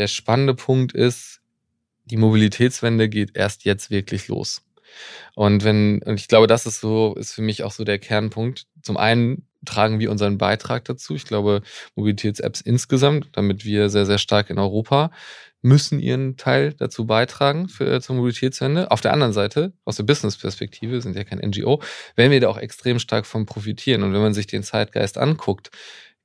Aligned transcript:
der 0.00 0.08
spannende 0.08 0.54
Punkt 0.54 0.92
ist, 0.92 1.40
die 2.06 2.16
Mobilitätswende 2.16 3.10
geht 3.10 3.36
erst 3.36 3.64
jetzt 3.64 3.90
wirklich 3.90 4.28
los. 4.28 4.62
Und 5.34 5.62
wenn, 5.62 6.02
und 6.02 6.18
ich 6.18 6.26
glaube, 6.26 6.46
das 6.46 6.64
ist 6.64 6.80
so, 6.80 7.14
ist 7.16 7.34
für 7.34 7.42
mich 7.42 7.62
auch 7.62 7.70
so 7.70 7.84
der 7.84 7.98
Kernpunkt. 7.98 8.66
Zum 8.82 8.96
einen 8.96 9.46
tragen 9.66 10.00
wir 10.00 10.10
unseren 10.10 10.38
Beitrag 10.38 10.86
dazu. 10.86 11.14
Ich 11.14 11.26
glaube, 11.26 11.60
Mobilitäts-Apps 11.96 12.62
insgesamt, 12.62 13.28
damit 13.32 13.66
wir 13.66 13.90
sehr, 13.90 14.06
sehr 14.06 14.16
stark 14.16 14.48
in 14.48 14.58
Europa 14.58 15.10
müssen 15.60 16.00
ihren 16.00 16.38
Teil 16.38 16.72
dazu 16.72 17.06
beitragen 17.06 17.68
für, 17.68 18.00
zur 18.00 18.16
Mobilitätswende. 18.16 18.90
Auf 18.90 19.02
der 19.02 19.12
anderen 19.12 19.34
Seite, 19.34 19.74
aus 19.84 19.96
der 19.96 20.04
Business-Perspektive, 20.04 21.02
sind 21.02 21.14
ja 21.14 21.24
kein 21.24 21.38
NGO, 21.38 21.82
werden 22.16 22.32
wir 22.32 22.40
da 22.40 22.48
auch 22.48 22.56
extrem 22.56 22.98
stark 22.98 23.26
von 23.26 23.44
profitieren. 23.44 24.02
Und 24.02 24.14
wenn 24.14 24.22
man 24.22 24.32
sich 24.32 24.46
den 24.46 24.62
Zeitgeist 24.62 25.18
anguckt, 25.18 25.70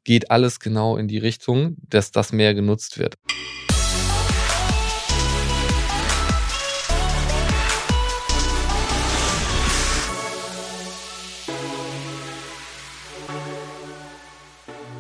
geht 0.06 0.32
alles 0.32 0.62
genau 0.62 0.96
in 0.96 1.10
die 1.10 1.18
Richtung, 1.18 1.76
dass 1.90 2.12
das 2.12 2.32
mehr 2.32 2.54
genutzt 2.54 2.98
wird. 2.98 3.16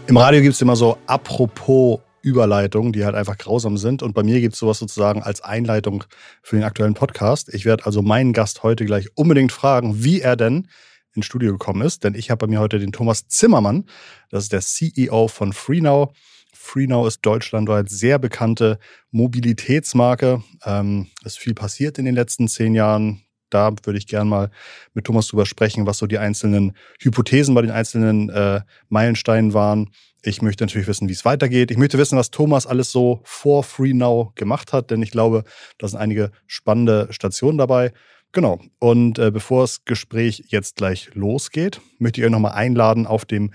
Im 0.08 0.18
Radio 0.18 0.41
gibt 0.41 0.54
es 0.54 0.62
immer 0.62 0.76
so 0.76 1.00
apropos 1.08 2.00
Überleitungen, 2.22 2.94
die 2.94 3.05
halt 3.05 3.16
einfach 3.16 3.40
grausam 3.40 3.76
sind. 3.77 4.04
Und 4.04 4.14
bei 4.14 4.22
mir 4.22 4.40
gibt 4.40 4.54
es 4.54 4.59
sowas 4.59 4.78
sozusagen 4.78 5.23
als 5.23 5.41
Einleitung 5.41 6.04
für 6.44 6.58
den 6.58 6.64
aktuellen 6.64 6.94
Podcast. 6.94 7.52
Ich 7.54 7.66
werde 7.66 7.88
also 7.88 8.04
meinen 8.04 8.31
Gast 8.31 8.62
heute 8.62 8.86
gleich 8.86 9.09
unbedingt 9.16 9.52
fragen, 9.52 10.04
wie 10.04 10.22
er 10.22 10.36
denn 10.36 10.68
ins 11.16 11.26
Studio 11.26 11.54
gekommen 11.54 11.81
ist. 11.81 12.04
Denn 12.04 12.14
ich 12.14 12.30
habe 12.30 12.45
bei 12.45 12.52
mir 12.52 12.59
heute 12.59 12.78
den 12.78 12.91
Thomas 12.91 13.28
Zimmermann. 13.28 13.86
Das 14.30 14.44
ist 14.44 14.54
der 14.54 14.62
CEO 14.62 15.28
von 15.28 15.54
FreeNow. 15.54 16.16
FreeNow 16.53 17.08
ist 17.08 17.22
deutschlandweit 17.22 17.90
sehr 17.90 18.20
bekannte 18.20 18.78
Mobilitätsmarke. 19.09 20.44
Ähm, 20.66 21.08
ist 21.23 21.40
viel 21.40 21.56
passiert 21.56 21.98
in 21.98 22.06
den 22.06 22.16
letzten 22.16 22.48
zehn 22.48 22.76
Jahren 22.76 23.25
da 23.56 23.72
würde 23.84 23.98
ich 23.98 24.08
gerne 24.08 24.30
mal 24.30 24.50
mit 24.94 25.06
Thomas 25.06 25.28
drüber 25.28 25.45
sprechen, 25.45 25.86
was 25.86 25.98
so 25.98 26.08
die 26.08 26.17
einzelnen 26.17 26.73
Hypothesen 27.02 27.56
bei 27.56 27.61
den 27.61 27.72
einzelnen 27.72 28.30
äh, 28.30 28.61
Meilensteinen 28.89 29.53
waren. 29.53 29.92
Ich 30.23 30.42
möchte 30.42 30.64
natürlich 30.64 30.88
wissen, 30.88 31.08
wie 31.08 31.14
es 31.14 31.23
weitergeht. 31.23 31.72
Ich 31.72 31.78
möchte 31.78 31.98
wissen, 31.98 32.17
was 32.17 32.31
Thomas 32.31 32.67
alles 32.67 32.92
so 32.92 33.22
vor 33.23 33.64
Free 33.64 33.94
Now 33.94 34.33
gemacht 34.36 34.73
hat, 34.73 34.92
denn 34.92 35.02
ich 35.02 35.11
glaube, 35.11 35.45
da 35.78 35.88
sind 35.88 36.00
einige 36.00 36.31
spannende 36.48 37.08
Stationen 37.11 37.58
dabei. 37.58 37.94
Genau. 38.33 38.59
Und 38.80 39.20
äh, 39.20 39.31
bevor 39.31 39.64
das 39.64 39.86
Gespräch 39.86 40.45
jetzt 40.48 40.76
gleich 40.76 41.11
losgeht, 41.14 41.80
möchte 42.00 42.20
ich 42.20 42.26
euch 42.26 42.31
nochmal 42.31 42.53
einladen 42.53 43.08
auf 43.08 43.23
dem 43.23 43.53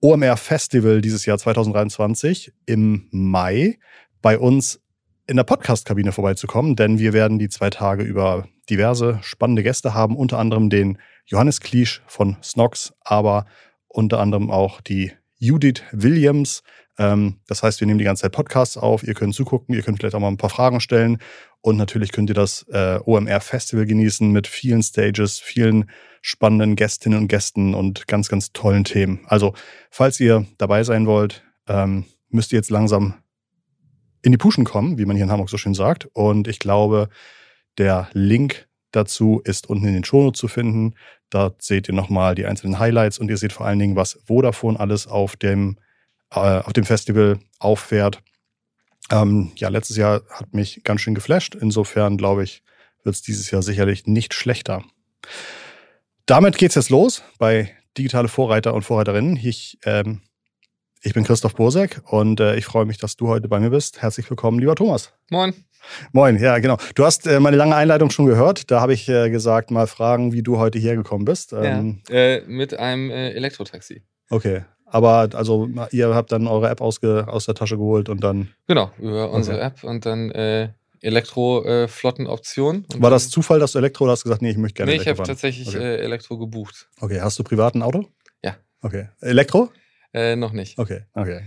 OMR 0.00 0.38
Festival 0.38 1.02
dieses 1.02 1.26
Jahr 1.26 1.36
2023 1.36 2.52
im 2.64 3.08
Mai 3.10 3.78
bei 4.22 4.38
uns 4.38 4.80
in 5.26 5.36
der 5.36 5.44
Podcast-Kabine 5.44 6.12
vorbeizukommen, 6.12 6.76
denn 6.76 6.98
wir 6.98 7.12
werden 7.12 7.38
die 7.38 7.48
zwei 7.48 7.68
Tage 7.68 8.04
über 8.04 8.48
diverse 8.70 9.18
spannende 9.22 9.62
Gäste 9.62 9.94
haben, 9.94 10.16
unter 10.16 10.38
anderem 10.38 10.70
den 10.70 10.98
Johannes 11.26 11.60
Kliesch 11.60 12.02
von 12.06 12.36
Snox, 12.42 12.94
aber 13.00 13.46
unter 13.88 14.20
anderem 14.20 14.50
auch 14.50 14.80
die 14.80 15.12
Judith 15.38 15.82
Williams. 15.92 16.62
Ähm, 16.98 17.40
das 17.46 17.62
heißt, 17.62 17.80
wir 17.80 17.86
nehmen 17.86 17.98
die 17.98 18.04
ganze 18.04 18.22
Zeit 18.22 18.32
Podcasts 18.32 18.76
auf, 18.76 19.02
ihr 19.02 19.14
könnt 19.14 19.34
zugucken, 19.34 19.74
ihr 19.74 19.82
könnt 19.82 19.98
vielleicht 19.98 20.14
auch 20.14 20.20
mal 20.20 20.28
ein 20.28 20.38
paar 20.38 20.50
Fragen 20.50 20.80
stellen 20.80 21.18
und 21.60 21.76
natürlich 21.76 22.12
könnt 22.12 22.30
ihr 22.30 22.34
das 22.34 22.64
äh, 22.70 23.00
OMR 23.04 23.40
Festival 23.40 23.86
genießen 23.86 24.30
mit 24.30 24.46
vielen 24.46 24.82
Stages, 24.82 25.38
vielen 25.38 25.90
spannenden 26.22 26.76
Gästinnen 26.76 27.18
und 27.18 27.28
Gästen 27.28 27.74
und 27.74 28.06
ganz, 28.06 28.28
ganz 28.28 28.52
tollen 28.52 28.84
Themen. 28.84 29.20
Also, 29.26 29.54
falls 29.90 30.20
ihr 30.20 30.46
dabei 30.58 30.84
sein 30.84 31.06
wollt, 31.06 31.44
ähm, 31.68 32.04
müsst 32.28 32.52
ihr 32.52 32.56
jetzt 32.56 32.70
langsam 32.70 33.14
in 34.22 34.32
die 34.32 34.38
Puschen 34.38 34.64
kommen, 34.64 34.98
wie 34.98 35.04
man 35.04 35.16
hier 35.16 35.24
in 35.24 35.30
Hamburg 35.30 35.50
so 35.50 35.56
schön 35.56 35.74
sagt. 35.74 36.08
Und 36.12 36.48
ich 36.48 36.58
glaube, 36.58 37.08
der 37.78 38.08
Link 38.12 38.68
dazu 38.92 39.40
ist 39.44 39.68
unten 39.68 39.86
in 39.86 39.94
den 39.94 40.04
Shownotes 40.04 40.40
zu 40.40 40.48
finden. 40.48 40.94
Dort 41.30 41.62
seht 41.62 41.88
ihr 41.88 41.94
nochmal 41.94 42.34
die 42.34 42.46
einzelnen 42.46 42.78
Highlights 42.78 43.18
und 43.18 43.28
ihr 43.28 43.36
seht 43.36 43.52
vor 43.52 43.66
allen 43.66 43.78
Dingen, 43.78 43.96
was 43.96 44.18
Vodafone 44.26 44.78
alles 44.78 45.06
auf 45.06 45.36
dem, 45.36 45.78
äh, 46.30 46.38
auf 46.38 46.72
dem 46.72 46.84
Festival 46.84 47.38
auffährt. 47.58 48.22
Ähm, 49.10 49.52
ja, 49.56 49.68
letztes 49.68 49.96
Jahr 49.96 50.22
hat 50.30 50.54
mich 50.54 50.82
ganz 50.84 51.00
schön 51.00 51.14
geflasht. 51.14 51.54
Insofern 51.54 52.16
glaube 52.16 52.44
ich, 52.44 52.62
wird 53.04 53.14
es 53.14 53.22
dieses 53.22 53.50
Jahr 53.50 53.62
sicherlich 53.62 54.06
nicht 54.06 54.34
schlechter. 54.34 54.82
Damit 56.26 56.58
geht 56.58 56.70
es 56.70 56.74
jetzt 56.74 56.90
los 56.90 57.22
bei 57.38 57.72
Digitale 57.96 58.28
Vorreiter 58.28 58.74
und 58.74 58.82
Vorreiterinnen. 58.82 59.36
Ich 59.36 59.78
ähm, 59.84 60.22
ich 61.06 61.14
bin 61.14 61.22
Christoph 61.22 61.54
Bosek 61.54 62.00
und 62.10 62.40
äh, 62.40 62.56
ich 62.56 62.64
freue 62.64 62.84
mich, 62.84 62.98
dass 62.98 63.16
du 63.16 63.28
heute 63.28 63.46
bei 63.46 63.60
mir 63.60 63.70
bist. 63.70 64.02
Herzlich 64.02 64.28
willkommen, 64.28 64.58
lieber 64.58 64.74
Thomas. 64.74 65.12
Moin. 65.30 65.54
Moin, 66.10 66.36
ja, 66.36 66.58
genau. 66.58 66.78
Du 66.96 67.04
hast 67.04 67.28
äh, 67.28 67.38
meine 67.38 67.56
lange 67.56 67.76
Einleitung 67.76 68.10
schon 68.10 68.26
gehört. 68.26 68.72
Da 68.72 68.80
habe 68.80 68.92
ich 68.92 69.08
äh, 69.08 69.30
gesagt, 69.30 69.70
mal 69.70 69.86
fragen, 69.86 70.32
wie 70.32 70.42
du 70.42 70.58
heute 70.58 70.80
hierher 70.80 70.96
gekommen 70.96 71.24
bist. 71.24 71.52
Ähm, 71.52 72.02
ja, 72.08 72.14
äh, 72.16 72.42
mit 72.48 72.76
einem 72.76 73.10
äh, 73.10 73.30
Elektrotaxi. 73.30 74.02
Okay. 74.30 74.64
Aber 74.84 75.28
also 75.34 75.68
ihr 75.92 76.12
habt 76.12 76.32
dann 76.32 76.48
eure 76.48 76.68
App 76.70 76.80
ausge, 76.80 77.26
aus 77.28 77.46
der 77.46 77.54
Tasche 77.54 77.76
geholt 77.76 78.08
und 78.08 78.24
dann. 78.24 78.48
Genau, 78.66 78.90
über 78.98 79.30
unsere 79.30 79.58
okay. 79.58 79.66
App 79.66 79.84
und 79.84 80.06
dann 80.06 80.32
äh, 80.32 80.70
Elektroflottenoption. 81.02 82.84
War 82.96 83.10
das 83.10 83.30
Zufall, 83.30 83.60
dass 83.60 83.72
du 83.72 83.78
Elektro 83.78 84.04
oder 84.04 84.12
hast 84.12 84.24
gesagt, 84.24 84.42
nee, 84.42 84.50
ich 84.50 84.56
möchte 84.56 84.78
gerne 84.78 84.90
Nee, 84.90 85.00
ich 85.00 85.06
habe 85.06 85.22
tatsächlich 85.22 85.68
okay. 85.68 85.98
Elektro 85.98 86.36
gebucht. 86.36 86.88
Okay, 87.00 87.20
hast 87.20 87.38
du 87.38 87.44
privat 87.44 87.76
ein 87.76 87.82
Auto? 87.82 88.06
Ja. 88.42 88.56
Okay. 88.82 89.08
Elektro? 89.20 89.70
Äh, 90.14 90.36
noch 90.36 90.52
nicht. 90.52 90.78
Okay, 90.78 91.02
okay. 91.14 91.42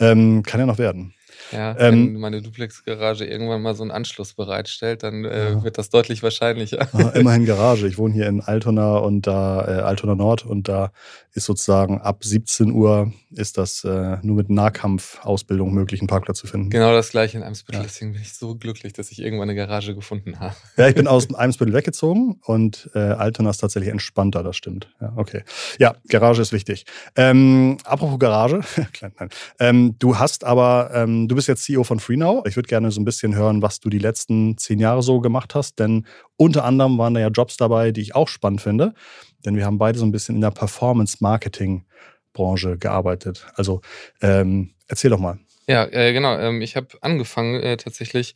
Ähm, 0.00 0.42
kann 0.42 0.60
ja 0.60 0.66
noch 0.66 0.78
werden. 0.78 1.14
Ja, 1.52 1.76
ähm, 1.78 2.14
wenn 2.14 2.20
meine 2.20 2.42
Duplex-Garage 2.42 3.24
irgendwann 3.24 3.62
mal 3.62 3.74
so 3.74 3.82
einen 3.82 3.90
Anschluss 3.90 4.34
bereitstellt, 4.34 5.02
dann 5.02 5.24
äh, 5.24 5.50
ja. 5.50 5.64
wird 5.64 5.78
das 5.78 5.90
deutlich 5.90 6.22
wahrscheinlicher. 6.22 6.88
Ah, 6.92 7.08
immerhin 7.14 7.46
Garage. 7.46 7.86
Ich 7.86 7.98
wohne 7.98 8.14
hier 8.14 8.26
in 8.26 8.40
Altona 8.40 8.98
und 8.98 9.26
da, 9.26 9.66
äh, 9.66 9.80
Altona 9.82 10.14
Nord 10.14 10.44
und 10.44 10.68
da 10.68 10.92
ist 11.34 11.44
sozusagen 11.44 12.00
ab 12.00 12.24
17 12.24 12.72
Uhr 12.72 13.12
ist 13.30 13.58
das 13.58 13.84
äh, 13.84 14.16
nur 14.22 14.36
mit 14.36 14.50
Nahkampfausbildung 14.50 15.72
möglich, 15.72 16.00
einen 16.00 16.08
Parkplatz 16.08 16.38
zu 16.38 16.46
finden. 16.46 16.70
Genau 16.70 16.92
das 16.92 17.10
gleiche 17.10 17.36
in 17.36 17.44
Eimsbüttel. 17.44 17.82
Deswegen 17.82 18.12
bin 18.12 18.22
ich 18.22 18.32
so 18.32 18.56
glücklich, 18.56 18.92
dass 18.92 19.10
ich 19.10 19.20
irgendwann 19.20 19.48
eine 19.48 19.54
Garage 19.54 19.94
gefunden 19.94 20.40
habe. 20.40 20.54
Ja, 20.76 20.88
ich 20.88 20.94
bin 20.94 21.06
aus 21.06 21.32
Eimsbüttel 21.34 21.74
weggezogen 21.74 22.40
und 22.44 22.90
äh, 22.94 22.98
Altona 22.98 23.50
ist 23.50 23.58
tatsächlich 23.58 23.90
entspannter, 23.90 24.42
das 24.42 24.56
stimmt. 24.56 24.88
Ja, 25.00 25.12
okay. 25.16 25.44
Ja, 25.78 25.94
Garage 26.08 26.42
ist 26.42 26.52
wichtig. 26.52 26.84
Ähm, 27.16 27.78
apropos 27.84 28.18
Garage, 28.18 28.60
klein, 28.92 29.12
nein. 29.18 29.28
Ähm, 29.60 29.94
du 29.98 30.18
hast 30.18 30.44
aber, 30.44 30.90
ähm, 30.94 31.28
du 31.28 31.34
bist 31.38 31.46
jetzt 31.46 31.62
CEO 31.62 31.84
von 31.84 32.00
FreeNow. 32.00 32.44
Ich 32.46 32.56
würde 32.56 32.66
gerne 32.66 32.90
so 32.90 33.00
ein 33.00 33.04
bisschen 33.04 33.36
hören, 33.36 33.62
was 33.62 33.78
du 33.78 33.88
die 33.88 34.00
letzten 34.00 34.58
zehn 34.58 34.80
Jahre 34.80 35.04
so 35.04 35.20
gemacht 35.20 35.54
hast, 35.54 35.78
denn 35.78 36.04
unter 36.36 36.64
anderem 36.64 36.98
waren 36.98 37.14
da 37.14 37.20
ja 37.20 37.28
Jobs 37.28 37.56
dabei, 37.56 37.92
die 37.92 38.00
ich 38.00 38.16
auch 38.16 38.26
spannend 38.26 38.60
finde. 38.60 38.92
Denn 39.46 39.54
wir 39.54 39.64
haben 39.64 39.78
beide 39.78 40.00
so 40.00 40.04
ein 40.04 40.10
bisschen 40.10 40.34
in 40.34 40.40
der 40.40 40.50
Performance-Marketing-Branche 40.50 42.78
gearbeitet. 42.78 43.46
Also 43.54 43.82
ähm, 44.20 44.74
erzähl 44.88 45.10
doch 45.10 45.20
mal. 45.20 45.38
Ja, 45.68 45.84
äh, 45.84 46.12
genau. 46.12 46.36
Ähm, 46.38 46.60
ich 46.60 46.74
habe 46.74 46.88
angefangen, 47.02 47.62
äh, 47.62 47.76
tatsächlich 47.76 48.34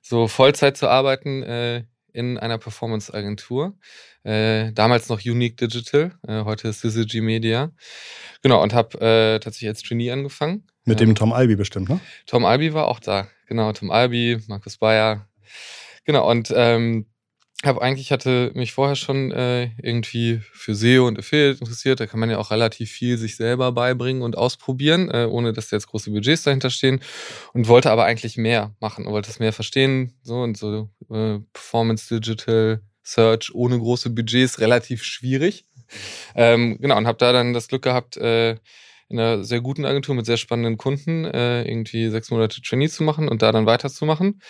so 0.00 0.28
Vollzeit 0.28 0.76
zu 0.76 0.88
arbeiten 0.88 1.42
äh, 1.42 1.82
in 2.12 2.38
einer 2.38 2.58
Performance-Agentur. 2.58 3.76
Äh, 4.26 4.72
damals 4.72 5.08
noch 5.08 5.24
Unique 5.24 5.56
Digital, 5.56 6.10
äh, 6.26 6.42
heute 6.42 6.66
ist 6.66 6.80
Syzygy 6.80 7.20
Media. 7.20 7.70
Genau, 8.42 8.60
und 8.60 8.74
habe 8.74 8.98
äh, 8.98 9.38
tatsächlich 9.38 9.68
als 9.68 9.82
Trainee 9.82 10.10
angefangen. 10.10 10.64
Mit 10.84 10.98
dem 10.98 11.10
ähm, 11.10 11.14
Tom 11.14 11.32
Albi 11.32 11.54
bestimmt, 11.54 11.88
ne? 11.88 12.00
Tom 12.26 12.44
Albi 12.44 12.74
war 12.74 12.88
auch 12.88 12.98
da. 12.98 13.28
Genau, 13.46 13.72
Tom 13.72 13.92
Albi, 13.92 14.38
Markus 14.48 14.78
Bayer. 14.78 15.28
Genau, 16.04 16.28
und 16.28 16.52
ähm, 16.56 17.06
habe 17.64 17.80
eigentlich 17.82 18.10
hatte 18.10 18.50
mich 18.54 18.72
vorher 18.72 18.96
schon 18.96 19.30
äh, 19.30 19.70
irgendwie 19.80 20.40
für 20.52 20.74
SEO 20.74 21.06
und 21.06 21.20
Affiliate 21.20 21.60
interessiert. 21.60 22.00
Da 22.00 22.06
kann 22.06 22.18
man 22.18 22.28
ja 22.28 22.38
auch 22.38 22.50
relativ 22.50 22.90
viel 22.90 23.18
sich 23.18 23.36
selber 23.36 23.70
beibringen 23.70 24.22
und 24.22 24.36
ausprobieren, 24.36 25.08
äh, 25.08 25.28
ohne 25.30 25.52
dass 25.52 25.68
da 25.68 25.76
jetzt 25.76 25.86
große 25.86 26.10
Budgets 26.10 26.42
dahinter 26.42 26.70
stehen. 26.70 26.98
Und 27.52 27.68
wollte 27.68 27.92
aber 27.92 28.04
eigentlich 28.04 28.36
mehr 28.36 28.74
machen 28.80 29.06
und 29.06 29.12
wollte 29.12 29.30
es 29.30 29.38
mehr 29.38 29.52
verstehen. 29.52 30.14
So 30.22 30.42
und 30.42 30.56
so 30.56 30.90
äh, 31.10 31.38
Performance 31.52 32.12
Digital 32.12 32.80
Search 33.06 33.54
ohne 33.54 33.78
große 33.78 34.10
Budgets 34.10 34.58
relativ 34.60 35.02
schwierig. 35.04 35.64
Ähm, 36.34 36.78
genau 36.80 36.96
und 36.96 37.06
habe 37.06 37.18
da 37.18 37.32
dann 37.32 37.52
das 37.52 37.68
Glück 37.68 37.82
gehabt. 37.82 38.16
Äh, 38.16 38.56
in 39.08 39.20
einer 39.20 39.44
sehr 39.44 39.60
guten 39.60 39.84
Agentur 39.84 40.14
mit 40.14 40.26
sehr 40.26 40.36
spannenden 40.36 40.78
Kunden 40.78 41.24
äh, 41.24 41.62
irgendwie 41.62 42.08
sechs 42.08 42.30
Monate 42.30 42.60
Trainee 42.60 42.88
zu 42.88 43.04
machen 43.04 43.28
und 43.28 43.40
da 43.40 43.52
dann 43.52 43.66
weiterzumachen. 43.66 44.40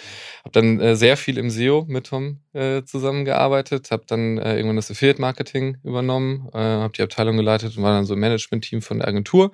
Habe 0.44 0.52
dann 0.52 0.80
äh, 0.80 0.96
sehr 0.96 1.16
viel 1.16 1.36
im 1.36 1.50
SEO 1.50 1.84
mit 1.88 2.06
Tom 2.06 2.40
äh, 2.54 2.82
zusammengearbeitet, 2.82 3.90
habe 3.90 4.04
dann 4.06 4.38
äh, 4.38 4.56
irgendwann 4.56 4.76
das 4.76 4.90
Affiliate 4.90 5.20
Marketing 5.20 5.76
übernommen, 5.82 6.48
äh, 6.54 6.58
habe 6.58 6.92
die 6.94 7.02
Abteilung 7.02 7.36
geleitet 7.36 7.76
und 7.76 7.82
war 7.82 7.92
dann 7.92 8.06
so 8.06 8.14
im 8.14 8.20
Management-Team 8.20 8.80
von 8.80 9.00
der 9.00 9.08
Agentur. 9.08 9.50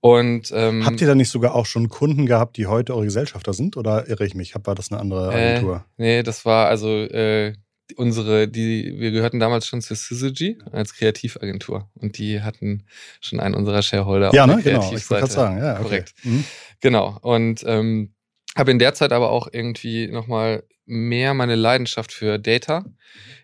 Und, 0.00 0.52
ähm, 0.54 0.84
Habt 0.86 1.00
ihr 1.00 1.08
da 1.08 1.14
nicht 1.14 1.30
sogar 1.30 1.54
auch 1.54 1.66
schon 1.66 1.88
Kunden 1.88 2.26
gehabt, 2.26 2.56
die 2.56 2.66
heute 2.66 2.94
eure 2.94 3.06
Gesellschafter 3.06 3.52
sind? 3.52 3.76
Oder 3.76 4.08
irre 4.08 4.26
ich 4.26 4.34
mich? 4.34 4.54
War 4.62 4.74
das 4.74 4.92
eine 4.92 5.00
andere 5.00 5.32
äh, 5.32 5.50
Agentur? 5.52 5.76
Äh, 5.96 6.02
nee, 6.02 6.22
das 6.22 6.44
war 6.44 6.68
also 6.68 6.88
äh, 6.88 7.54
unsere, 7.96 8.48
die, 8.48 8.98
wir 8.98 9.10
gehörten 9.10 9.40
damals 9.40 9.66
schon 9.66 9.80
zu 9.80 9.94
Syzygy 9.94 10.58
als 10.72 10.94
Kreativagentur 10.94 11.90
und 11.94 12.18
die 12.18 12.42
hatten 12.42 12.84
schon 13.20 13.40
einen 13.40 13.54
unserer 13.54 13.82
Shareholder 13.82 14.32
ja, 14.34 14.44
auf 14.44 14.56
ne? 14.56 14.62
der 14.62 14.74
genau. 14.74 14.92
Ich 14.92 15.10
wollte 15.10 15.26
sagen, 15.26 15.58
ja, 15.58 15.74
okay. 15.74 15.82
korrekt. 15.82 16.14
Mhm. 16.22 16.44
Genau. 16.80 17.18
Und 17.22 17.64
ähm, 17.66 18.14
habe 18.56 18.70
in 18.70 18.78
der 18.78 18.94
Zeit 18.94 19.12
aber 19.12 19.30
auch 19.30 19.48
irgendwie 19.52 20.08
nochmal 20.08 20.64
mehr 20.88 21.34
meine 21.34 21.54
Leidenschaft 21.54 22.12
für 22.12 22.38
Data 22.38 22.84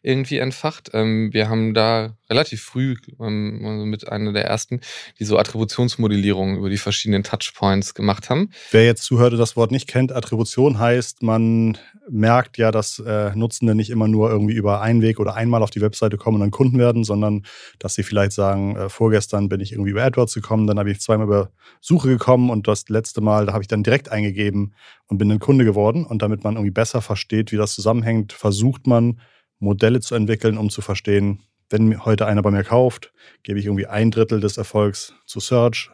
irgendwie 0.03 0.39
entfacht. 0.39 0.91
Ähm, 0.93 1.33
wir 1.33 1.49
haben 1.49 1.73
da 1.73 2.17
relativ 2.29 2.63
früh 2.63 2.97
ähm, 3.21 3.63
also 3.65 3.87
mit 3.87 4.09
einer 4.09 4.33
der 4.33 4.45
ersten, 4.45 4.81
die 5.19 5.25
so 5.25 5.39
Attributionsmodellierung 5.39 6.59
über 6.59 6.69
die 6.69 6.77
verschiedenen 6.77 7.23
Touchpoints 7.23 7.95
gemacht 7.95 8.29
haben. 8.29 8.51
Wer 8.71 8.85
jetzt 8.85 9.05
zuhörte, 9.05 9.37
das 9.37 9.57
Wort 9.57 9.71
nicht 9.71 9.89
kennt, 9.89 10.13
Attribution 10.13 10.79
heißt, 10.79 11.23
man 11.23 11.79
merkt 12.09 12.59
ja, 12.59 12.71
dass 12.71 12.99
äh, 12.99 13.35
Nutzende 13.35 13.75
nicht 13.75 13.91
immer 13.91 14.09
nur 14.09 14.31
irgendwie 14.31 14.55
über 14.55 14.83
einen 14.83 15.01
Weg 15.01 15.19
oder 15.21 15.35
einmal 15.35 15.63
auf 15.63 15.71
die 15.71 15.81
Webseite 15.81 16.19
kommen 16.19 16.37
und 16.37 16.41
dann 16.41 16.51
Kunden 16.51 16.79
werden, 16.79 17.05
sondern 17.05 17.47
dass 17.79 17.95
sie 17.95 18.03
vielleicht 18.03 18.33
sagen, 18.33 18.77
äh, 18.77 18.89
vorgestern 18.91 19.49
bin 19.49 19.61
ich 19.61 19.73
irgendwie 19.73 19.91
über 19.91 20.05
AdWords 20.05 20.35
gekommen, 20.35 20.67
dann 20.67 20.79
habe 20.79 20.91
ich 20.91 21.01
zweimal 21.01 21.27
über 21.27 21.51
Suche 21.81 22.09
gekommen 22.09 22.51
und 22.51 22.69
das 22.69 22.89
letzte 22.91 23.23
Mal, 23.23 23.47
da 23.47 23.55
habe 23.55 23.63
ich 23.63 23.69
dann 23.69 23.83
direkt 23.83 24.11
eingegeben 24.11 24.75
und 25.15 25.19
bin 25.19 25.31
ein 25.31 25.39
Kunde 25.39 25.65
geworden. 25.65 26.05
Und 26.05 26.23
damit 26.23 26.43
man 26.43 26.55
irgendwie 26.55 26.73
besser 26.73 27.01
versteht, 27.01 27.53
wie 27.53 27.57
das 27.57 27.75
zusammenhängt, 27.75 28.33
versucht 28.33 28.89
man 28.89 29.21
Modelle 29.61 30.01
zu 30.01 30.17
entwickeln, 30.17 30.59
um 30.59 30.71
zu 30.71 30.83
verstehen, 30.83 31.41
wenn 31.71 32.05
heute 32.05 32.27
einer 32.27 32.43
bei 32.43 32.51
mir 32.51 32.65
kauft, 32.65 33.13
gebe 33.45 33.61
ich 33.61 33.67
irgendwie 33.67 33.87
ein 33.87 34.11
Drittel 34.11 34.41
des 34.41 34.57
Erfolgs 34.57 35.15
zu 35.25 35.39
Search, 35.39 35.91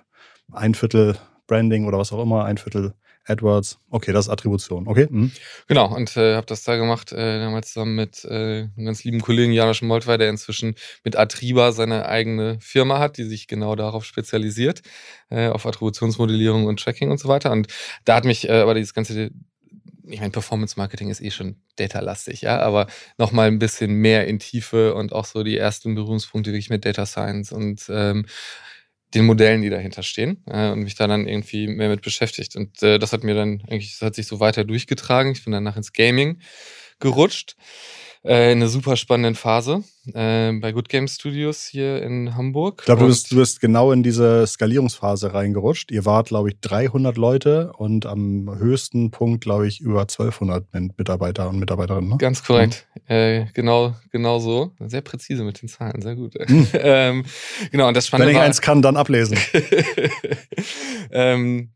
ein 0.52 0.74
Viertel 0.74 1.16
Branding 1.46 1.84
oder 1.84 1.98
was 1.98 2.12
auch 2.12 2.22
immer, 2.22 2.46
ein 2.46 2.56
Viertel 2.56 2.94
AdWords. 3.30 3.78
Okay, 3.90 4.12
das 4.12 4.26
ist 4.26 4.32
Attribution. 4.32 4.86
Okay. 4.88 5.06
Mhm. 5.10 5.30
Genau, 5.68 5.94
und 5.94 6.16
äh, 6.16 6.34
habe 6.34 6.46
das 6.46 6.64
da 6.64 6.76
gemacht, 6.76 7.12
äh, 7.12 7.38
damals 7.38 7.72
zusammen 7.72 7.96
mit 7.96 8.24
äh, 8.24 8.68
einem 8.76 8.84
ganz 8.84 9.04
lieben 9.04 9.20
Kollegen 9.20 9.52
Janosch 9.52 9.82
Moltwey, 9.82 10.18
der 10.18 10.28
inzwischen 10.28 10.74
mit 11.04 11.16
Attriba 11.16 11.72
seine 11.72 12.06
eigene 12.06 12.58
Firma 12.60 12.98
hat, 12.98 13.16
die 13.16 13.24
sich 13.24 13.46
genau 13.46 13.76
darauf 13.76 14.04
spezialisiert, 14.04 14.82
äh, 15.30 15.48
auf 15.48 15.66
Attributionsmodellierung 15.66 16.66
und 16.66 16.80
Tracking 16.80 17.10
und 17.10 17.18
so 17.18 17.28
weiter. 17.28 17.52
Und 17.52 17.68
da 18.04 18.16
hat 18.16 18.24
mich 18.24 18.48
äh, 18.48 18.60
aber 18.60 18.74
dieses 18.74 18.94
ganze 18.94 19.30
ich 20.12 20.20
meine, 20.20 20.32
Performance 20.32 20.74
Marketing 20.76 21.08
ist 21.08 21.20
eh 21.20 21.30
schon 21.30 21.56
data-lastig, 21.76 22.42
ja, 22.42 22.58
aber 22.58 22.86
nochmal 23.16 23.48
ein 23.48 23.58
bisschen 23.58 23.94
mehr 23.94 24.26
in 24.26 24.38
Tiefe 24.38 24.94
und 24.94 25.12
auch 25.12 25.24
so 25.24 25.42
die 25.42 25.56
ersten 25.56 25.94
Berührungspunkte 25.94 26.50
wirklich 26.50 26.70
mit 26.70 26.84
Data 26.84 27.06
Science 27.06 27.52
und 27.52 27.86
ähm, 27.88 28.26
den 29.14 29.26
Modellen, 29.26 29.62
die 29.62 29.70
dahinter 29.70 30.02
stehen 30.02 30.42
äh, 30.46 30.70
und 30.70 30.80
mich 30.80 30.94
da 30.94 31.06
dann 31.06 31.26
irgendwie 31.26 31.66
mehr 31.66 31.88
mit 31.88 32.02
beschäftigt. 32.02 32.56
Und 32.56 32.82
äh, 32.82 32.98
das 32.98 33.12
hat 33.12 33.24
mir 33.24 33.34
dann 33.34 33.62
eigentlich, 33.68 33.92
das 33.92 34.06
hat 34.06 34.14
sich 34.14 34.26
so 34.26 34.40
weiter 34.40 34.64
durchgetragen. 34.64 35.32
Ich 35.32 35.44
bin 35.44 35.52
danach 35.52 35.76
ins 35.76 35.92
Gaming 35.92 36.40
gerutscht 37.00 37.56
äh, 38.22 38.52
in 38.52 38.58
einer 38.58 38.68
super 38.68 38.96
spannenden 38.96 39.34
Phase 39.34 39.82
äh, 40.12 40.52
bei 40.52 40.72
Good 40.72 40.88
Game 40.88 41.08
Studios 41.08 41.64
hier 41.64 42.02
in 42.02 42.34
Hamburg. 42.36 42.80
Ich 42.80 42.86
glaube, 42.86 43.02
du 43.02 43.06
bist, 43.06 43.32
du 43.32 43.36
bist 43.36 43.60
genau 43.60 43.92
in 43.92 44.02
diese 44.02 44.46
Skalierungsphase 44.46 45.32
reingerutscht. 45.32 45.90
Ihr 45.90 46.04
wart, 46.04 46.28
glaube 46.28 46.50
ich, 46.50 46.60
300 46.60 47.16
Leute 47.16 47.72
und 47.72 48.06
am 48.06 48.50
höchsten 48.58 49.10
Punkt, 49.10 49.42
glaube 49.42 49.66
ich, 49.66 49.80
über 49.80 50.02
1200 50.02 50.66
Mitarbeiter 50.98 51.48
und 51.48 51.58
Mitarbeiterinnen. 51.58 52.10
Ne? 52.10 52.16
Ganz 52.18 52.44
korrekt. 52.44 52.86
Mhm. 52.94 53.14
Äh, 53.14 53.46
genau, 53.54 53.94
genau 54.10 54.38
so. 54.38 54.72
Sehr 54.80 55.00
präzise 55.00 55.42
mit 55.42 55.62
den 55.62 55.68
Zahlen, 55.68 56.02
sehr 56.02 56.16
gut. 56.16 56.34
Mhm. 56.48 56.66
ähm, 56.74 57.24
genau, 57.70 57.88
und 57.88 57.96
das 57.96 58.06
Spannende 58.06 58.28
Wenn 58.28 58.36
ich 58.36 58.38
war, 58.38 58.46
eins 58.46 58.60
kann, 58.60 58.82
dann 58.82 58.96
ablesen. 58.96 59.38
ähm, 61.10 61.70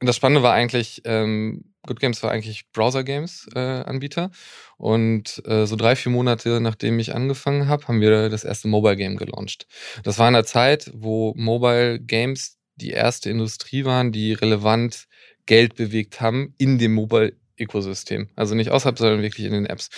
und 0.00 0.06
das 0.06 0.16
Spannende 0.16 0.42
war 0.42 0.52
eigentlich, 0.52 1.02
ähm, 1.04 1.71
Good 1.86 2.00
Games 2.00 2.22
war 2.22 2.30
eigentlich 2.30 2.70
Browser-Games-Anbieter. 2.72 4.24
Äh, 4.24 4.36
und 4.76 5.42
äh, 5.46 5.66
so 5.66 5.76
drei, 5.76 5.96
vier 5.96 6.12
Monate 6.12 6.60
nachdem 6.60 6.98
ich 6.98 7.14
angefangen 7.14 7.68
habe, 7.68 7.88
haben 7.88 8.00
wir 8.00 8.28
das 8.28 8.44
erste 8.44 8.68
Mobile-Game 8.68 9.16
gelauncht. 9.16 9.66
Das 10.04 10.18
war 10.18 10.28
in 10.28 10.34
der 10.34 10.44
Zeit, 10.44 10.90
wo 10.94 11.34
Mobile-Games 11.36 12.58
die 12.76 12.90
erste 12.90 13.30
Industrie 13.30 13.84
waren, 13.84 14.12
die 14.12 14.32
relevant 14.32 15.06
Geld 15.46 15.74
bewegt 15.74 16.20
haben 16.20 16.54
in 16.58 16.78
dem 16.78 16.94
Mobile-Ökosystem. 16.94 18.28
Also 18.36 18.54
nicht 18.54 18.70
außerhalb, 18.70 18.98
sondern 18.98 19.22
wirklich 19.22 19.46
in 19.46 19.52
den 19.52 19.66
Apps. 19.66 19.90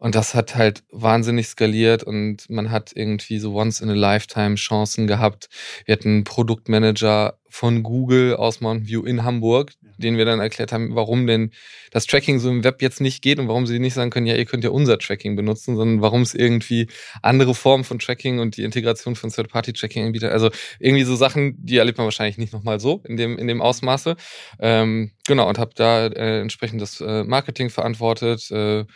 Und 0.00 0.14
das 0.14 0.34
hat 0.34 0.56
halt 0.56 0.82
wahnsinnig 0.90 1.46
skaliert 1.46 2.02
und 2.02 2.48
man 2.48 2.70
hat 2.70 2.92
irgendwie 2.94 3.38
so 3.38 3.54
once 3.54 3.82
in 3.82 3.90
a 3.90 3.94
lifetime 3.94 4.54
Chancen 4.54 5.06
gehabt. 5.06 5.50
Wir 5.84 5.92
hatten 5.92 6.08
einen 6.08 6.24
Produktmanager 6.24 7.38
von 7.50 7.82
Google 7.82 8.34
aus 8.34 8.62
Mountain 8.62 8.88
View 8.88 9.02
in 9.04 9.24
Hamburg, 9.24 9.72
den 9.98 10.16
wir 10.16 10.24
dann 10.24 10.40
erklärt 10.40 10.72
haben, 10.72 10.94
warum 10.94 11.26
denn 11.26 11.50
das 11.90 12.06
Tracking 12.06 12.38
so 12.38 12.48
im 12.48 12.64
Web 12.64 12.80
jetzt 12.80 13.02
nicht 13.02 13.20
geht 13.20 13.38
und 13.38 13.48
warum 13.48 13.66
sie 13.66 13.78
nicht 13.78 13.92
sagen 13.92 14.08
können, 14.08 14.26
ja, 14.26 14.36
ihr 14.36 14.46
könnt 14.46 14.64
ja 14.64 14.70
unser 14.70 14.98
Tracking 14.98 15.36
benutzen, 15.36 15.76
sondern 15.76 16.00
warum 16.00 16.22
es 16.22 16.34
irgendwie 16.34 16.86
andere 17.20 17.54
Formen 17.54 17.84
von 17.84 17.98
Tracking 17.98 18.38
und 18.38 18.56
die 18.56 18.62
Integration 18.62 19.16
von 19.16 19.30
Third-Party-Tracking 19.30 20.06
anbietet. 20.06 20.32
Also 20.32 20.50
irgendwie 20.78 21.04
so 21.04 21.14
Sachen, 21.14 21.56
die 21.58 21.76
erlebt 21.76 21.98
man 21.98 22.06
wahrscheinlich 22.06 22.38
nicht 22.38 22.54
nochmal 22.54 22.80
so 22.80 23.02
in 23.06 23.18
dem, 23.18 23.36
in 23.36 23.48
dem 23.48 23.60
Ausmaße. 23.60 24.16
Ähm, 24.60 25.10
genau, 25.26 25.46
und 25.46 25.58
habe 25.58 25.72
da 25.74 26.06
äh, 26.06 26.40
entsprechend 26.40 26.80
das 26.80 27.02
äh, 27.02 27.24
Marketing 27.24 27.68
verantwortet, 27.68 28.50
äh, 28.50 28.86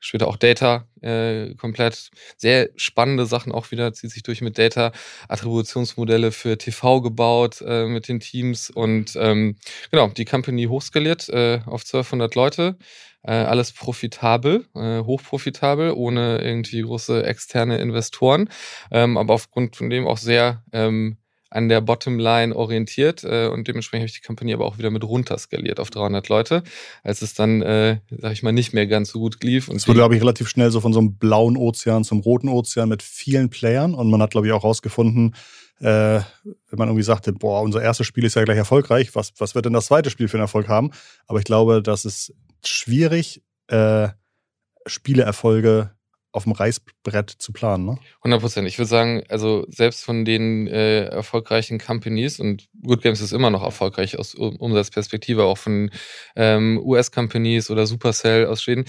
später 0.00 0.26
auch 0.26 0.36
Data 0.36 0.86
äh, 1.02 1.54
komplett. 1.54 2.10
Sehr 2.36 2.70
spannende 2.76 3.26
Sachen 3.26 3.52
auch 3.52 3.70
wieder, 3.70 3.92
zieht 3.92 4.10
sich 4.10 4.22
durch 4.22 4.40
mit 4.40 4.58
Data, 4.58 4.92
Attributionsmodelle 5.28 6.32
für 6.32 6.58
TV 6.58 7.00
gebaut 7.02 7.62
äh, 7.64 7.86
mit 7.86 8.08
den 8.08 8.20
Teams 8.20 8.70
und 8.70 9.16
ähm, 9.16 9.56
genau, 9.90 10.08
die 10.08 10.24
Company 10.24 10.64
hochskaliert 10.64 11.28
äh, 11.28 11.60
auf 11.66 11.82
1200 11.82 12.34
Leute. 12.34 12.76
Äh, 13.22 13.32
alles 13.32 13.72
profitabel, 13.72 14.66
äh, 14.74 15.00
hochprofitabel, 15.00 15.92
ohne 15.92 16.38
irgendwie 16.38 16.80
große 16.80 17.22
externe 17.22 17.76
Investoren, 17.76 18.48
ähm, 18.90 19.18
aber 19.18 19.34
aufgrund 19.34 19.76
von 19.76 19.90
dem 19.90 20.06
auch 20.06 20.16
sehr 20.16 20.62
ähm, 20.72 21.18
an 21.50 21.68
der 21.68 21.80
Bottomline 21.80 22.54
orientiert 22.54 23.24
äh, 23.24 23.48
und 23.48 23.66
dementsprechend 23.66 24.02
habe 24.02 24.06
ich 24.06 24.20
die 24.20 24.26
Kampagne 24.26 24.54
aber 24.54 24.66
auch 24.66 24.78
wieder 24.78 24.90
mit 24.90 25.04
runter 25.04 25.36
skaliert 25.36 25.80
auf 25.80 25.90
300 25.90 26.28
Leute, 26.28 26.62
als 27.02 27.22
es 27.22 27.34
dann, 27.34 27.60
äh, 27.60 27.98
sag 28.10 28.32
ich 28.32 28.42
mal, 28.42 28.52
nicht 28.52 28.72
mehr 28.72 28.86
ganz 28.86 29.10
so 29.10 29.18
gut 29.18 29.42
lief. 29.42 29.68
Und 29.68 29.76
es 29.76 29.88
wurde, 29.88 29.98
glaube 29.98 30.14
ich, 30.14 30.22
relativ 30.22 30.48
schnell 30.48 30.70
so 30.70 30.80
von 30.80 30.92
so 30.92 31.00
einem 31.00 31.16
blauen 31.16 31.56
Ozean 31.56 32.04
zum 32.04 32.20
roten 32.20 32.48
Ozean 32.48 32.88
mit 32.88 33.02
vielen 33.02 33.50
Playern 33.50 33.94
und 33.94 34.10
man 34.10 34.22
hat, 34.22 34.30
glaube 34.30 34.46
ich, 34.46 34.52
auch 34.52 34.62
rausgefunden, 34.62 35.34
äh, 35.80 36.20
wenn 36.20 36.78
man 36.78 36.88
irgendwie 36.88 37.02
sagte, 37.02 37.32
boah, 37.32 37.62
unser 37.62 37.82
erstes 37.82 38.06
Spiel 38.06 38.24
ist 38.24 38.36
ja 38.36 38.44
gleich 38.44 38.58
erfolgreich, 38.58 39.14
was, 39.14 39.32
was 39.38 39.54
wird 39.54 39.64
denn 39.64 39.72
das 39.72 39.86
zweite 39.86 40.10
Spiel 40.10 40.28
für 40.28 40.36
einen 40.36 40.44
Erfolg 40.44 40.68
haben? 40.68 40.90
Aber 41.26 41.38
ich 41.38 41.44
glaube, 41.44 41.82
das 41.82 42.04
ist 42.04 42.34
schwierig, 42.64 43.42
äh, 43.68 44.08
Spieleerfolge 44.86 45.90
auf 46.32 46.44
dem 46.44 46.52
Reißbrett 46.52 47.30
zu 47.30 47.52
planen. 47.52 47.86
Ne? 47.86 47.98
100 48.18 48.40
Prozent. 48.40 48.68
Ich 48.68 48.78
würde 48.78 48.88
sagen, 48.88 49.22
also 49.28 49.66
selbst 49.68 50.04
von 50.04 50.24
den 50.24 50.66
äh, 50.68 51.06
erfolgreichen 51.06 51.78
Companies 51.78 52.38
und 52.38 52.68
Good 52.82 53.02
Games 53.02 53.20
ist 53.20 53.32
immer 53.32 53.50
noch 53.50 53.62
erfolgreich 53.62 54.18
aus 54.18 54.34
Umsatzperspektive, 54.34 55.44
auch 55.44 55.58
von 55.58 55.90
ähm, 56.36 56.80
US-Companies 56.82 57.70
oder 57.70 57.86
Supercell 57.86 58.46
aus 58.46 58.62
Schweden. 58.62 58.84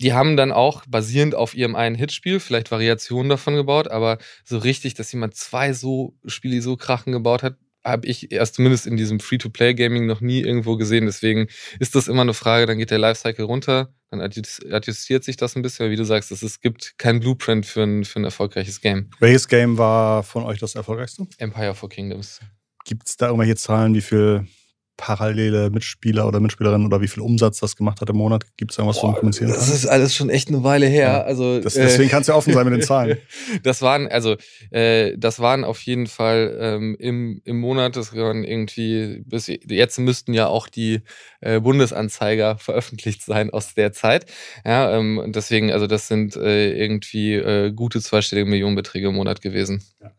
Die 0.00 0.12
haben 0.12 0.36
dann 0.36 0.52
auch 0.52 0.84
basierend 0.86 1.34
auf 1.34 1.54
ihrem 1.54 1.74
einen 1.74 1.96
Hitspiel 1.96 2.38
vielleicht 2.38 2.70
Variationen 2.70 3.30
davon 3.30 3.54
gebaut, 3.54 3.88
aber 3.88 4.18
so 4.44 4.58
richtig, 4.58 4.94
dass 4.94 5.12
jemand 5.12 5.34
zwei 5.34 5.72
so 5.72 6.14
Spiele 6.26 6.60
so 6.60 6.76
krachen 6.76 7.12
gebaut 7.12 7.42
hat, 7.42 7.56
habe 7.86 8.06
ich 8.06 8.32
erst 8.32 8.56
zumindest 8.56 8.86
in 8.86 8.96
diesem 8.96 9.20
Free-to-Play-Gaming 9.20 10.06
noch 10.06 10.20
nie 10.20 10.40
irgendwo 10.40 10.76
gesehen. 10.76 11.06
Deswegen 11.06 11.46
ist 11.78 11.94
das 11.94 12.08
immer 12.08 12.22
eine 12.22 12.34
Frage, 12.34 12.66
dann 12.66 12.78
geht 12.78 12.90
der 12.90 12.98
Lifecycle 12.98 13.44
runter, 13.44 13.94
dann 14.10 14.20
adjustiert 14.20 15.24
sich 15.24 15.36
das 15.36 15.56
ein 15.56 15.62
bisschen, 15.62 15.84
weil 15.84 15.92
wie 15.92 15.96
du 15.96 16.04
sagst, 16.04 16.30
es 16.30 16.60
gibt 16.60 16.98
kein 16.98 17.20
Blueprint 17.20 17.64
für 17.64 17.82
ein, 17.82 18.04
für 18.04 18.20
ein 18.20 18.24
erfolgreiches 18.24 18.80
Game. 18.80 19.10
Welches 19.20 19.48
Game 19.48 19.78
war 19.78 20.22
von 20.22 20.44
euch 20.44 20.58
das 20.58 20.74
erfolgreichste? 20.74 21.26
Empire 21.38 21.74
for 21.74 21.88
Kingdoms. 21.88 22.40
Gibt 22.84 23.08
es 23.08 23.16
da 23.16 23.26
irgendwelche 23.26 23.56
Zahlen, 23.56 23.94
wie 23.94 24.00
viel 24.00 24.46
parallele 24.96 25.70
Mitspieler 25.70 26.26
oder 26.26 26.40
Mitspielerinnen 26.40 26.86
oder 26.86 27.00
wie 27.00 27.08
viel 27.08 27.22
Umsatz 27.22 27.60
das 27.60 27.76
gemacht 27.76 28.00
hat 28.00 28.10
im 28.10 28.16
Monat? 28.16 28.44
Gibt 28.56 28.72
es 28.72 28.78
irgendwas 28.78 29.00
Boah, 29.00 29.08
zum 29.08 29.14
Kommunizieren? 29.14 29.50
Das 29.50 29.68
ist 29.68 29.86
alles 29.86 30.14
schon 30.14 30.30
echt 30.30 30.48
eine 30.48 30.64
Weile 30.64 30.86
her. 30.86 31.08
Ja. 31.08 31.22
Also, 31.22 31.60
das, 31.60 31.74
deswegen 31.74 32.08
äh, 32.08 32.12
kannst 32.12 32.28
du 32.28 32.32
ja 32.32 32.38
offen 32.38 32.52
sein 32.52 32.64
mit 32.64 32.74
den 32.74 32.82
Zahlen. 32.86 33.18
das 33.62 33.82
waren, 33.82 34.08
also, 34.08 34.36
äh, 34.70 35.16
das 35.16 35.40
waren 35.40 35.64
auf 35.64 35.80
jeden 35.82 36.06
Fall 36.06 36.56
ähm, 36.60 36.96
im, 36.98 37.40
im 37.44 37.58
Monat, 37.58 37.96
das 37.96 38.14
waren 38.14 38.44
irgendwie, 38.44 39.22
bis 39.26 39.46
jetzt 39.46 39.98
müssten 39.98 40.32
ja 40.34 40.46
auch 40.46 40.68
die 40.68 41.02
äh, 41.40 41.60
Bundesanzeiger 41.60 42.58
veröffentlicht 42.58 43.22
sein 43.22 43.50
aus 43.50 43.74
der 43.74 43.92
Zeit. 43.92 44.26
Ja, 44.64 44.96
ähm, 44.96 45.22
deswegen, 45.28 45.72
also 45.72 45.86
das 45.86 46.08
sind 46.08 46.36
äh, 46.36 46.72
irgendwie 46.72 47.34
äh, 47.34 47.72
gute 47.72 48.00
zweistellige 48.00 48.48
Millionenbeträge 48.48 49.08
im 49.08 49.14
Monat 49.14 49.42
gewesen. 49.42 49.82
Ja. 50.00 50.12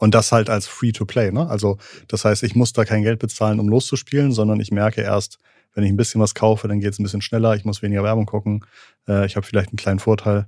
Und 0.00 0.14
das 0.14 0.32
halt 0.32 0.48
als 0.48 0.66
Free-to-Play. 0.66 1.30
Ne? 1.30 1.46
Also 1.46 1.76
das 2.08 2.24
heißt, 2.24 2.42
ich 2.42 2.54
muss 2.54 2.72
da 2.72 2.86
kein 2.86 3.02
Geld 3.02 3.18
bezahlen, 3.18 3.60
um 3.60 3.68
loszuspielen, 3.68 4.32
sondern 4.32 4.58
ich 4.58 4.72
merke 4.72 5.02
erst, 5.02 5.38
wenn 5.74 5.84
ich 5.84 5.90
ein 5.90 5.96
bisschen 5.98 6.22
was 6.22 6.34
kaufe, 6.34 6.68
dann 6.68 6.80
geht 6.80 6.94
es 6.94 6.98
ein 6.98 7.02
bisschen 7.02 7.20
schneller, 7.20 7.54
ich 7.54 7.66
muss 7.66 7.82
weniger 7.82 8.02
Werbung 8.02 8.24
gucken, 8.24 8.64
äh, 9.06 9.26
ich 9.26 9.36
habe 9.36 9.46
vielleicht 9.46 9.68
einen 9.68 9.76
kleinen 9.76 9.98
Vorteil. 9.98 10.46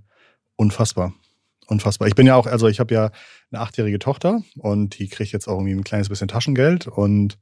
Unfassbar. 0.56 1.12
Unfassbar. 1.66 2.08
Ich 2.08 2.14
bin 2.14 2.26
ja 2.26 2.34
auch, 2.34 2.46
also 2.46 2.66
ich 2.66 2.80
habe 2.80 2.94
ja 2.94 3.10
eine 3.50 3.60
achtjährige 3.60 3.98
Tochter 3.98 4.42
und 4.56 4.98
die 4.98 5.08
kriegt 5.08 5.32
jetzt 5.32 5.48
auch 5.48 5.58
irgendwie 5.58 5.74
ein 5.74 5.84
kleines 5.84 6.08
bisschen 6.08 6.28
Taschengeld 6.28 6.86
und 6.88 7.38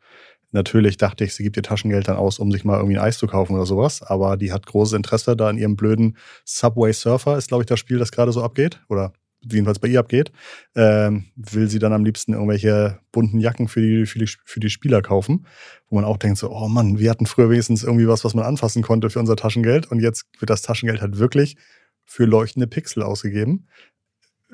natürlich 0.50 0.96
dachte 0.96 1.22
ich, 1.22 1.34
sie 1.34 1.44
gibt 1.44 1.56
ihr 1.56 1.62
Taschengeld 1.62 2.08
dann 2.08 2.16
aus, 2.16 2.40
um 2.40 2.50
sich 2.50 2.64
mal 2.64 2.78
irgendwie 2.78 2.98
ein 2.98 3.04
Eis 3.04 3.18
zu 3.18 3.28
kaufen 3.28 3.54
oder 3.54 3.66
sowas, 3.66 4.02
aber 4.02 4.36
die 4.36 4.52
hat 4.52 4.66
großes 4.66 4.94
Interesse 4.94 5.36
da 5.36 5.48
in 5.48 5.58
ihrem 5.58 5.76
blöden 5.76 6.16
Subway 6.44 6.92
Surfer, 6.92 7.38
ist 7.38 7.48
glaube 7.48 7.62
ich 7.62 7.68
das 7.68 7.78
Spiel, 7.78 7.98
das 7.98 8.10
gerade 8.10 8.32
so 8.32 8.42
abgeht 8.42 8.80
oder 8.88 9.12
jedenfalls 9.42 9.78
bei 9.78 9.88
ihr 9.88 10.00
abgeht, 10.00 10.32
ähm, 10.74 11.26
will 11.36 11.68
sie 11.68 11.78
dann 11.78 11.92
am 11.92 12.04
liebsten 12.04 12.32
irgendwelche 12.32 12.98
bunten 13.12 13.40
Jacken 13.40 13.68
für 13.68 13.80
die, 13.80 14.06
für, 14.06 14.18
die, 14.18 14.28
für 14.44 14.60
die 14.60 14.70
Spieler 14.70 15.02
kaufen, 15.02 15.46
wo 15.88 15.96
man 15.96 16.04
auch 16.04 16.16
denkt 16.16 16.38
so, 16.38 16.50
oh 16.50 16.68
Mann, 16.68 16.98
wir 16.98 17.10
hatten 17.10 17.26
früher 17.26 17.50
wenigstens 17.50 17.82
irgendwie 17.82 18.08
was, 18.08 18.24
was 18.24 18.34
man 18.34 18.44
anfassen 18.44 18.82
konnte 18.82 19.10
für 19.10 19.18
unser 19.18 19.36
Taschengeld 19.36 19.90
und 19.90 20.00
jetzt 20.00 20.26
wird 20.38 20.50
das 20.50 20.62
Taschengeld 20.62 21.00
halt 21.00 21.18
wirklich 21.18 21.56
für 22.04 22.24
leuchtende 22.24 22.66
Pixel 22.66 23.02
ausgegeben. 23.02 23.68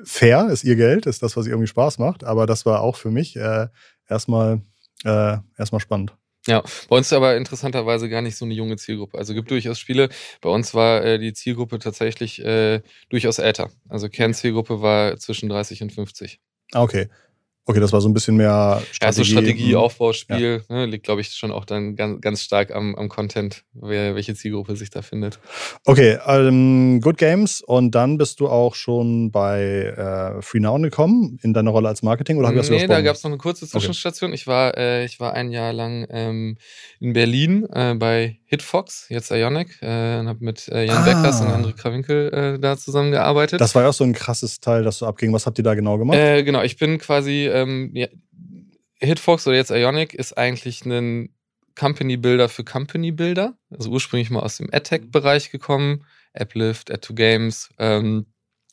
Fair 0.03 0.49
ist 0.49 0.63
ihr 0.63 0.75
Geld, 0.75 1.05
ist 1.05 1.23
das, 1.23 1.35
was 1.35 1.47
ihr 1.47 1.53
irgendwie 1.53 1.67
Spaß 1.67 1.97
macht, 1.97 2.23
aber 2.23 2.45
das 2.45 2.65
war 2.65 2.81
auch 2.81 2.95
für 2.95 3.11
mich 3.11 3.35
äh, 3.35 3.67
erstmal 4.07 4.61
äh, 5.03 5.37
erstmal 5.57 5.81
spannend. 5.81 6.15
Ja, 6.47 6.63
bei 6.89 6.97
uns 6.97 7.11
aber 7.11 7.35
interessanterweise 7.35 8.09
gar 8.09 8.21
nicht 8.21 8.37
so 8.37 8.45
eine 8.45 8.53
junge 8.53 8.77
Zielgruppe. 8.77 9.17
Also 9.17 9.33
gibt 9.33 9.51
durchaus 9.51 9.79
Spiele. 9.79 10.09
Bei 10.41 10.49
uns 10.49 10.73
war 10.73 11.03
äh, 11.03 11.19
die 11.19 11.33
Zielgruppe 11.33 11.77
tatsächlich 11.77 12.43
äh, 12.43 12.81
durchaus 13.09 13.39
älter. 13.39 13.69
Also 13.89 14.09
Kernzielgruppe 14.09 14.81
war 14.81 15.17
zwischen 15.17 15.49
30 15.49 15.83
und 15.83 15.91
50. 15.91 16.39
Ah, 16.71 16.83
okay. 16.83 17.09
Okay, 17.69 17.81
das 17.81 17.91
war 17.91 17.99
so 17.99 18.07
ein 18.07 18.13
bisschen 18.13 18.37
mehr 18.37 18.81
Strategie. 18.93 19.05
Ja, 19.05 19.11
so 19.11 19.23
Strategie, 19.25 19.69
mhm. 19.71 19.75
Aufbauspiel, 19.75 20.63
ja. 20.69 20.75
ne, 20.75 20.85
liegt, 20.85 21.03
glaube 21.03 21.19
ich, 21.19 21.31
schon 21.31 21.51
auch 21.51 21.65
dann 21.65 21.97
ganz, 21.97 22.21
ganz 22.21 22.41
stark 22.41 22.73
am, 22.73 22.95
am 22.95 23.09
Content, 23.09 23.65
wer, 23.73 24.15
welche 24.15 24.35
Zielgruppe 24.35 24.77
sich 24.77 24.89
da 24.89 25.01
findet. 25.01 25.39
Okay, 25.83 26.17
ähm, 26.25 27.01
Good 27.01 27.17
Games 27.17 27.59
und 27.59 27.91
dann 27.91 28.17
bist 28.17 28.39
du 28.39 28.47
auch 28.47 28.73
schon 28.73 29.31
bei 29.31 29.61
äh, 30.37 30.41
Free 30.41 30.61
Now 30.61 30.79
gekommen, 30.79 31.39
in 31.43 31.53
deiner 31.53 31.71
Rolle 31.71 31.89
als 31.89 32.03
Marketing 32.03 32.37
oder 32.37 32.55
hast 32.55 32.69
du 32.69 32.73
Nee, 32.73 32.87
da 32.87 33.01
gab 33.01 33.17
es 33.17 33.23
noch 33.23 33.31
eine 33.31 33.37
kurze 33.37 33.67
Zwischenstation. 33.67 34.29
Okay. 34.29 34.35
Ich, 34.35 34.47
war, 34.47 34.77
äh, 34.77 35.03
ich 35.03 35.19
war 35.19 35.33
ein 35.33 35.51
Jahr 35.51 35.73
lang 35.73 36.07
ähm, 36.09 36.57
in 37.01 37.11
Berlin 37.11 37.67
äh, 37.73 37.95
bei 37.95 38.39
Hitfox, 38.49 39.07
jetzt 39.09 39.29
Ionic, 39.29 39.81
äh, 39.81 40.19
und 40.19 40.27
habe 40.29 40.37
mit 40.39 40.69
äh, 40.69 40.85
Jan 40.85 40.97
ah. 40.97 41.05
Beckers 41.05 41.41
und 41.41 41.49
André 41.49 41.73
Krawinkel 41.73 42.33
äh, 42.33 42.59
da 42.59 42.77
zusammengearbeitet. 42.77 43.59
Das 43.59 43.75
war 43.75 43.83
ja 43.83 43.89
auch 43.89 43.93
so 43.93 44.05
ein 44.05 44.13
krasses 44.13 44.61
Teil, 44.61 44.83
das 44.83 44.99
so 44.99 45.05
abging. 45.05 45.33
Was 45.33 45.45
habt 45.45 45.57
ihr 45.57 45.65
da 45.65 45.75
genau 45.75 45.97
gemacht? 45.97 46.17
Äh, 46.17 46.43
genau, 46.43 46.61
ich 46.61 46.77
bin 46.77 46.97
quasi, 46.97 47.47
ähm, 47.47 47.91
ja, 47.93 48.07
Hitfox 48.99 49.45
oder 49.47 49.57
jetzt 49.57 49.71
Ionic 49.71 50.13
ist 50.13 50.37
eigentlich 50.37 50.85
ein 50.85 51.29
Company 51.77 52.15
Builder 52.15 52.47
für 52.47 52.63
Company 52.63 53.11
Builder. 53.11 53.57
Also 53.69 53.91
ursprünglich 53.91 54.29
mal 54.29 54.39
aus 54.39 54.57
dem 54.57 54.69
AdTech-Bereich 54.71 55.51
gekommen, 55.51 56.05
AppLift, 56.33 56.91
Add2Games 56.91 57.69
ähm, 57.79 58.27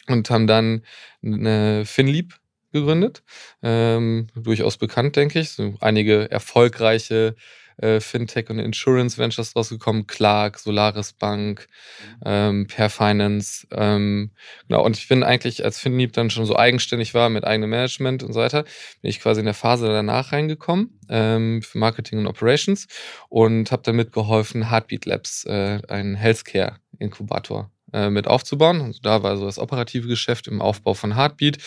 und 0.06 0.30
haben 0.30 0.46
dann 0.46 0.82
eine 1.22 1.84
FinLeap 1.84 2.34
gegründet. 2.72 3.22
Ähm, 3.62 4.28
durchaus 4.34 4.76
bekannt, 4.76 5.16
denke 5.16 5.40
ich. 5.40 5.50
So 5.50 5.74
einige 5.80 6.30
erfolgreiche 6.30 7.34
äh, 7.78 8.00
Fintech 8.00 8.50
und 8.50 8.58
Insurance 8.58 9.18
Ventures 9.18 9.54
rausgekommen, 9.56 10.06
Clark, 10.06 10.58
Solaris 10.58 11.12
Bank, 11.12 11.66
mhm. 12.00 12.22
ähm, 12.24 12.66
Per 12.66 12.90
Finance. 12.90 13.66
Ähm, 13.70 14.30
genau, 14.68 14.84
und 14.84 14.96
ich 14.96 15.08
bin 15.08 15.22
eigentlich, 15.22 15.64
als 15.64 15.78
FinLeap 15.78 16.12
dann 16.12 16.30
schon 16.30 16.46
so 16.46 16.56
eigenständig 16.56 17.14
war 17.14 17.28
mit 17.28 17.44
eigenem 17.44 17.70
Management 17.70 18.22
und 18.22 18.32
so 18.32 18.40
weiter, 18.40 18.62
bin 19.02 19.10
ich 19.10 19.20
quasi 19.20 19.40
in 19.40 19.46
der 19.46 19.54
Phase 19.54 19.86
danach 19.88 20.32
reingekommen 20.32 20.98
ähm, 21.08 21.62
für 21.62 21.78
Marketing 21.78 22.18
und 22.20 22.26
Operations 22.26 22.86
und 23.28 23.72
habe 23.72 23.82
damit 23.84 24.12
geholfen, 24.12 24.70
Heartbeat 24.70 25.04
Labs, 25.06 25.44
äh, 25.44 25.80
ein 25.88 26.14
Healthcare-Inkubator 26.14 27.70
äh, 27.92 28.10
mit 28.10 28.26
aufzubauen. 28.26 28.82
Also 28.82 29.00
da 29.02 29.22
war 29.22 29.36
so 29.36 29.46
das 29.46 29.58
operative 29.58 30.08
Geschäft 30.08 30.48
im 30.48 30.60
Aufbau 30.60 30.94
von 30.94 31.16
Heartbeat. 31.16 31.58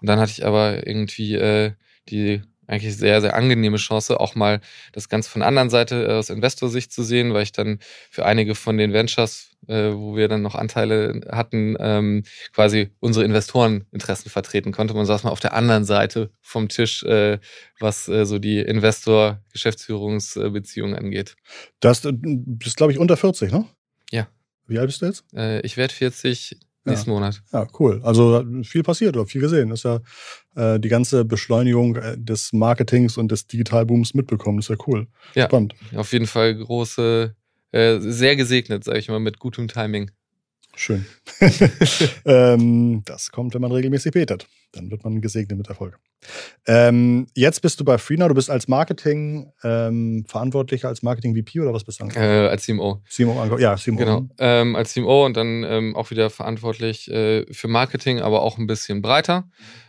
Und 0.00 0.08
dann 0.08 0.18
hatte 0.18 0.32
ich 0.32 0.44
aber 0.44 0.86
irgendwie 0.86 1.34
äh, 1.34 1.72
die 2.08 2.42
eigentlich 2.66 2.96
sehr, 2.96 3.20
sehr 3.20 3.34
angenehme 3.34 3.76
Chance, 3.76 4.20
auch 4.20 4.34
mal 4.34 4.60
das 4.92 5.08
Ganze 5.08 5.30
von 5.30 5.40
der 5.40 5.48
anderen 5.48 5.70
Seite 5.70 6.06
äh, 6.06 6.12
aus 6.12 6.30
Investorsicht 6.30 6.92
zu 6.92 7.02
sehen, 7.02 7.34
weil 7.34 7.42
ich 7.42 7.52
dann 7.52 7.78
für 8.10 8.26
einige 8.26 8.54
von 8.54 8.76
den 8.76 8.92
Ventures, 8.92 9.50
äh, 9.68 9.92
wo 9.92 10.16
wir 10.16 10.28
dann 10.28 10.42
noch 10.42 10.54
Anteile 10.54 11.22
hatten, 11.30 11.76
ähm, 11.78 12.24
quasi 12.52 12.90
unsere 13.00 13.24
Investoreninteressen 13.24 14.30
vertreten 14.30 14.72
konnte. 14.72 14.94
Man 14.94 15.06
saß 15.06 15.24
mal 15.24 15.30
auf 15.30 15.40
der 15.40 15.54
anderen 15.54 15.84
Seite 15.84 16.30
vom 16.40 16.68
Tisch, 16.68 17.02
äh, 17.04 17.38
was 17.78 18.08
äh, 18.08 18.26
so 18.26 18.38
die 18.38 18.58
Investor-Geschäftsführungsbeziehungen 18.58 20.96
angeht. 20.96 21.36
Das 21.80 22.02
bist, 22.04 22.76
glaube 22.76 22.92
ich, 22.92 22.98
unter 22.98 23.16
40, 23.16 23.52
ne? 23.52 23.66
Ja. 24.10 24.28
Wie 24.66 24.78
alt 24.78 24.88
bist 24.88 25.02
du 25.02 25.06
jetzt? 25.06 25.24
Äh, 25.34 25.60
ich 25.60 25.76
werde 25.76 25.94
40 25.94 26.58
nächsten 26.86 27.10
ja. 27.10 27.14
Monat. 27.14 27.42
Ja, 27.52 27.66
cool. 27.78 28.00
Also 28.02 28.44
viel 28.62 28.82
passiert 28.82 29.16
oder 29.16 29.26
viel 29.26 29.40
gesehen. 29.40 29.70
Das 29.70 29.80
ist 29.80 29.84
ja 29.84 30.74
äh, 30.74 30.80
die 30.80 30.88
ganze 30.88 31.24
Beschleunigung 31.24 31.96
äh, 31.96 32.16
des 32.18 32.52
Marketings 32.52 33.16
und 33.16 33.30
des 33.30 33.46
Digitalbooms 33.46 34.14
mitbekommen. 34.14 34.58
Das 34.58 34.70
ist 34.70 34.78
ja 34.78 34.84
cool. 34.86 35.06
Ja, 35.34 35.46
Spannend. 35.46 35.74
Auf 35.94 36.12
jeden 36.12 36.26
Fall 36.26 36.54
große, 36.54 37.34
äh, 37.72 37.98
sehr 38.00 38.36
gesegnet, 38.36 38.84
sage 38.84 38.98
ich 38.98 39.08
mal, 39.08 39.20
mit 39.20 39.38
gutem 39.38 39.68
Timing. 39.68 40.10
Schön. 40.74 41.06
ähm, 42.26 43.02
das 43.06 43.30
kommt, 43.30 43.54
wenn 43.54 43.62
man 43.62 43.72
regelmäßig 43.72 44.12
betet. 44.12 44.46
Dann 44.76 44.90
wird 44.90 45.04
man 45.04 45.20
gesegnet 45.20 45.58
mit 45.58 45.68
Erfolg. 45.68 45.98
Ähm, 46.66 47.26
jetzt 47.34 47.60
bist 47.60 47.80
du 47.80 47.84
bei 47.84 47.98
Freenow. 47.98 48.28
Du 48.28 48.34
bist 48.34 48.50
als 48.50 48.68
Marketing 48.68 49.52
ähm, 49.62 50.24
verantwortlicher, 50.26 50.88
als 50.88 51.02
Marketing 51.02 51.36
VP 51.36 51.60
oder 51.60 51.72
was 51.72 51.84
bist 51.84 52.00
du? 52.00 52.06
Äh, 52.06 52.48
als 52.48 52.64
CMO. 52.64 53.02
CMO, 53.08 53.58
ja, 53.58 53.76
CMO. 53.76 53.96
Genau. 53.96 54.28
Ähm, 54.38 54.76
als 54.76 54.92
CMO 54.92 55.26
und 55.26 55.36
dann 55.36 55.64
ähm, 55.64 55.96
auch 55.96 56.10
wieder 56.10 56.30
verantwortlich 56.30 57.10
äh, 57.10 57.46
für 57.52 57.68
Marketing, 57.68 58.20
aber 58.20 58.42
auch 58.42 58.58
ein 58.58 58.66
bisschen 58.66 59.02
breiter. 59.02 59.48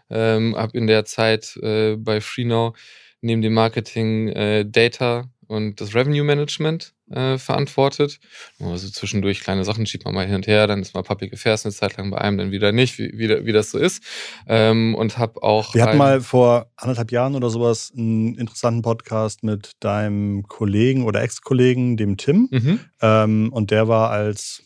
Ähm, 0.10 0.56
habe 0.56 0.77
in 0.77 0.88
der 0.88 1.06
Zeit 1.06 1.58
äh, 1.62 1.96
bei 1.98 2.22
Freenow 2.22 2.77
neben 3.22 3.41
dem 3.41 3.53
Marketing 3.53 4.29
äh, 4.29 4.65
Data 4.65 5.29
und 5.48 5.80
das 5.82 5.96
Revenue 5.96 6.24
Management 6.24 6.94
äh, 7.10 7.38
verantwortet. 7.38 8.20
Also 8.60 8.89
zwischendurch 8.89 9.42
kleine 9.42 9.63
Sachen 9.63 9.86
schiebt 9.86 10.06
man 10.06 10.13
mal 10.13 10.25
hin 10.25 10.36
und 10.36 10.48
her, 10.48 10.68
dann 10.68 10.82
ist 10.82 10.94
mal 10.94 11.04
Public 11.04 11.34
Affairs 11.34 11.66
eine 11.66 11.74
Zeit 11.74 11.98
lang 11.98 12.10
bei 12.12 12.18
einem, 12.18 12.38
dann 12.38 12.51
wieder 12.51 12.72
nicht, 12.72 12.98
wie, 12.98 13.12
wie, 13.18 13.46
wie 13.46 13.51
das 13.51 13.72
so 13.72 13.77
ist. 13.77 14.04
Ähm, 14.48 14.96
und 14.96 15.18
habe 15.18 15.42
auch. 15.44 15.74
Wir 15.74 15.84
hatten 15.84 15.98
mal 15.98 16.22
vor 16.22 16.72
anderthalb 16.75 17.12
Jahren 17.12 17.36
oder 17.36 17.50
sowas 17.50 17.94
einen 17.96 18.36
interessanten 18.36 18.82
Podcast 18.82 19.44
mit 19.44 19.72
deinem 19.80 20.44
Kollegen 20.44 21.04
oder 21.04 21.22
Ex-Kollegen, 21.22 21.98
dem 21.98 22.18
Tim. 22.18 22.50
Mhm. 22.51 22.80
Ähm, 23.01 23.50
und 23.54 23.72
der 23.72 23.88
war 23.88 24.12
als 24.12 24.63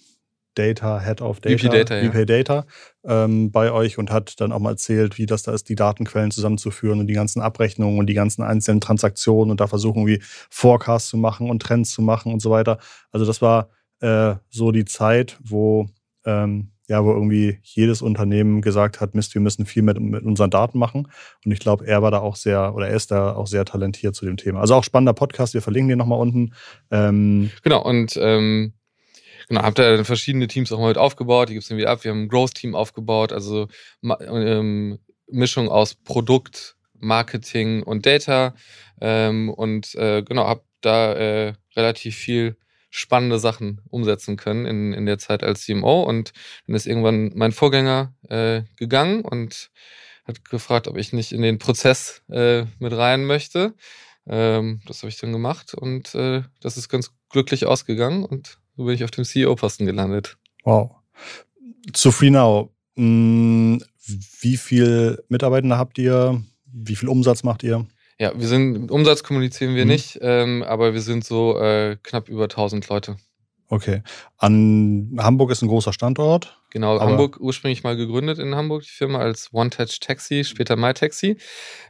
Data, 0.56 1.00
Head 1.00 1.22
of 1.22 1.40
Data, 1.40 1.58
VP 1.58 1.70
Data, 1.70 2.00
VP 2.02 2.20
ja. 2.20 2.26
Data 2.26 2.66
ähm, 3.04 3.52
bei 3.52 3.72
euch 3.72 3.98
und 3.98 4.12
hat 4.12 4.40
dann 4.40 4.52
auch 4.52 4.60
mal 4.60 4.72
erzählt, 4.72 5.18
wie 5.18 5.26
das 5.26 5.44
da 5.44 5.54
ist, 5.54 5.70
die 5.70 5.76
Datenquellen 5.76 6.32
zusammenzuführen 6.32 7.00
und 7.00 7.08
die 7.08 7.14
ganzen 7.14 7.42
Abrechnungen 7.42 8.00
und 8.00 8.08
die 8.08 8.14
ganzen 8.14 8.44
einzelnen 8.44 8.82
Transaktionen 8.82 9.52
und 9.52 9.62
da 9.62 9.68
versuchen, 9.68 10.08
wie 10.08 10.22
Forecasts 10.50 11.10
zu 11.10 11.18
machen 11.18 11.50
und 11.50 11.62
Trends 11.62 11.92
zu 11.92 12.02
machen 12.02 12.34
und 12.34 12.42
so 12.42 12.52
weiter. 12.52 12.80
Also 13.12 13.26
das 13.26 13.42
war 13.42 13.70
äh, 14.02 14.36
so 14.50 14.72
die 14.72 14.86
Zeit, 14.86 15.38
wo 15.42 15.88
ähm, 16.26 16.72
ja, 16.92 17.06
wo 17.06 17.14
irgendwie 17.14 17.58
jedes 17.64 18.02
Unternehmen 18.02 18.62
gesagt 18.62 19.00
hat, 19.00 19.16
Mist, 19.16 19.34
wir 19.34 19.42
müssen 19.42 19.66
viel 19.66 19.82
mit, 19.82 19.98
mit 20.02 20.24
unseren 20.24 20.50
Daten 20.50 20.78
machen. 20.78 21.08
Und 21.46 21.52
ich 21.54 21.60
glaube, 21.60 21.88
er 21.88 22.02
war 22.02 22.12
da 22.12 22.20
auch 22.20 22.36
sehr, 22.36 22.76
oder 22.76 22.90
er 22.90 22.96
ist 22.98 23.12
da 23.12 23.34
auch 23.34 23.48
sehr 23.48 23.64
talentiert 23.64 24.14
zu 24.14 24.26
dem 24.26 24.36
Thema. 24.36 24.60
Also 24.60 24.76
auch 24.76 24.84
spannender 24.84 25.14
Podcast, 25.14 25.54
wir 25.54 25.62
verlinken 25.62 25.88
den 25.88 25.98
nochmal 25.98 26.20
unten. 26.20 26.54
Ähm, 26.92 27.50
genau, 27.64 27.82
und 27.82 28.20
ähm, 28.22 28.74
Genau, 29.52 29.64
habt 29.64 29.80
ihr 29.80 30.06
verschiedene 30.06 30.48
Teams 30.48 30.72
auch 30.72 30.80
mal 30.80 30.88
mit 30.88 30.98
aufgebaut, 30.98 31.50
die 31.50 31.56
gibt 31.56 31.64
es 31.64 31.68
dann 31.68 31.78
wieder 31.78 31.90
ab. 31.90 32.06
Wir 32.06 32.12
haben 32.12 32.22
ein 32.22 32.28
Growth-Team 32.30 32.74
aufgebaut, 32.74 33.34
also 33.34 33.68
ähm, 34.02 34.98
Mischung 35.30 35.68
aus 35.68 35.94
Produkt, 35.94 36.78
Marketing 36.98 37.84
und 37.84 38.06
Data. 38.06 38.56
Ähm, 39.02 39.50
und 39.50 39.94
äh, 39.96 40.24
genau, 40.24 40.48
hab 40.48 40.64
da 40.80 41.16
äh, 41.16 41.54
relativ 41.76 42.16
viel 42.16 42.56
spannende 42.92 43.40
Sachen 43.40 43.82
umsetzen 43.90 44.38
können 44.38 44.66
in, 44.66 44.94
in 44.94 45.06
der 45.06 45.18
Zeit 45.18 45.44
als 45.44 45.66
CMO. 45.66 46.04
Und 46.04 46.32
dann 46.66 46.78
ist 46.78 46.88
irgendwann 46.88 47.34
mein 47.36 47.52
Vorgänger 47.52 48.14
äh, 48.30 48.62
gegangen 48.78 49.26
und 49.26 49.70
hat 50.24 50.46
gefragt, 50.46 50.88
ob 50.88 50.96
ich 50.96 51.12
nicht 51.12 51.34
in 51.34 51.42
den 51.42 51.60
Prozess 51.60 52.22
äh, 52.32 52.64
mit 52.80 52.94
rein 52.94 53.26
möchte. 53.26 53.74
Ähm, 54.26 54.80
das 54.88 55.00
habe 55.02 55.10
ich 55.10 55.20
dann 55.20 55.34
gemacht 55.34 55.74
und 55.74 56.16
äh, 56.16 56.44
das 56.62 56.78
ist 56.78 56.88
ganz 56.88 57.12
glücklich 57.30 57.66
ausgegangen 57.66 58.24
und 58.24 58.61
so 58.76 58.86
bin 58.86 58.96
ich 58.96 59.04
auf 59.04 59.12
dem 59.12 59.24
CEO-Posten 59.24 59.86
gelandet. 59.86 60.38
Wow. 60.64 60.92
Zu 61.94 62.12
FreeNow, 62.12 62.70
hm, 62.96 63.84
wie 64.42 64.58
viele 64.58 65.24
Mitarbeitende 65.30 65.78
habt 65.78 65.98
ihr? 65.98 66.44
Wie 66.66 66.96
viel 66.96 67.10
Umsatz 67.10 67.44
macht 67.44 67.64
ihr? 67.64 67.86
Ja, 68.20 68.34
wir 68.36 68.48
sind, 68.48 68.92
Umsatz 68.92 69.24
kommunizieren 69.24 69.76
wir 69.76 69.86
mhm. 69.86 69.92
nicht, 69.92 70.20
ähm, 70.22 70.64
aber 70.64 70.94
wir 70.94 71.02
sind 71.02 71.26
so 71.26 71.60
äh, 71.60 71.98
knapp 72.04 72.30
über 72.30 72.44
1000 72.44 72.88
Leute. 72.88 73.18
Okay. 73.68 74.04
An 74.38 75.18
Hamburg 75.18 75.50
ist 75.50 75.62
ein 75.62 75.70
großer 75.70 75.94
Standort. 75.94 76.60
Genau, 76.72 77.00
Hamburg 77.00 77.40
ursprünglich 77.40 77.84
mal 77.84 77.96
gegründet 77.96 78.38
in 78.38 78.54
Hamburg, 78.54 78.84
die 78.84 78.90
Firma 78.90 79.20
als 79.20 79.54
One 79.54 79.70
Touch 79.70 80.00
Taxi, 80.02 80.44
später 80.44 80.76
MyTaxi. 80.76 81.38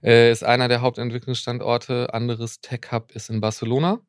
Äh, 0.04 0.32
ist 0.32 0.44
einer 0.44 0.68
der 0.68 0.82
Hauptentwicklungsstandorte. 0.82 2.14
Anderes 2.14 2.62
Tech 2.62 2.82
Hub 2.92 3.12
ist 3.14 3.32
in 3.32 3.42
Barcelona. 3.42 4.00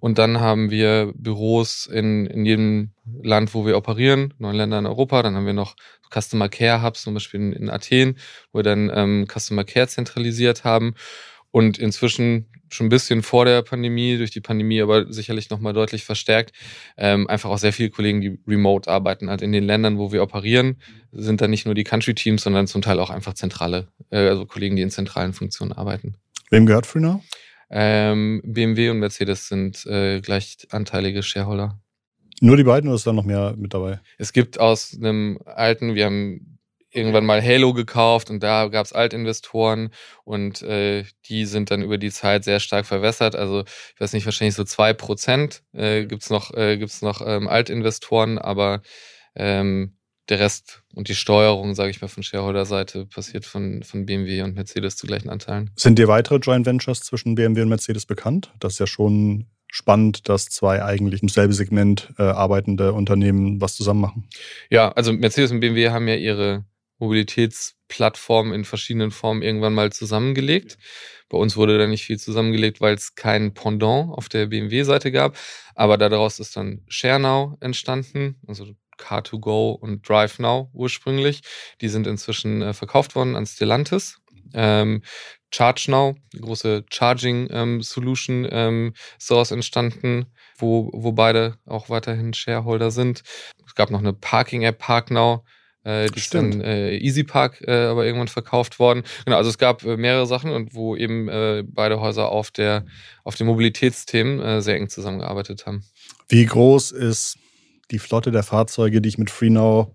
Und 0.00 0.18
dann 0.18 0.40
haben 0.40 0.70
wir 0.70 1.12
Büros 1.16 1.86
in, 1.86 2.26
in 2.26 2.44
jedem 2.44 2.90
Land, 3.22 3.54
wo 3.54 3.66
wir 3.66 3.76
operieren, 3.76 4.34
neun 4.38 4.56
Länder 4.56 4.78
in 4.78 4.86
Europa. 4.86 5.22
Dann 5.22 5.34
haben 5.34 5.46
wir 5.46 5.52
noch 5.52 5.76
Customer 6.12 6.48
Care 6.48 6.82
Hubs, 6.82 7.02
zum 7.02 7.14
Beispiel 7.14 7.40
in, 7.40 7.52
in 7.52 7.70
Athen, 7.70 8.16
wo 8.52 8.60
wir 8.60 8.62
dann 8.62 8.90
ähm, 8.94 9.26
Customer 9.26 9.64
Care 9.64 9.88
zentralisiert 9.88 10.64
haben. 10.64 10.94
und 11.54 11.78
inzwischen 11.78 12.46
schon 12.68 12.86
ein 12.86 12.90
bisschen 12.90 13.22
vor 13.22 13.44
der 13.44 13.62
Pandemie, 13.62 14.16
durch 14.16 14.32
die 14.32 14.40
Pandemie 14.40 14.82
aber 14.82 15.12
sicherlich 15.12 15.50
nochmal 15.50 15.72
deutlich 15.72 16.04
verstärkt, 16.04 16.52
ähm, 16.96 17.28
einfach 17.28 17.48
auch 17.48 17.58
sehr 17.58 17.72
viele 17.72 17.90
Kollegen, 17.90 18.20
die 18.20 18.38
remote 18.48 18.90
arbeiten. 18.90 19.30
Halt 19.30 19.40
in 19.40 19.52
den 19.52 19.62
Ländern, 19.62 19.96
wo 19.96 20.10
wir 20.10 20.20
operieren, 20.20 20.80
sind 21.12 21.40
da 21.40 21.46
nicht 21.46 21.64
nur 21.64 21.76
die 21.76 21.84
Country-Teams, 21.84 22.42
sondern 22.42 22.66
zum 22.66 22.82
Teil 22.82 22.98
auch 22.98 23.10
einfach 23.10 23.34
zentrale, 23.34 23.86
äh, 24.10 24.26
also 24.28 24.46
Kollegen, 24.46 24.74
die 24.74 24.82
in 24.82 24.90
zentralen 24.90 25.32
Funktionen 25.32 25.72
arbeiten. 25.72 26.16
Wem 26.50 26.66
gehört 26.66 26.86
FreeNow? 26.86 27.22
Ähm, 27.76 28.40
BMW 28.44 28.90
und 28.90 29.00
Mercedes 29.00 29.48
sind 29.48 29.84
äh, 29.86 30.20
gleichanteilige 30.20 31.24
Shareholder. 31.24 31.80
Nur 32.40 32.56
die 32.56 32.62
beiden 32.62 32.88
oder 32.88 32.94
ist 32.94 33.06
da 33.06 33.12
noch 33.12 33.24
mehr 33.24 33.54
mit 33.56 33.74
dabei? 33.74 34.00
Es 34.16 34.32
gibt 34.32 34.60
aus 34.60 34.96
einem 34.96 35.40
alten, 35.44 35.96
wir 35.96 36.06
haben 36.06 36.60
irgendwann 36.92 37.26
mal 37.26 37.42
Halo 37.42 37.74
gekauft 37.74 38.30
und 38.30 38.44
da 38.44 38.68
gab 38.68 38.86
es 38.86 38.92
Altinvestoren 38.92 39.90
und 40.22 40.62
äh, 40.62 41.04
die 41.26 41.46
sind 41.46 41.72
dann 41.72 41.82
über 41.82 41.98
die 41.98 42.12
Zeit 42.12 42.44
sehr 42.44 42.60
stark 42.60 42.86
verwässert. 42.86 43.34
Also 43.34 43.64
ich 43.94 44.00
weiß 44.00 44.12
nicht, 44.12 44.24
wahrscheinlich 44.24 44.54
so 44.54 44.62
zwei 44.62 44.92
Prozent 44.92 45.64
äh, 45.72 46.04
gibt's 46.06 46.30
noch, 46.30 46.54
äh, 46.54 46.78
gibt's 46.78 47.02
noch 47.02 47.20
ähm, 47.26 47.48
Altinvestoren, 47.48 48.38
aber 48.38 48.82
ähm, 49.34 49.96
der 50.28 50.40
Rest 50.40 50.82
und 50.94 51.08
die 51.08 51.14
Steuerung, 51.14 51.74
sage 51.74 51.90
ich 51.90 52.00
mal, 52.00 52.08
von 52.08 52.22
Shareholder-Seite 52.22 53.06
passiert 53.06 53.44
von, 53.44 53.82
von 53.82 54.06
BMW 54.06 54.42
und 54.42 54.54
Mercedes 54.54 54.96
zu 54.96 55.06
gleichen 55.06 55.28
Anteilen. 55.28 55.70
Sind 55.76 55.98
dir 55.98 56.08
weitere 56.08 56.36
Joint 56.36 56.66
Ventures 56.66 57.00
zwischen 57.00 57.34
BMW 57.34 57.62
und 57.62 57.68
Mercedes 57.68 58.06
bekannt? 58.06 58.52
Das 58.60 58.74
ist 58.74 58.78
ja 58.78 58.86
schon 58.86 59.46
spannend, 59.70 60.28
dass 60.28 60.46
zwei 60.46 60.82
eigentlich 60.82 61.22
im 61.22 61.28
selben 61.28 61.52
Segment 61.52 62.12
äh, 62.18 62.22
arbeitende 62.22 62.92
Unternehmen 62.92 63.60
was 63.60 63.74
zusammen 63.74 64.00
machen. 64.00 64.28
Ja, 64.70 64.92
also 64.92 65.12
Mercedes 65.12 65.50
und 65.50 65.60
BMW 65.60 65.90
haben 65.90 66.06
ja 66.06 66.14
ihre 66.14 66.64
Mobilitätsplattformen 66.98 68.54
in 68.54 68.64
verschiedenen 68.64 69.10
Formen 69.10 69.42
irgendwann 69.42 69.74
mal 69.74 69.92
zusammengelegt. 69.92 70.78
Bei 71.28 71.38
uns 71.38 71.56
wurde 71.56 71.78
da 71.78 71.86
nicht 71.86 72.04
viel 72.04 72.18
zusammengelegt, 72.18 72.80
weil 72.80 72.94
es 72.94 73.14
kein 73.16 73.54
Pendant 73.54 74.12
auf 74.12 74.28
der 74.28 74.46
BMW-Seite 74.46 75.10
gab. 75.10 75.36
Aber 75.74 75.98
daraus 75.98 76.38
ist 76.38 76.56
dann 76.56 76.82
ShareNow 76.86 77.56
entstanden, 77.60 78.36
also 78.46 78.66
Car2Go 78.98 79.72
und 79.72 80.08
DriveNow 80.08 80.68
ursprünglich. 80.72 81.42
Die 81.80 81.88
sind 81.88 82.06
inzwischen 82.06 82.62
äh, 82.62 82.72
verkauft 82.74 83.14
worden 83.14 83.36
an 83.36 83.46
Stellantis. 83.46 84.18
Ähm, 84.52 85.02
ChargeNow, 85.50 86.16
die 86.32 86.40
große 86.40 86.84
Charging 86.90 87.48
ähm, 87.50 87.82
Solution 87.82 88.46
ähm, 88.50 88.94
Source 89.20 89.52
entstanden, 89.52 90.26
wo, 90.58 90.90
wo 90.92 91.12
beide 91.12 91.56
auch 91.66 91.88
weiterhin 91.88 92.34
Shareholder 92.34 92.90
sind. 92.90 93.22
Es 93.66 93.74
gab 93.74 93.90
noch 93.90 94.00
eine 94.00 94.12
Parking-App, 94.12 94.78
ParkNow, 94.78 95.42
äh, 95.84 96.08
die 96.08 96.20
Stimmt. 96.20 96.54
ist 96.54 96.60
dann 96.60 96.66
äh, 96.66 96.96
EasyPark 96.96 97.62
äh, 97.66 97.84
aber 97.84 98.04
irgendwann 98.04 98.28
verkauft 98.28 98.78
worden. 98.78 99.04
Genau, 99.24 99.36
also 99.36 99.50
es 99.50 99.58
gab 99.58 99.84
äh, 99.84 99.96
mehrere 99.96 100.26
Sachen 100.26 100.50
und 100.50 100.74
wo 100.74 100.96
eben 100.96 101.28
äh, 101.28 101.62
beide 101.66 102.00
Häuser 102.00 102.30
auf 102.30 102.50
der 102.50 102.84
auf 103.22 103.36
den 103.36 103.46
Mobilitätsthemen 103.46 104.40
äh, 104.40 104.62
sehr 104.62 104.76
eng 104.76 104.88
zusammengearbeitet 104.88 105.66
haben. 105.66 105.84
Wie 106.28 106.46
groß 106.46 106.90
ist 106.90 107.38
die 107.94 107.98
Flotte 107.98 108.30
der 108.30 108.42
Fahrzeuge, 108.42 109.00
die 109.00 109.08
ich 109.08 109.18
mit 109.18 109.30
FreeNow 109.30 109.88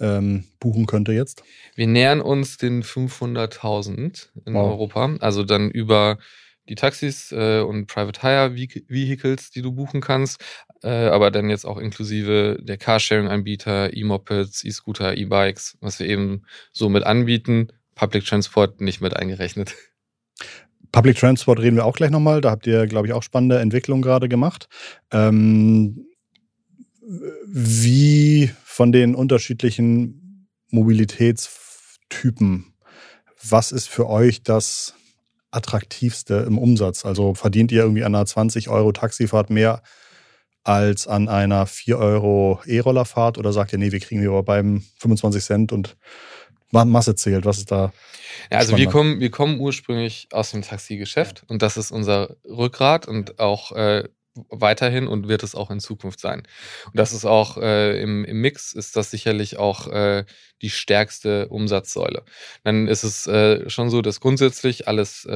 ähm, 0.00 0.44
buchen 0.60 0.86
könnte 0.86 1.12
jetzt? 1.12 1.42
Wir 1.74 1.86
nähern 1.86 2.20
uns 2.20 2.58
den 2.58 2.82
500.000 2.82 4.28
in 4.44 4.54
wow. 4.54 4.70
Europa, 4.70 5.16
also 5.20 5.44
dann 5.44 5.70
über 5.70 6.18
die 6.68 6.74
Taxis 6.74 7.32
äh, 7.32 7.60
und 7.60 7.86
Private 7.86 8.20
Hire 8.20 8.54
Vehicles, 8.54 9.50
die 9.50 9.62
du 9.62 9.72
buchen 9.72 10.00
kannst, 10.00 10.44
äh, 10.82 10.88
aber 10.88 11.30
dann 11.30 11.48
jetzt 11.48 11.64
auch 11.64 11.78
inklusive 11.78 12.58
der 12.60 12.76
Carsharing-Anbieter, 12.76 13.96
E-Mopeds, 13.96 14.64
E-Scooter, 14.64 15.16
E-Bikes, 15.16 15.78
was 15.80 15.98
wir 15.98 16.06
eben 16.06 16.42
so 16.72 16.88
mit 16.88 17.04
anbieten. 17.04 17.68
Public 17.94 18.26
Transport 18.26 18.80
nicht 18.80 19.00
mit 19.00 19.16
eingerechnet. 19.16 19.74
Public 20.92 21.18
Transport 21.18 21.58
reden 21.58 21.76
wir 21.76 21.84
auch 21.84 21.96
gleich 21.96 22.10
nochmal. 22.10 22.40
Da 22.40 22.50
habt 22.50 22.66
ihr, 22.66 22.86
glaube 22.86 23.06
ich, 23.06 23.12
auch 23.12 23.22
spannende 23.22 23.58
Entwicklungen 23.58 24.02
gerade 24.02 24.28
gemacht. 24.28 24.68
Ähm, 25.10 26.07
wie 27.46 28.50
von 28.64 28.92
den 28.92 29.14
unterschiedlichen 29.14 30.48
Mobilitätstypen, 30.70 32.74
was 33.48 33.72
ist 33.72 33.88
für 33.88 34.08
euch 34.08 34.42
das 34.42 34.94
attraktivste 35.50 36.44
im 36.46 36.58
Umsatz? 36.58 37.06
Also 37.06 37.34
verdient 37.34 37.72
ihr 37.72 37.82
irgendwie 37.82 38.04
an 38.04 38.14
einer 38.14 38.26
20 38.26 38.68
Euro 38.68 38.92
Taxifahrt 38.92 39.50
mehr 39.50 39.82
als 40.64 41.06
an 41.06 41.28
einer 41.28 41.66
4 41.66 41.98
Euro 41.98 42.60
E-Rollerfahrt 42.66 43.38
oder 43.38 43.52
sagt 43.52 43.72
ihr, 43.72 43.78
nee, 43.78 43.92
wir 43.92 44.00
kriegen 44.00 44.20
lieber 44.20 44.42
beim 44.42 44.84
25 44.98 45.42
Cent 45.42 45.72
und 45.72 45.96
Masse 46.70 47.14
zählt? 47.14 47.46
Was 47.46 47.58
ist 47.58 47.70
da? 47.70 47.92
Ja, 48.50 48.58
also 48.58 48.76
wir 48.76 48.88
kommen, 48.88 49.20
wir 49.20 49.30
kommen 49.30 49.58
ursprünglich 49.58 50.28
aus 50.32 50.50
dem 50.50 50.60
Taxigeschäft 50.60 51.44
und 51.48 51.62
das 51.62 51.78
ist 51.78 51.90
unser 51.90 52.36
Rückgrat 52.44 53.08
und 53.08 53.38
auch 53.38 53.72
äh, 53.72 54.06
weiterhin 54.48 55.06
und 55.06 55.28
wird 55.28 55.42
es 55.42 55.54
auch 55.54 55.70
in 55.70 55.80
Zukunft 55.80 56.20
sein. 56.20 56.42
Und 56.86 56.96
das 56.96 57.12
ist 57.12 57.24
auch 57.24 57.56
äh, 57.58 58.00
im, 58.00 58.24
im 58.24 58.40
Mix 58.40 58.72
ist 58.72 58.96
das 58.96 59.10
sicherlich 59.10 59.58
auch 59.58 59.88
äh, 59.88 60.24
die 60.62 60.70
stärkste 60.70 61.48
Umsatzsäule. 61.48 62.24
Dann 62.64 62.88
ist 62.88 63.04
es 63.04 63.26
äh, 63.26 63.68
schon 63.68 63.90
so, 63.90 64.02
dass 64.02 64.20
grundsätzlich 64.20 64.88
alles 64.88 65.26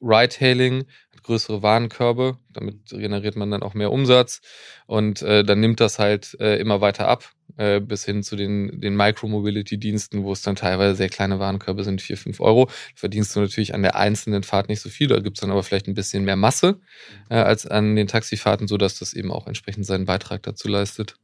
Ride-Hailing 0.00 0.86
größere 1.22 1.62
Warenkörbe, 1.62 2.38
damit 2.52 2.86
generiert 2.90 3.36
man 3.36 3.50
dann 3.50 3.62
auch 3.62 3.74
mehr 3.74 3.92
Umsatz 3.92 4.40
und 4.86 5.22
äh, 5.22 5.44
dann 5.44 5.60
nimmt 5.60 5.80
das 5.80 5.98
halt 5.98 6.36
äh, 6.40 6.56
immer 6.56 6.80
weiter 6.80 7.08
ab, 7.08 7.30
äh, 7.56 7.80
bis 7.80 8.04
hin 8.04 8.22
zu 8.22 8.36
den, 8.36 8.80
den 8.80 8.96
Micro-Mobility-Diensten, 8.96 10.24
wo 10.24 10.32
es 10.32 10.42
dann 10.42 10.56
teilweise 10.56 10.96
sehr 10.96 11.08
kleine 11.08 11.38
Warenkörbe 11.38 11.84
sind, 11.84 12.00
4, 12.00 12.16
5 12.16 12.40
Euro. 12.40 12.70
Verdienst 12.94 13.34
du 13.36 13.40
natürlich 13.40 13.74
an 13.74 13.82
der 13.82 13.96
einzelnen 13.96 14.42
Fahrt 14.42 14.68
nicht 14.68 14.80
so 14.80 14.88
viel, 14.88 15.08
da 15.08 15.20
gibt 15.20 15.36
es 15.36 15.40
dann 15.40 15.50
aber 15.50 15.62
vielleicht 15.62 15.88
ein 15.88 15.94
bisschen 15.94 16.24
mehr 16.24 16.36
Masse 16.36 16.80
äh, 17.28 17.36
als 17.36 17.66
an 17.66 17.96
den 17.96 18.06
Taxifahrten, 18.06 18.66
sodass 18.66 18.98
das 18.98 19.12
eben 19.12 19.30
auch 19.30 19.46
entsprechend 19.46 19.86
seinen 19.86 20.06
Beitrag 20.06 20.42
dazu 20.42 20.68
leistet. 20.68 21.16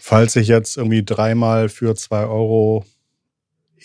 Falls 0.00 0.36
ich 0.36 0.48
jetzt 0.48 0.76
irgendwie 0.76 1.04
dreimal 1.04 1.68
für 1.68 1.94
2 1.94 2.26
Euro 2.26 2.84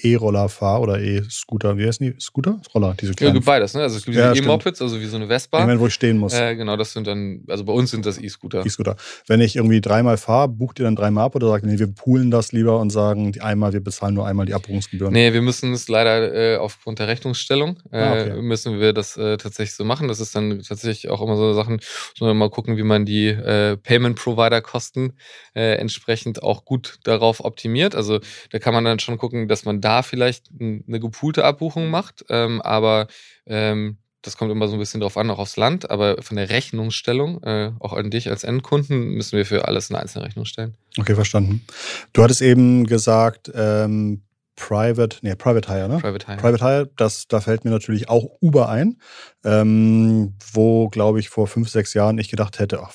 E-Roller 0.02 0.50
fahre 0.50 0.82
oder 0.82 1.00
E-Scooter. 1.00 1.78
Wie 1.78 1.86
heißen 1.86 2.06
die? 2.06 2.20
Scooter? 2.20 2.60
Roller, 2.74 2.96
diese 3.00 3.14
kleinen. 3.14 3.36
Ja, 3.36 3.42
beides, 3.46 3.74
ne? 3.74 3.82
Also 3.82 3.98
es 3.98 4.06
gibt 4.06 4.18
ja, 4.18 4.34
E-Mopeds, 4.34 4.82
also 4.82 5.00
wie 5.00 5.06
so 5.06 5.16
eine 5.16 5.28
Vespa. 5.28 5.60
Ich 5.60 5.66
meine, 5.66 5.80
wo 5.80 5.88
ich 5.88 5.94
stehen 5.94 6.18
muss. 6.18 6.34
Äh, 6.34 6.56
genau, 6.56 6.78
das 6.78 6.94
sind 6.94 7.08
dann, 7.08 7.44
also 7.48 7.64
bei 7.64 7.74
uns 7.74 7.92
sind 7.92 8.06
das 8.06 8.18
E-Scooter. 8.18 8.66
E-Scooter. 8.66 8.96
Wenn 9.28 9.42
ich 9.42 9.56
irgendwie 9.56 9.82
dreimal 9.82 10.18
fahre, 10.18 10.48
bucht 10.48 10.80
ihr 10.80 10.86
dann 10.86 10.96
dreimal 10.96 11.26
ab 11.26 11.36
oder 11.36 11.48
sagt 11.50 11.66
nee, 11.66 11.80
wir 11.80 11.88
poolen 11.88 12.32
das 12.32 12.52
lieber 12.52 12.80
und 12.80 12.90
sagen, 12.90 13.32
die 13.32 13.42
einmal, 13.42 13.74
wir 13.74 13.82
bezahlen 13.82 14.14
nur 14.14 14.28
einmal 14.28 14.46
die 14.46 14.54
Abbuchungsgebühren? 14.54 15.14
Nee, 15.14 15.34
wir 15.34 15.42
müssen 15.42 15.74
es 15.74 15.88
leider 15.88 16.34
äh, 16.34 16.58
aufgrund 16.58 17.00
der 17.00 17.08
Rechnungsstellung, 17.08 17.78
äh, 17.92 17.98
ah, 17.98 18.12
okay. 18.14 18.42
müssen 18.42 18.80
wir 18.80 18.94
das 18.94 19.18
äh, 19.18 19.38
tatsächlich 19.38 19.76
so 19.76 19.86
machen. 19.86 20.08
Das 20.08 20.20
ist 20.20 20.36
dann 20.36 20.62
tatsächlich 20.62 21.10
auch 21.10 21.22
immer 21.22 21.38
so 21.38 21.54
Sachen, 21.54 21.80
man 22.20 22.38
mal 22.38 22.50
gucken, 22.50 22.78
wie 22.78 22.84
man 22.84 23.06
die 23.06 23.28
äh, 23.28 23.78
Payment-Provider-Kosten 23.78 25.14
äh, 25.56 25.76
entsprechend 25.76 26.42
auch 26.42 26.66
gut 26.66 27.00
darauf 27.04 27.44
optimiert. 27.44 27.96
Also 27.96 28.20
da 28.52 28.60
kann 28.60 28.74
man 28.74 28.86
dann 28.86 29.00
schon 29.00 29.18
gucken, 29.18 29.48
dass 29.48 29.66
man 29.66 29.82
da 29.84 30.02
vielleicht 30.02 30.50
eine 30.60 31.00
gepoolte 31.00 31.46
Abbuchung 31.46 31.90
macht, 31.90 32.26
ähm, 32.30 32.62
aber 32.62 33.08
ähm, 33.46 33.98
das 34.24 34.38
kommt 34.38 34.52
immer 34.52 34.68
so 34.68 34.74
ein 34.74 34.80
bisschen 34.80 35.02
drauf 35.02 35.18
an, 35.18 35.30
auch 35.30 35.40
aufs 35.40 35.58
Land, 35.58 35.92
aber 35.92 36.22
von 36.22 36.38
der 36.38 36.50
Rechnungsstellung, 36.50 37.44
äh, 37.44 37.72
auch 37.80 37.94
an 37.94 38.10
dich 38.10 38.30
als 38.30 38.44
Endkunden, 38.44 39.10
müssen 39.10 39.38
wir 39.38 39.46
für 39.46 39.68
alles 39.68 39.92
eine 39.92 40.00
einzelne 40.00 40.26
Rechnung 40.26 40.46
stellen. 40.46 40.76
Okay, 40.98 41.14
verstanden. 41.14 41.66
Du 42.14 42.24
hattest 42.24 42.42
eben 42.42 42.86
gesagt, 42.86 43.52
ähm, 43.54 44.22
Private, 44.56 45.18
nee, 45.24 45.36
Private 45.36 45.68
Hire, 45.68 45.90
ne? 45.90 45.98
Private 45.98 46.28
Hire. 46.28 46.38
Private 46.38 46.64
Hire, 46.64 46.92
das, 46.96 47.28
da 47.28 47.42
fällt 47.42 47.66
mir 47.66 47.72
natürlich 47.72 48.08
auch 48.08 48.26
Uber 48.40 48.70
ein, 48.70 48.98
ähm, 49.44 50.36
wo, 50.54 50.90
glaube 50.90 51.20
ich, 51.20 51.30
vor 51.30 51.48
fünf, 51.48 51.70
sechs 51.70 51.94
Jahren 51.94 52.18
ich 52.20 52.30
gedacht 52.30 52.60
hätte, 52.60 52.82
ach, 52.82 52.94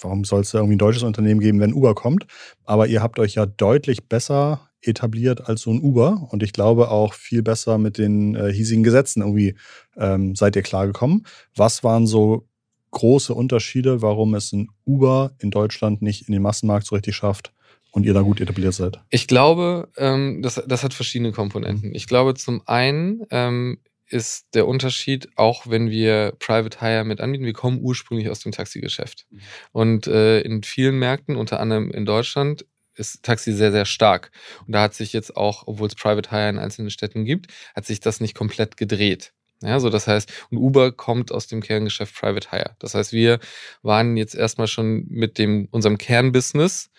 warum 0.00 0.24
soll 0.24 0.42
es 0.42 0.50
da 0.50 0.58
irgendwie 0.58 0.76
ein 0.76 0.78
deutsches 0.78 1.02
Unternehmen 1.02 1.40
geben, 1.40 1.58
wenn 1.60 1.72
Uber 1.72 1.94
kommt? 1.94 2.26
Aber 2.64 2.86
ihr 2.86 3.02
habt 3.02 3.18
euch 3.18 3.34
ja 3.34 3.46
deutlich 3.46 4.08
besser 4.08 4.69
etabliert 4.82 5.48
als 5.48 5.62
so 5.62 5.70
ein 5.70 5.80
Uber 5.80 6.28
und 6.30 6.42
ich 6.42 6.52
glaube 6.52 6.90
auch 6.90 7.14
viel 7.14 7.42
besser 7.42 7.78
mit 7.78 7.98
den 7.98 8.34
äh, 8.34 8.52
hiesigen 8.52 8.82
Gesetzen 8.82 9.20
irgendwie 9.20 9.54
ähm, 9.96 10.34
seid 10.34 10.56
ihr 10.56 10.62
klargekommen. 10.62 11.26
Was 11.54 11.84
waren 11.84 12.06
so 12.06 12.46
große 12.90 13.34
Unterschiede, 13.34 14.02
warum 14.02 14.34
es 14.34 14.52
ein 14.52 14.68
Uber 14.84 15.32
in 15.38 15.50
Deutschland 15.50 16.02
nicht 16.02 16.28
in 16.28 16.32
den 16.32 16.42
Massenmarkt 16.42 16.86
so 16.86 16.94
richtig 16.94 17.14
schafft 17.14 17.52
und 17.92 18.04
ihr 18.04 18.14
da 18.14 18.22
gut 18.22 18.40
etabliert 18.40 18.74
seid? 18.74 19.00
Ich 19.10 19.26
glaube, 19.26 19.88
ähm, 19.96 20.42
das, 20.42 20.62
das 20.66 20.82
hat 20.82 20.94
verschiedene 20.94 21.32
Komponenten. 21.32 21.94
Ich 21.94 22.06
glaube, 22.06 22.34
zum 22.34 22.62
einen 22.66 23.22
ähm, 23.30 23.78
ist 24.06 24.46
der 24.54 24.66
Unterschied, 24.66 25.28
auch 25.36 25.68
wenn 25.68 25.90
wir 25.90 26.34
Private 26.40 26.80
Hire 26.80 27.04
mit 27.04 27.20
anbieten, 27.20 27.44
wir 27.44 27.52
kommen 27.52 27.80
ursprünglich 27.80 28.28
aus 28.28 28.40
dem 28.40 28.52
Taxigeschäft. 28.52 29.26
Mhm. 29.30 29.38
Und 29.72 30.06
äh, 30.08 30.40
in 30.40 30.62
vielen 30.62 30.98
Märkten, 30.98 31.36
unter 31.36 31.60
anderem 31.60 31.90
in 31.90 32.04
Deutschland, 32.06 32.66
ist 33.00 33.22
Taxi 33.24 33.52
sehr, 33.52 33.72
sehr 33.72 33.86
stark. 33.86 34.30
Und 34.66 34.74
da 34.74 34.82
hat 34.82 34.94
sich 34.94 35.12
jetzt 35.12 35.36
auch, 35.36 35.64
obwohl 35.66 35.88
es 35.88 35.94
Private 35.94 36.30
Hire 36.30 36.48
in 36.48 36.58
einzelnen 36.58 36.90
Städten 36.90 37.24
gibt, 37.24 37.52
hat 37.74 37.86
sich 37.86 38.00
das 38.00 38.20
nicht 38.20 38.34
komplett 38.34 38.76
gedreht. 38.76 39.32
Ja, 39.62 39.78
so 39.78 39.90
das 39.90 40.06
heißt, 40.06 40.32
und 40.50 40.58
Uber 40.58 40.92
kommt 40.92 41.32
aus 41.32 41.46
dem 41.46 41.60
Kerngeschäft 41.60 42.14
Private 42.14 42.50
Hire. 42.50 42.76
Das 42.78 42.94
heißt, 42.94 43.12
wir 43.12 43.40
waren 43.82 44.16
jetzt 44.16 44.34
erstmal 44.34 44.68
schon 44.68 45.06
mit 45.08 45.36
dem, 45.36 45.68
unserem 45.70 45.98
Kernbusiness 45.98 46.90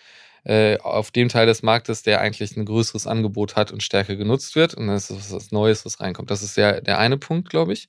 äh, 0.44 0.78
auf 0.78 1.10
dem 1.10 1.28
Teil 1.28 1.46
des 1.46 1.62
Marktes, 1.62 2.02
der 2.02 2.20
eigentlich 2.20 2.56
ein 2.56 2.64
größeres 2.64 3.06
Angebot 3.06 3.56
hat 3.56 3.72
und 3.72 3.82
stärker 3.82 4.16
genutzt 4.16 4.54
wird. 4.54 4.74
Und 4.74 4.86
dann 4.86 4.96
ist 4.96 5.10
es 5.10 5.32
was 5.32 5.50
Neues, 5.50 5.84
was 5.84 6.00
reinkommt. 6.00 6.30
Das 6.30 6.42
ist 6.42 6.56
ja 6.56 6.80
der 6.80 6.98
eine 6.98 7.18
Punkt, 7.18 7.50
glaube 7.50 7.72
ich. 7.72 7.88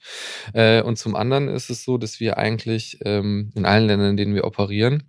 Äh, 0.54 0.82
und 0.82 0.98
zum 0.98 1.16
anderen 1.16 1.50
ist 1.50 1.70
es 1.70 1.84
so, 1.84 1.98
dass 1.98 2.20
wir 2.20 2.38
eigentlich 2.38 3.00
ähm, 3.06 3.52
in 3.56 3.66
allen 3.66 3.88
Ländern, 3.88 4.12
in 4.12 4.18
denen 4.18 4.36
wir 4.36 4.46
operieren, 4.46 5.04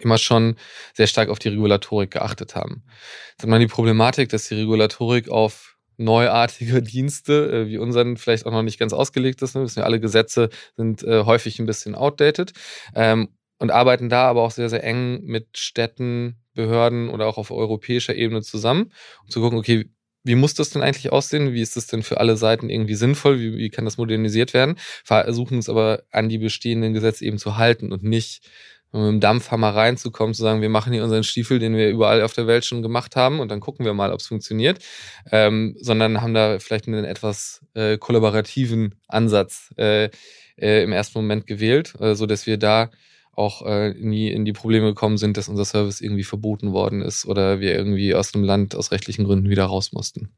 immer 0.00 0.18
schon 0.18 0.56
sehr 0.92 1.06
stark 1.06 1.28
auf 1.28 1.38
die 1.38 1.48
Regulatorik 1.48 2.10
geachtet 2.10 2.54
haben. 2.54 2.84
Jetzt 3.32 3.42
hat 3.42 3.50
man 3.50 3.60
die 3.60 3.66
Problematik, 3.66 4.28
dass 4.28 4.48
die 4.48 4.54
Regulatorik 4.54 5.28
auf 5.28 5.76
neuartige 5.96 6.82
Dienste 6.82 7.50
äh, 7.50 7.68
wie 7.68 7.78
unseren 7.78 8.16
vielleicht 8.16 8.46
auch 8.46 8.52
noch 8.52 8.62
nicht 8.62 8.78
ganz 8.78 8.92
ausgelegt 8.92 9.42
ist. 9.42 9.54
Ne? 9.54 9.62
Wissen 9.62 9.80
ja, 9.80 9.84
alle 9.84 10.00
Gesetze 10.00 10.50
sind 10.76 11.02
äh, 11.02 11.24
häufig 11.24 11.58
ein 11.58 11.66
bisschen 11.66 11.94
outdated 11.94 12.52
ähm, 12.94 13.28
und 13.58 13.70
arbeiten 13.70 14.08
da 14.08 14.28
aber 14.28 14.42
auch 14.42 14.50
sehr, 14.50 14.68
sehr 14.68 14.84
eng 14.84 15.22
mit 15.24 15.56
Städten, 15.56 16.36
Behörden 16.54 17.08
oder 17.08 17.26
auch 17.26 17.38
auf 17.38 17.50
europäischer 17.50 18.14
Ebene 18.14 18.42
zusammen, 18.42 18.92
um 19.22 19.30
zu 19.30 19.40
gucken, 19.40 19.58
okay, 19.58 19.90
wie 20.24 20.36
muss 20.36 20.54
das 20.54 20.70
denn 20.70 20.82
eigentlich 20.82 21.12
aussehen? 21.12 21.52
Wie 21.52 21.60
ist 21.60 21.76
das 21.76 21.86
denn 21.86 22.02
für 22.02 22.18
alle 22.18 22.36
Seiten 22.36 22.70
irgendwie 22.70 22.94
sinnvoll? 22.94 23.40
Wie, 23.40 23.56
wie 23.58 23.68
kann 23.68 23.84
das 23.84 23.98
modernisiert 23.98 24.54
werden? 24.54 24.76
Versuchen 25.04 25.56
uns 25.56 25.68
aber 25.68 26.02
an 26.10 26.30
die 26.30 26.38
bestehenden 26.38 26.94
Gesetze 26.94 27.26
eben 27.26 27.36
zu 27.36 27.58
halten 27.58 27.92
und 27.92 28.02
nicht 28.02 28.48
mit 29.02 29.08
dem 29.08 29.20
Dampfhammer 29.20 29.74
reinzukommen, 29.74 30.34
zu 30.34 30.42
sagen, 30.42 30.60
wir 30.60 30.68
machen 30.68 30.92
hier 30.92 31.02
unseren 31.02 31.24
Stiefel, 31.24 31.58
den 31.58 31.76
wir 31.76 31.90
überall 31.90 32.22
auf 32.22 32.32
der 32.32 32.46
Welt 32.46 32.64
schon 32.64 32.82
gemacht 32.82 33.16
haben 33.16 33.40
und 33.40 33.50
dann 33.50 33.60
gucken 33.60 33.84
wir 33.84 33.94
mal, 33.94 34.12
ob 34.12 34.20
es 34.20 34.26
funktioniert, 34.26 34.78
ähm, 35.30 35.76
sondern 35.80 36.22
haben 36.22 36.34
da 36.34 36.58
vielleicht 36.58 36.86
einen 36.86 37.04
etwas 37.04 37.64
äh, 37.74 37.98
kollaborativen 37.98 38.94
Ansatz 39.08 39.72
äh, 39.76 40.10
äh, 40.56 40.82
im 40.82 40.92
ersten 40.92 41.18
Moment 41.18 41.46
gewählt, 41.46 41.94
äh, 42.00 42.14
so 42.14 42.28
wir 42.28 42.56
da 42.56 42.90
auch 43.32 43.62
äh, 43.66 43.94
nie 43.94 44.30
in 44.30 44.44
die 44.44 44.52
Probleme 44.52 44.86
gekommen 44.86 45.18
sind, 45.18 45.36
dass 45.36 45.48
unser 45.48 45.64
Service 45.64 46.00
irgendwie 46.00 46.24
verboten 46.24 46.72
worden 46.72 47.02
ist 47.02 47.26
oder 47.26 47.60
wir 47.60 47.74
irgendwie 47.74 48.14
aus 48.14 48.30
dem 48.30 48.44
Land 48.44 48.76
aus 48.76 48.92
rechtlichen 48.92 49.24
Gründen 49.24 49.48
wieder 49.48 49.64
raus 49.64 49.92
mussten. 49.92 50.30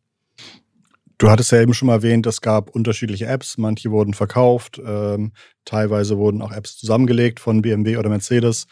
Du 1.18 1.30
hattest 1.30 1.50
ja 1.50 1.60
eben 1.60 1.72
schon 1.72 1.86
mal 1.86 1.94
erwähnt, 1.94 2.26
es 2.26 2.42
gab 2.42 2.70
unterschiedliche 2.70 3.26
Apps, 3.26 3.56
manche 3.56 3.90
wurden 3.90 4.12
verkauft, 4.12 4.80
ähm, 4.84 5.32
teilweise 5.64 6.18
wurden 6.18 6.42
auch 6.42 6.52
Apps 6.52 6.76
zusammengelegt 6.76 7.40
von 7.40 7.62
BMW 7.62 7.96
oder 7.96 8.10
Mercedes. 8.10 8.66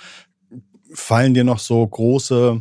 Fallen 0.93 1.33
dir 1.33 1.45
noch 1.45 1.59
so 1.59 1.87
große 1.87 2.61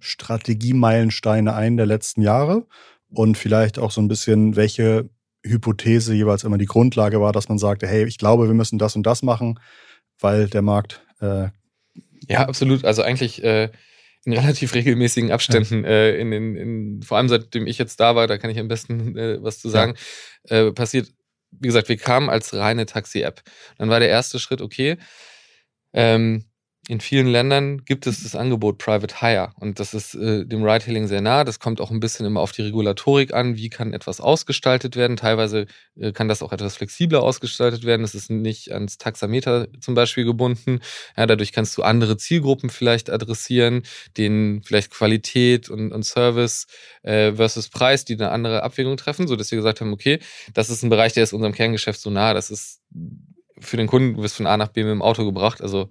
Strategiemeilensteine 0.00 1.54
ein 1.54 1.76
der 1.76 1.86
letzten 1.86 2.22
Jahre? 2.22 2.66
Und 3.08 3.38
vielleicht 3.38 3.78
auch 3.78 3.90
so 3.90 4.00
ein 4.00 4.08
bisschen, 4.08 4.56
welche 4.56 5.08
Hypothese 5.44 6.14
jeweils 6.14 6.44
immer 6.44 6.58
die 6.58 6.66
Grundlage 6.66 7.20
war, 7.20 7.32
dass 7.32 7.48
man 7.48 7.58
sagte, 7.58 7.86
hey, 7.86 8.04
ich 8.04 8.18
glaube, 8.18 8.46
wir 8.46 8.54
müssen 8.54 8.78
das 8.78 8.96
und 8.96 9.04
das 9.04 9.22
machen, 9.22 9.60
weil 10.18 10.48
der 10.48 10.62
Markt. 10.62 11.06
Äh 11.20 11.48
ja, 12.28 12.48
absolut. 12.48 12.84
Also 12.84 13.02
eigentlich 13.02 13.44
äh, 13.44 13.70
in 14.26 14.32
relativ 14.32 14.74
regelmäßigen 14.74 15.30
Abständen, 15.30 15.84
ja. 15.84 15.90
äh, 15.90 16.20
in, 16.20 16.32
in, 16.32 16.56
in, 16.56 17.02
vor 17.02 17.16
allem 17.16 17.28
seitdem 17.28 17.66
ich 17.66 17.78
jetzt 17.78 18.00
da 18.00 18.16
war, 18.16 18.26
da 18.26 18.38
kann 18.38 18.50
ich 18.50 18.58
am 18.58 18.68
besten 18.68 19.16
äh, 19.16 19.42
was 19.42 19.60
zu 19.60 19.68
sagen, 19.68 19.94
ja. 20.50 20.66
äh, 20.66 20.72
passiert, 20.72 21.08
wie 21.52 21.68
gesagt, 21.68 21.88
wir 21.88 21.96
kamen 21.96 22.28
als 22.28 22.52
reine 22.52 22.86
Taxi-App. 22.86 23.42
Dann 23.78 23.88
war 23.88 24.00
der 24.00 24.08
erste 24.08 24.40
Schritt, 24.40 24.60
okay, 24.60 24.96
ähm, 25.92 26.44
in 26.88 27.00
vielen 27.00 27.26
Ländern 27.26 27.84
gibt 27.84 28.06
es 28.06 28.22
das 28.22 28.36
Angebot 28.36 28.78
Private 28.78 29.20
Hire 29.20 29.50
und 29.58 29.80
das 29.80 29.92
ist 29.92 30.14
äh, 30.14 30.44
dem 30.44 30.62
Ride-Hailing 30.62 31.08
sehr 31.08 31.20
nah. 31.20 31.42
Das 31.42 31.58
kommt 31.58 31.80
auch 31.80 31.90
ein 31.90 31.98
bisschen 31.98 32.26
immer 32.26 32.40
auf 32.40 32.52
die 32.52 32.62
Regulatorik 32.62 33.34
an. 33.34 33.56
Wie 33.56 33.70
kann 33.70 33.92
etwas 33.92 34.20
ausgestaltet 34.20 34.94
werden? 34.94 35.16
Teilweise 35.16 35.66
äh, 35.98 36.12
kann 36.12 36.28
das 36.28 36.42
auch 36.42 36.52
etwas 36.52 36.76
flexibler 36.76 37.24
ausgestaltet 37.24 37.84
werden. 37.84 38.04
Es 38.04 38.14
ist 38.14 38.30
nicht 38.30 38.72
ans 38.72 38.98
Taxameter 38.98 39.66
zum 39.80 39.94
Beispiel 39.94 40.24
gebunden. 40.24 40.78
Ja, 41.16 41.26
dadurch 41.26 41.50
kannst 41.50 41.76
du 41.76 41.82
andere 41.82 42.18
Zielgruppen 42.18 42.70
vielleicht 42.70 43.10
adressieren, 43.10 43.82
denen 44.16 44.62
vielleicht 44.62 44.92
Qualität 44.92 45.68
und, 45.68 45.90
und 45.90 46.04
Service 46.04 46.68
äh, 47.02 47.32
versus 47.32 47.68
Preis, 47.68 48.04
die 48.04 48.14
eine 48.14 48.30
andere 48.30 48.62
Abwägung 48.62 48.96
treffen, 48.96 49.26
so 49.26 49.34
dass 49.34 49.50
wir 49.50 49.56
gesagt 49.56 49.80
haben, 49.80 49.92
okay, 49.92 50.20
das 50.54 50.70
ist 50.70 50.84
ein 50.84 50.90
Bereich, 50.90 51.12
der 51.14 51.24
ist 51.24 51.32
unserem 51.32 51.52
Kerngeschäft 51.52 52.00
so 52.00 52.10
nah. 52.10 52.32
Das 52.32 52.52
ist 52.52 52.80
für 53.58 53.76
den 53.76 53.88
Kunden, 53.88 54.14
du 54.14 54.22
wirst 54.22 54.36
von 54.36 54.46
A 54.46 54.56
nach 54.56 54.68
B 54.68 54.84
mit 54.84 54.92
dem 54.92 55.02
Auto 55.02 55.24
gebracht. 55.24 55.60
Also 55.60 55.88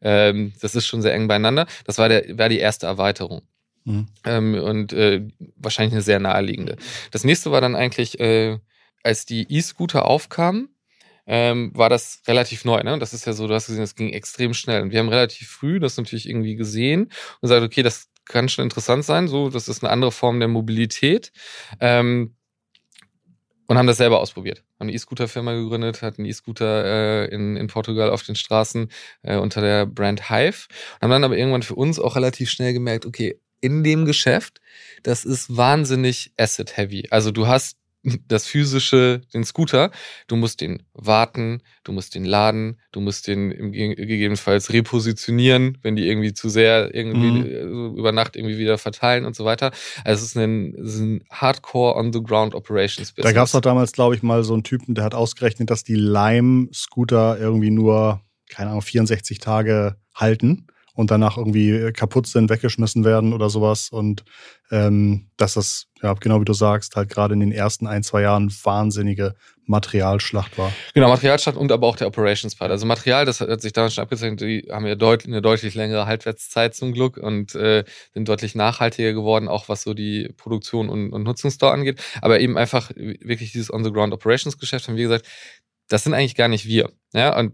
ähm, 0.00 0.52
das 0.60 0.74
ist 0.74 0.86
schon 0.86 1.02
sehr 1.02 1.14
eng 1.14 1.28
beieinander. 1.28 1.66
Das 1.84 1.98
war, 1.98 2.08
der, 2.08 2.38
war 2.38 2.48
die 2.48 2.58
erste 2.58 2.86
Erweiterung. 2.86 3.42
Mhm. 3.84 4.06
Ähm, 4.24 4.54
und 4.54 4.92
äh, 4.92 5.26
wahrscheinlich 5.56 5.94
eine 5.94 6.02
sehr 6.02 6.20
naheliegende. 6.20 6.76
Das 7.10 7.24
nächste 7.24 7.50
war 7.50 7.60
dann 7.60 7.76
eigentlich, 7.76 8.20
äh, 8.20 8.58
als 9.02 9.24
die 9.24 9.50
E-Scooter 9.50 10.04
aufkamen, 10.04 10.68
ähm, 11.26 11.72
war 11.74 11.88
das 11.88 12.22
relativ 12.26 12.64
neu. 12.64 12.82
Ne? 12.82 12.94
Und 12.94 13.00
das 13.00 13.12
ist 13.12 13.26
ja 13.26 13.32
so, 13.32 13.46
du 13.46 13.54
hast 13.54 13.66
gesehen, 13.66 13.82
das 13.82 13.94
ging 13.94 14.10
extrem 14.10 14.54
schnell. 14.54 14.82
Und 14.82 14.92
wir 14.92 14.98
haben 14.98 15.08
relativ 15.08 15.48
früh 15.48 15.78
das 15.78 15.96
natürlich 15.96 16.28
irgendwie 16.28 16.56
gesehen 16.56 17.04
und 17.04 17.40
gesagt, 17.42 17.62
okay, 17.62 17.82
das 17.82 18.08
kann 18.24 18.48
schon 18.48 18.64
interessant 18.64 19.04
sein. 19.04 19.28
So, 19.28 19.50
das 19.50 19.68
ist 19.68 19.82
eine 19.82 19.92
andere 19.92 20.12
Form 20.12 20.38
der 20.38 20.48
Mobilität. 20.48 21.32
Ähm, 21.80 22.34
und 23.68 23.76
haben 23.76 23.86
das 23.86 23.98
selber 23.98 24.20
ausprobiert. 24.20 24.64
Haben 24.80 24.88
eine 24.88 24.92
E-Scooter-Firma 24.92 25.52
gegründet, 25.52 26.02
hatten 26.02 26.24
E-Scooter 26.24 26.84
äh, 26.84 27.26
in, 27.26 27.56
in 27.56 27.66
Portugal 27.68 28.10
auf 28.10 28.22
den 28.22 28.34
Straßen 28.34 28.90
äh, 29.22 29.36
unter 29.36 29.60
der 29.60 29.86
Brand 29.86 30.30
Hive. 30.30 30.66
Haben 31.00 31.10
dann 31.10 31.24
aber 31.24 31.36
irgendwann 31.36 31.62
für 31.62 31.74
uns 31.74 32.00
auch 32.00 32.16
relativ 32.16 32.50
schnell 32.50 32.72
gemerkt, 32.72 33.04
okay, 33.06 33.38
in 33.60 33.84
dem 33.84 34.06
Geschäft, 34.06 34.60
das 35.02 35.24
ist 35.24 35.56
wahnsinnig 35.56 36.32
asset-heavy. 36.38 37.08
Also 37.10 37.30
du 37.30 37.46
hast 37.46 37.76
das 38.26 38.46
physische, 38.46 39.20
den 39.32 39.44
Scooter, 39.44 39.90
du 40.26 40.36
musst 40.36 40.60
den 40.60 40.82
warten, 40.92 41.62
du 41.84 41.92
musst 41.92 42.14
den 42.14 42.24
laden, 42.24 42.80
du 42.92 43.00
musst 43.00 43.26
den 43.26 43.72
gegebenenfalls 43.72 44.72
repositionieren, 44.72 45.78
wenn 45.82 45.96
die 45.96 46.08
irgendwie 46.08 46.32
zu 46.32 46.48
sehr 46.48 46.94
irgendwie 46.94 47.30
mhm. 47.30 47.46
Äh, 47.46 47.98
über 47.98 48.12
Nacht 48.12 48.36
irgendwie 48.36 48.58
wieder 48.58 48.78
verteilen 48.78 49.24
und 49.24 49.36
so 49.36 49.44
weiter. 49.44 49.72
Also 50.04 50.22
es 50.22 50.30
ist 50.30 50.36
ein, 50.36 50.74
es 50.74 50.94
ist 50.94 51.00
ein 51.00 51.24
Hardcore 51.30 51.96
on-the-ground 51.96 52.54
Operations 52.54 53.12
Business. 53.12 53.32
Da 53.32 53.32
gab 53.32 53.46
es 53.46 53.52
doch 53.52 53.60
damals, 53.60 53.92
glaube 53.92 54.14
ich, 54.14 54.22
mal 54.22 54.42
so 54.44 54.54
einen 54.54 54.64
Typen, 54.64 54.94
der 54.94 55.04
hat 55.04 55.14
ausgerechnet, 55.14 55.70
dass 55.70 55.84
die 55.84 55.94
Lime-Scooter 55.94 57.38
irgendwie 57.38 57.70
nur, 57.70 58.22
keine 58.48 58.70
Ahnung, 58.70 58.82
64 58.82 59.38
Tage 59.38 59.96
halten 60.14 60.66
und 60.98 61.12
danach 61.12 61.36
irgendwie 61.36 61.92
kaputt 61.92 62.26
sind, 62.26 62.50
weggeschmissen 62.50 63.04
werden 63.04 63.32
oder 63.32 63.50
sowas. 63.50 63.88
Und 63.88 64.24
ähm, 64.72 65.30
dass 65.36 65.54
das, 65.54 65.86
ja, 66.02 66.12
genau 66.14 66.40
wie 66.40 66.44
du 66.44 66.54
sagst, 66.54 66.96
halt 66.96 67.08
gerade 67.08 67.34
in 67.34 67.40
den 67.40 67.52
ersten 67.52 67.86
ein, 67.86 68.02
zwei 68.02 68.22
Jahren 68.22 68.52
wahnsinnige 68.64 69.36
Materialschlacht 69.66 70.58
war. 70.58 70.72
Genau, 70.94 71.08
Materialschlacht 71.08 71.56
und 71.56 71.70
aber 71.70 71.86
auch 71.86 71.94
der 71.94 72.08
Operations-Part. 72.08 72.72
Also 72.72 72.84
Material, 72.84 73.24
das 73.26 73.40
hat 73.40 73.60
sich 73.60 73.72
damals 73.72 73.94
schon 73.94 74.02
abgezeichnet, 74.02 74.40
die 74.40 74.66
haben 74.72 74.86
ja 74.86 74.96
deutlich, 74.96 75.28
eine 75.28 75.40
deutlich 75.40 75.76
längere 75.76 76.06
Halbwertszeit 76.06 76.74
zum 76.74 76.92
Glück 76.92 77.16
und 77.16 77.54
äh, 77.54 77.84
sind 78.12 78.28
deutlich 78.28 78.56
nachhaltiger 78.56 79.12
geworden, 79.12 79.46
auch 79.46 79.68
was 79.68 79.82
so 79.82 79.94
die 79.94 80.34
Produktion 80.36 80.88
und, 80.88 81.12
und 81.12 81.22
Nutzungsdauer 81.22 81.72
angeht. 81.74 82.02
Aber 82.22 82.40
eben 82.40 82.58
einfach 82.58 82.90
wirklich 82.96 83.52
dieses 83.52 83.72
On-the-Ground-Operations-Geschäft 83.72 84.88
haben 84.88 84.96
wir 84.96 85.04
gesagt, 85.04 85.28
das 85.86 86.02
sind 86.02 86.14
eigentlich 86.14 86.34
gar 86.34 86.48
nicht 86.48 86.66
wir. 86.66 86.90
Ja, 87.12 87.38
und 87.38 87.52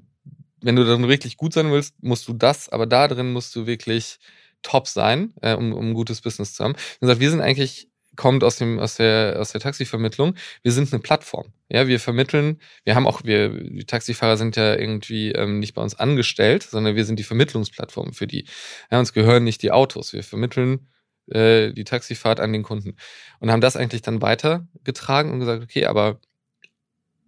wenn 0.64 0.77
du 0.77 0.85
dann 0.85 1.09
wirklich 1.09 1.37
gut 1.37 1.53
sein 1.53 1.70
willst, 1.70 1.94
musst 2.03 2.27
du 2.29 2.33
das, 2.33 2.68
aber 2.68 2.87
da 2.87 3.09
drin 3.09 3.33
musst 3.33 3.55
du 3.55 3.66
wirklich 3.66 4.18
top 4.62 4.88
sein, 4.88 5.35
äh, 5.42 5.55
um, 5.55 5.72
um 5.72 5.90
ein 5.90 5.94
gutes 5.94 6.22
Business 6.22 6.55
zu 6.55 6.64
haben. 6.64 6.74
Wie 6.74 7.07
gesagt, 7.07 7.20
wir 7.20 7.31
sind 7.31 7.40
eigentlich 7.40 7.88
kommt 8.16 8.44
aus 8.44 8.57
dem 8.57 8.79
aus 8.79 8.96
der 8.96 9.37
aus 9.40 9.53
der 9.53 9.61
Taxivermittlung. 9.61 10.35
Wir 10.62 10.72
sind 10.72 10.92
eine 10.92 11.03
Plattform. 11.03 11.53
Ja, 11.68 11.88
wir 11.88 12.00
vermitteln. 12.00 12.61
Wir 12.85 12.94
haben 12.94 13.07
auch 13.07 13.24
wir 13.24 13.48
die 13.48 13.85
Taxifahrer 13.85 14.37
sind 14.37 14.57
ja 14.57 14.77
irgendwie 14.77 15.33
ähm, 15.33 15.59
nicht 15.59 15.74
bei 15.74 15.83
uns 15.83 15.94
angestellt, 15.96 16.62
sondern 16.62 16.96
wir 16.96 17.05
sind 17.05 17.18
die 17.18 17.24
Vermittlungsplattform 17.24 18.12
für 18.12 18.27
die. 18.27 18.46
Ja, 18.90 18.98
uns 19.00 19.12
gehören 19.12 19.44
nicht 19.44 19.62
die 19.62 19.72
Autos. 19.72 20.12
Wir 20.12 20.22
vermitteln 20.22 20.88
äh, 21.31 21.72
die 21.72 21.85
Taxifahrt 21.85 22.40
an 22.40 22.53
den 22.53 22.62
Kunden 22.62 22.96
und 23.40 23.50
haben 23.50 23.61
das 23.61 23.77
eigentlich 23.77 24.03
dann 24.03 24.22
weitergetragen 24.22 25.33
und 25.33 25.40
gesagt, 25.40 25.62
okay, 25.62 25.87
aber 25.87 26.20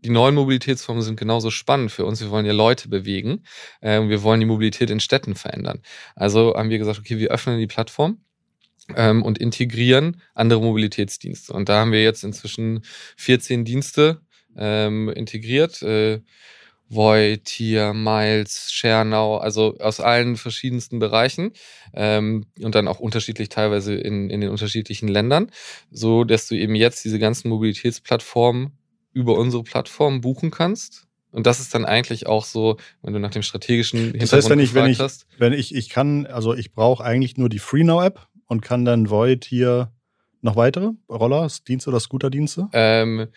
die 0.07 0.13
neuen 0.13 0.37
Mobilitätsformen 0.37 1.03
sind 1.03 1.19
genauso 1.19 1.51
spannend 1.51 1.91
für 1.91 2.05
uns. 2.05 2.21
Wir 2.21 2.31
wollen 2.31 2.47
ja 2.47 2.53
Leute 2.53 2.89
bewegen. 2.89 3.43
Äh, 3.81 4.03
wir 4.03 4.23
wollen 4.23 4.39
die 4.39 4.47
Mobilität 4.47 4.89
in 4.89 5.01
Städten 5.01 5.35
verändern. 5.35 5.81
Also 6.15 6.55
haben 6.55 6.71
wir 6.71 6.79
gesagt, 6.79 7.01
okay, 7.01 7.19
wir 7.19 7.31
öffnen 7.33 7.59
die 7.59 7.67
Plattform 7.67 8.19
ähm, 8.95 9.25
und 9.25 9.39
integrieren 9.39 10.23
andere 10.33 10.61
Mobilitätsdienste. 10.61 11.53
Und 11.53 11.69
da 11.69 11.81
haben 11.81 11.91
wir 11.91 12.05
jetzt 12.05 12.23
inzwischen 12.23 12.85
14 13.17 13.65
Dienste 13.65 14.21
ähm, 14.57 15.09
integriert. 15.09 15.83
Äh, 15.83 16.21
Void, 16.89 17.47
Tier, 17.47 17.93
Miles, 17.93 18.71
Schernau, 18.71 19.39
also 19.39 19.77
aus 19.81 19.99
allen 19.99 20.37
verschiedensten 20.37 21.01
Bereichen 21.01 21.51
ähm, 21.95 22.47
und 22.63 22.77
dann 22.77 22.87
auch 22.87 23.01
unterschiedlich 23.01 23.49
teilweise 23.49 23.97
in, 23.97 24.31
in 24.31 24.41
den 24.41 24.51
unterschiedlichen 24.51 25.09
Ländern, 25.09 25.51
so 25.91 26.23
dass 26.23 26.47
du 26.47 26.55
eben 26.55 26.77
jetzt 26.77 27.05
diese 27.05 27.19
ganzen 27.19 27.49
Mobilitätsplattformen 27.49 28.79
über 29.17 29.39
unsere 29.39 29.63
Plattform 29.63 30.21
buchen 30.21 30.51
kannst. 30.51 31.07
Und 31.33 31.47
das 31.47 31.59
ist 31.59 31.75
dann 31.75 31.87
eigentlich 31.87 32.27
auch 32.27 32.45
so, 32.45 32.77
wenn 33.03 33.15
du 33.15 33.19
nach 33.19 33.31
dem 33.31 33.43
strategischen 33.43 33.99
Hintergrund 33.99 34.23
das 34.23 34.33
heißt, 34.33 34.51
wenn 34.51 34.59
ich, 34.59 34.75
wenn 34.75 34.87
ich, 34.87 35.01
hast. 35.01 35.27
Wenn 35.39 35.55
ich, 35.55 35.75
ich 35.75 35.89
kann, 35.89 36.27
also 36.27 36.55
ich 36.55 36.75
brauche 36.75 37.03
eigentlich 37.03 37.39
nur 37.39 37.49
die 37.49 37.59
FreeNow-App 37.59 38.27
und 38.47 38.61
kann 38.61 38.85
dann 38.85 39.09
Void 39.09 39.47
hier 39.47 39.91
noch 40.43 40.55
weitere 40.55 40.91
Roller, 41.09 41.49
Dienste 41.67 41.89
oder 41.91 41.99
Scooter-Dienste? 41.99 42.69
Ähm, 42.75 43.29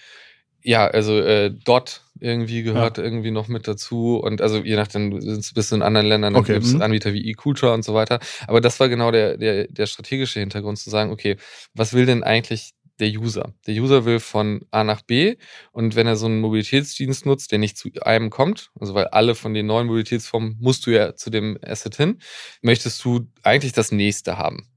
ja, 0.62 0.86
also 0.86 1.18
äh, 1.18 1.50
Dot, 1.52 2.04
irgendwie 2.20 2.64
gehört 2.64 2.98
ja. 2.98 3.04
irgendwie 3.04 3.32
noch 3.32 3.48
mit 3.48 3.68
dazu. 3.68 4.18
Und 4.18 4.42
also 4.42 4.58
je 4.58 4.76
nachdem, 4.76 5.12
du 5.12 5.54
bist 5.56 5.72
in 5.72 5.82
anderen 5.82 6.08
Ländern, 6.08 6.34
dann 6.34 6.44
okay. 6.44 6.56
gibt 6.56 6.66
es 6.66 6.74
mhm. 6.74 6.82
Anbieter 6.82 7.14
wie 7.14 7.30
eCulture 7.32 7.74
und 7.74 7.86
so 7.86 7.94
weiter. 7.94 8.20
Aber 8.48 8.60
das 8.60 8.80
war 8.82 8.90
genau 8.90 9.12
der, 9.12 9.38
der, 9.38 9.68
der 9.68 9.86
strategische 9.86 10.42
Hintergrund, 10.42 10.78
zu 10.78 10.90
sagen, 10.90 11.12
okay, 11.12 11.38
was 11.74 11.94
will 11.94 12.06
denn 12.06 12.24
eigentlich 12.24 12.72
der 13.00 13.10
User. 13.10 13.54
Der 13.68 13.76
User 13.76 14.06
will 14.06 14.20
von 14.20 14.66
A 14.72 14.84
nach 14.84 15.02
B 15.02 15.38
und 15.72 15.96
wenn 15.96 16.08
er 16.08 16.16
so 16.16 16.26
einen 16.26 16.42
Mobilitätsdienst 16.42 17.26
nutzt, 17.26 17.52
der 17.52 17.60
nicht 17.60 17.78
zu 17.78 17.90
einem 18.02 18.30
kommt, 18.30 18.72
also 18.80 18.94
weil 18.94 19.08
alle 19.08 19.36
von 19.36 19.54
den 19.54 19.66
neuen 19.66 19.88
Mobilitätsformen 19.88 20.58
musst 20.60 20.86
du 20.86 20.92
ja 20.92 21.16
zu 21.16 21.30
dem 21.30 21.58
Asset 21.62 21.96
hin, 21.96 22.20
möchtest 22.62 23.04
du 23.04 23.28
eigentlich 23.44 23.74
das 23.74 23.92
nächste 23.92 24.38
haben. 24.38 24.68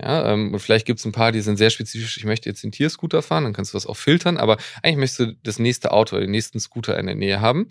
Ja, 0.00 0.32
ähm, 0.32 0.52
und 0.52 0.60
vielleicht 0.60 0.86
gibt 0.86 1.00
es 1.00 1.06
ein 1.06 1.12
paar, 1.12 1.32
die 1.32 1.40
sind 1.40 1.56
sehr 1.56 1.70
spezifisch, 1.70 2.18
ich 2.18 2.24
möchte 2.24 2.48
jetzt 2.48 2.62
den 2.62 2.70
Tierscooter 2.70 3.20
fahren, 3.20 3.42
dann 3.42 3.52
kannst 3.52 3.72
du 3.72 3.76
das 3.76 3.84
auch 3.84 3.96
filtern, 3.96 4.36
aber 4.36 4.56
eigentlich 4.80 4.96
möchtest 4.96 5.20
du 5.20 5.36
das 5.42 5.58
nächste 5.58 5.90
Auto 5.90 6.14
oder 6.14 6.24
den 6.24 6.30
nächsten 6.30 6.60
Scooter 6.60 6.96
in 6.98 7.06
der 7.06 7.16
Nähe 7.16 7.40
haben 7.40 7.66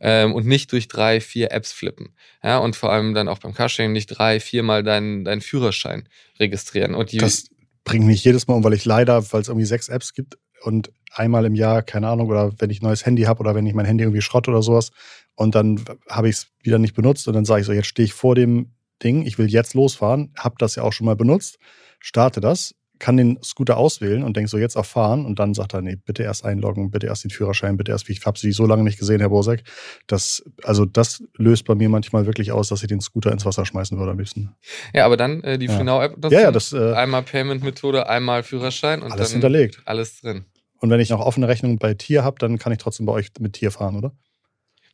ähm, 0.00 0.32
und 0.32 0.46
nicht 0.46 0.70
durch 0.70 0.86
drei, 0.86 1.20
vier 1.20 1.50
Apps 1.50 1.72
flippen. 1.72 2.14
Ja, 2.40 2.58
und 2.58 2.76
vor 2.76 2.92
allem 2.92 3.14
dann 3.14 3.26
auch 3.26 3.38
beim 3.38 3.52
Carsharing 3.52 3.90
nicht 3.90 4.06
drei, 4.06 4.38
viermal 4.38 4.84
deinen, 4.84 5.24
deinen 5.24 5.40
Führerschein 5.40 6.08
registrieren. 6.38 6.94
Und 6.94 7.10
die, 7.10 7.18
das 7.18 7.51
bringt 7.84 8.06
mich 8.06 8.24
jedes 8.24 8.46
Mal 8.46 8.54
um, 8.54 8.64
weil 8.64 8.74
ich 8.74 8.84
leider, 8.84 9.32
weil 9.32 9.40
es 9.40 9.48
irgendwie 9.48 9.66
sechs 9.66 9.88
Apps 9.88 10.12
gibt 10.14 10.38
und 10.62 10.92
einmal 11.14 11.44
im 11.44 11.54
Jahr, 11.54 11.82
keine 11.82 12.08
Ahnung, 12.08 12.28
oder 12.28 12.52
wenn 12.58 12.70
ich 12.70 12.80
ein 12.80 12.86
neues 12.86 13.04
Handy 13.04 13.22
habe 13.22 13.40
oder 13.40 13.54
wenn 13.54 13.66
ich 13.66 13.74
mein 13.74 13.86
Handy 13.86 14.04
irgendwie 14.04 14.22
Schrott 14.22 14.48
oder 14.48 14.62
sowas 14.62 14.90
und 15.34 15.54
dann 15.54 15.84
habe 16.08 16.28
ich 16.28 16.36
es 16.36 16.46
wieder 16.62 16.78
nicht 16.78 16.94
benutzt 16.94 17.26
und 17.28 17.34
dann 17.34 17.44
sage 17.44 17.60
ich 17.60 17.66
so, 17.66 17.72
jetzt 17.72 17.86
stehe 17.86 18.04
ich 18.04 18.14
vor 18.14 18.34
dem 18.34 18.72
Ding, 19.02 19.22
ich 19.22 19.38
will 19.38 19.50
jetzt 19.50 19.74
losfahren, 19.74 20.32
habe 20.38 20.54
das 20.58 20.76
ja 20.76 20.84
auch 20.84 20.92
schon 20.92 21.06
mal 21.06 21.16
benutzt, 21.16 21.58
starte 21.98 22.40
das, 22.40 22.74
kann 23.02 23.16
den 23.16 23.42
Scooter 23.42 23.78
auswählen 23.78 24.22
und 24.22 24.36
denke 24.36 24.48
so, 24.48 24.58
jetzt 24.58 24.76
erfahren 24.76 25.26
und 25.26 25.40
dann 25.40 25.54
sagt 25.54 25.74
er, 25.74 25.82
nee, 25.82 25.96
bitte 25.96 26.22
erst 26.22 26.44
einloggen, 26.44 26.92
bitte 26.92 27.08
erst 27.08 27.24
den 27.24 27.32
Führerschein, 27.32 27.76
bitte 27.76 27.90
erst, 27.90 28.08
ich 28.08 28.24
habe 28.24 28.38
sie 28.38 28.52
so 28.52 28.64
lange 28.64 28.84
nicht 28.84 28.96
gesehen, 28.96 29.18
Herr 29.18 29.28
Bosek. 29.28 29.64
Das, 30.06 30.44
also 30.62 30.84
das 30.84 31.20
löst 31.36 31.64
bei 31.64 31.74
mir 31.74 31.88
manchmal 31.88 32.26
wirklich 32.26 32.52
aus, 32.52 32.68
dass 32.68 32.80
ich 32.80 32.88
den 32.88 33.00
Scooter 33.00 33.32
ins 33.32 33.44
Wasser 33.44 33.66
schmeißen 33.66 33.98
würde 33.98 34.12
am 34.12 34.18
liebsten. 34.20 34.54
Ja, 34.94 35.04
aber 35.04 35.16
dann 35.16 35.42
äh, 35.42 35.58
die 35.58 35.66
ja. 35.66 35.72
FreeNow-App, 35.72 36.16
ja, 36.30 36.42
ja, 36.42 36.52
das, 36.52 36.72
äh, 36.72 36.92
einmal 36.92 37.24
Payment-Methode, 37.24 38.08
einmal 38.08 38.44
Führerschein 38.44 39.02
und 39.02 39.10
alles 39.10 39.30
dann 39.30 39.32
hinterlegt. 39.32 39.82
Alles 39.84 40.20
drin. 40.20 40.44
Und 40.78 40.90
wenn 40.90 41.00
ich 41.00 41.10
noch 41.10 41.20
offene 41.20 41.48
Rechnung 41.48 41.78
bei 41.78 41.94
Tier 41.94 42.22
habe, 42.22 42.38
dann 42.38 42.60
kann 42.60 42.70
ich 42.70 42.78
trotzdem 42.78 43.06
bei 43.06 43.12
euch 43.12 43.30
mit 43.40 43.54
Tier 43.54 43.72
fahren, 43.72 43.96
oder? 43.96 44.12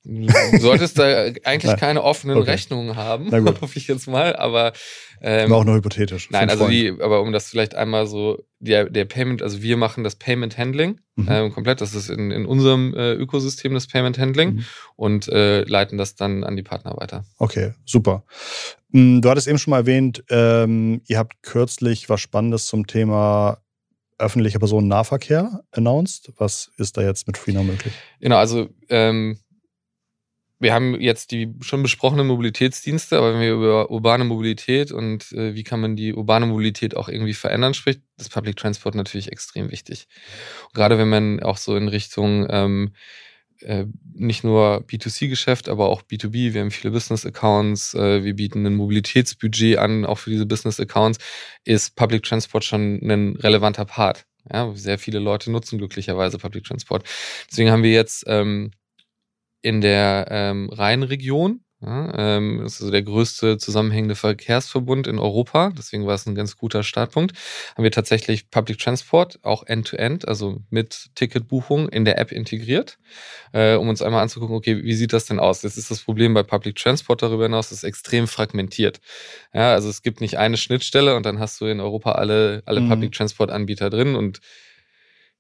Du 0.09 0.59
solltest 0.59 0.99
da 0.99 1.27
eigentlich 1.45 1.77
keine 1.79 2.03
offenen 2.03 2.39
okay. 2.39 2.53
Rechnungen 2.53 2.97
haben, 2.97 3.31
hoffe 3.61 3.79
ich 3.79 3.89
jetzt 3.89 4.09
mal, 4.09 4.35
aber 4.37 4.73
ähm, 5.21 5.51
War 5.51 5.59
auch 5.59 5.65
nur 5.65 5.75
hypothetisch. 5.75 6.31
Nein, 6.31 6.49
also 6.49 6.67
die, 6.67 6.95
aber 7.01 7.21
um 7.21 7.31
das 7.31 7.49
vielleicht 7.49 7.75
einmal 7.75 8.07
so, 8.07 8.43
der, 8.59 8.89
der 8.89 9.05
Payment, 9.05 9.43
also 9.43 9.63
wir 9.63 9.77
machen 9.77 10.05
das 10.05 10.17
Payment 10.17 10.57
Handling 10.57 11.01
mhm. 11.17 11.29
ähm, 11.31 11.53
komplett, 11.53 11.83
das 11.83 11.95
ist 11.95 12.09
in, 12.09 12.31
in 12.31 12.47
unserem 12.47 12.95
äh, 12.95 13.13
Ökosystem 13.13 13.75
das 13.75 13.87
Payment 13.87 14.19
Handling 14.19 14.55
mhm. 14.55 14.65
und 14.97 15.29
äh, 15.29 15.63
leiten 15.65 15.99
das 15.99 16.15
dann 16.15 16.43
an 16.43 16.57
die 16.57 16.63
Partner 16.63 16.97
weiter. 16.97 17.25
Okay, 17.37 17.75
super. 17.85 18.25
Hm, 18.93 19.21
du 19.21 19.29
hattest 19.29 19.47
eben 19.47 19.59
schon 19.59 19.73
mal 19.73 19.79
erwähnt, 19.81 20.25
ähm, 20.31 21.03
ihr 21.07 21.19
habt 21.19 21.43
kürzlich 21.43 22.09
was 22.09 22.21
Spannendes 22.23 22.67
zum 22.67 22.87
Thema 22.87 23.59
öffentlicher 24.19 24.59
Personennahverkehr 24.59 25.61
announced. 25.73 26.33
Was 26.39 26.71
ist 26.79 26.97
da 26.97 27.03
jetzt 27.03 27.27
mit 27.27 27.37
FreeNow 27.37 27.65
möglich? 27.65 27.93
Genau, 28.21 28.37
also 28.37 28.69
ähm, 28.89 29.39
wir 30.61 30.75
haben 30.75 31.01
jetzt 31.01 31.31
die 31.31 31.55
schon 31.61 31.83
besprochenen 31.83 32.27
Mobilitätsdienste, 32.27 33.17
aber 33.17 33.35
wenn 33.35 33.41
wir 33.41 33.53
über 33.53 33.91
urbane 33.91 34.25
Mobilität 34.25 34.91
und 34.91 35.31
äh, 35.33 35.55
wie 35.55 35.63
kann 35.63 35.81
man 35.81 35.95
die 35.95 36.15
urbane 36.15 36.47
Mobilität 36.47 36.97
auch 36.97 37.09
irgendwie 37.09 37.35
verändern 37.35 37.75
spricht, 37.75 38.01
ist 38.19 38.33
Public 38.33 38.57
Transport 38.57 38.95
natürlich 38.95 39.31
extrem 39.31 39.71
wichtig. 39.71 40.09
Und 40.67 40.75
gerade 40.75 40.99
wenn 40.99 41.09
man 41.09 41.41
auch 41.41 41.59
so 41.59 41.77
in 41.77 41.87
Richtung 41.87 42.47
ähm, 42.51 42.93
äh, 43.61 43.87
nicht 44.15 44.45
nur 44.45 44.85
B2C-Geschäft, 44.87 45.69
aber 45.69 45.89
auch 45.89 46.03
B2B, 46.03 46.55
wir 46.55 46.61
haben 46.61 46.71
viele 46.71 46.93
Business-Accounts, 46.93 47.95
äh, 47.95 48.25
wir 48.25 48.35
bieten 48.35 48.67
ein 48.67 48.75
Mobilitätsbudget 48.75 49.79
an, 49.79 50.05
auch 50.05 50.19
für 50.19 50.31
diese 50.31 50.47
Business-Accounts, 50.47 51.19
ist 51.65 51.95
Public 51.97 52.25
Transport 52.25 52.65
schon 52.65 53.01
ein 53.03 53.37
relevanter 53.37 53.85
Part. 53.85 54.25
Ja, 54.53 54.73
sehr 54.75 54.99
viele 54.99 55.19
Leute 55.19 55.51
nutzen 55.51 55.79
glücklicherweise 55.79 56.39
Public 56.39 56.65
Transport. 56.65 57.05
Deswegen 57.51 57.71
haben 57.71 57.83
wir 57.83 57.93
jetzt 57.93 58.25
ähm, 58.27 58.71
in 59.63 59.81
der 59.81 60.27
ähm, 60.31 60.71
Rheinregion. 60.71 61.61
Ja, 61.81 62.13
ähm, 62.37 62.59
das 62.65 62.75
ist 62.75 62.81
also 62.81 62.91
der 62.91 63.03
größte 63.03 63.57
zusammenhängende 63.57 64.17
Verkehrsverbund 64.17 65.07
in 65.07 65.21
Europa. 65.21 65.71
Deswegen 65.79 66.09
war 66.09 66.15
es 66.17 66.27
ein 66.27 66.35
ganz 66.35 66.57
guter 66.57 66.83
Startpunkt. 66.83 67.35
Haben 67.77 67.85
wir 67.85 67.93
tatsächlich 67.93 68.51
Public 68.51 68.79
Transport 68.79 69.39
auch 69.45 69.63
end-to-end, 69.65 70.25
-End, 70.25 70.29
also 70.29 70.61
mit 70.71 71.11
Ticketbuchung 71.15 71.89
in 71.89 72.05
der 72.05 72.19
App 72.19 72.33
integriert, 72.33 72.99
äh, 73.53 73.77
um 73.77 73.89
uns 73.89 74.03
einmal 74.03 74.23
anzugucken, 74.23 74.57
okay, 74.57 74.83
wie 74.83 74.95
sieht 74.95 75.13
das 75.13 75.27
denn 75.27 75.39
aus? 75.39 75.63
Jetzt 75.63 75.79
ist 75.79 75.93
das 75.93 76.01
Problem 76.01 76.35
bei 76.35 76.43
Public 76.43 76.75
Transport 76.75 77.23
darüber 77.23 77.45
hinaus, 77.45 77.71
ist 77.71 77.85
extrem 77.85 78.27
fragmentiert. 78.27 79.01
Ja, 79.55 79.73
also 79.73 79.89
es 79.89 80.03
gibt 80.03 80.21
nicht 80.21 80.37
eine 80.37 80.57
Schnittstelle 80.57 81.15
und 81.15 81.27
dann 81.27 81.39
hast 81.39 81.61
du 81.61 81.67
in 81.67 81.79
Europa 81.79 82.13
alle, 82.13 82.63
alle 82.67 82.81
mhm. 82.81 82.89
Public 82.89 83.13
Transport 83.13 83.53
Anbieter 83.53 83.89
drin 83.89 84.17
und 84.17 84.41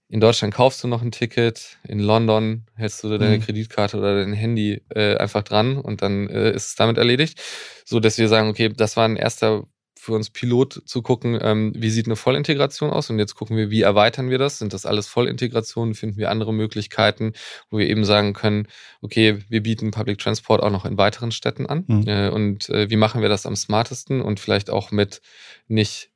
in 0.09 0.21
Deutschland 0.21 0.55
kaufst 0.55 0.83
du 0.83 0.89
noch 0.89 1.03
ein 1.03 1.13
Ticket, 1.13 1.79
in 1.87 2.01
London 2.01 2.65
hältst 2.75 3.05
du 3.05 3.19
deine 3.19 3.37
mhm. 3.37 3.43
Kreditkarte 3.43 3.99
oder 3.99 4.21
dein 4.21 4.33
Handy 4.33 4.83
äh, 4.95 5.17
einfach 5.17 5.43
dran 5.43 5.77
und 5.77 6.01
dann 6.01 6.29
äh, 6.29 6.51
ist 6.53 6.69
es 6.69 6.75
damit 6.75 6.97
erledigt. 6.97 7.41
So 7.85 8.01
dass 8.01 8.19
wir 8.19 8.29
sagen, 8.29 8.49
okay, 8.49 8.71
das 8.71 8.97
war 8.97 9.07
ein 9.07 9.17
erster 9.17 9.65
für 9.99 10.15
uns 10.15 10.31
Pilot 10.31 10.83
zu 10.87 11.03
gucken, 11.03 11.39
ähm, 11.43 11.73
wie 11.77 11.91
sieht 11.91 12.07
eine 12.07 12.17
Vollintegration 12.17 12.91
aus 12.91 13.11
und 13.11 13.19
jetzt 13.19 13.35
gucken 13.35 13.57
wir, 13.57 13.71
wie 13.71 13.83
erweitern 13.83 14.31
wir 14.31 14.39
das? 14.39 14.59
Sind 14.59 14.73
das 14.73 14.87
alles 14.87 15.09
Vollintegrationen? 15.09 15.95
Finden 15.95 16.17
wir 16.17 16.31
andere 16.31 16.55
Möglichkeiten, 16.55 17.35
wo 17.69 17.79
wir 17.79 17.89
eben 17.89 18.05
sagen 18.05 18.33
können, 18.33 18.69
okay, 19.03 19.41
wir 19.49 19.63
bieten 19.63 19.91
Public 19.91 20.19
Transport 20.19 20.63
auch 20.63 20.71
noch 20.71 20.87
in 20.87 20.97
weiteren 20.97 21.33
Städten 21.33 21.67
an 21.67 21.85
mhm. 21.87 22.09
äh, 22.09 22.31
und 22.31 22.71
äh, 22.71 22.89
wie 22.89 22.97
machen 22.97 23.21
wir 23.21 23.29
das 23.29 23.45
am 23.45 23.57
smartesten 23.57 24.23
und 24.23 24.41
vielleicht 24.41 24.71
auch 24.71 24.91
mit 24.91 25.21
nicht 25.67 26.11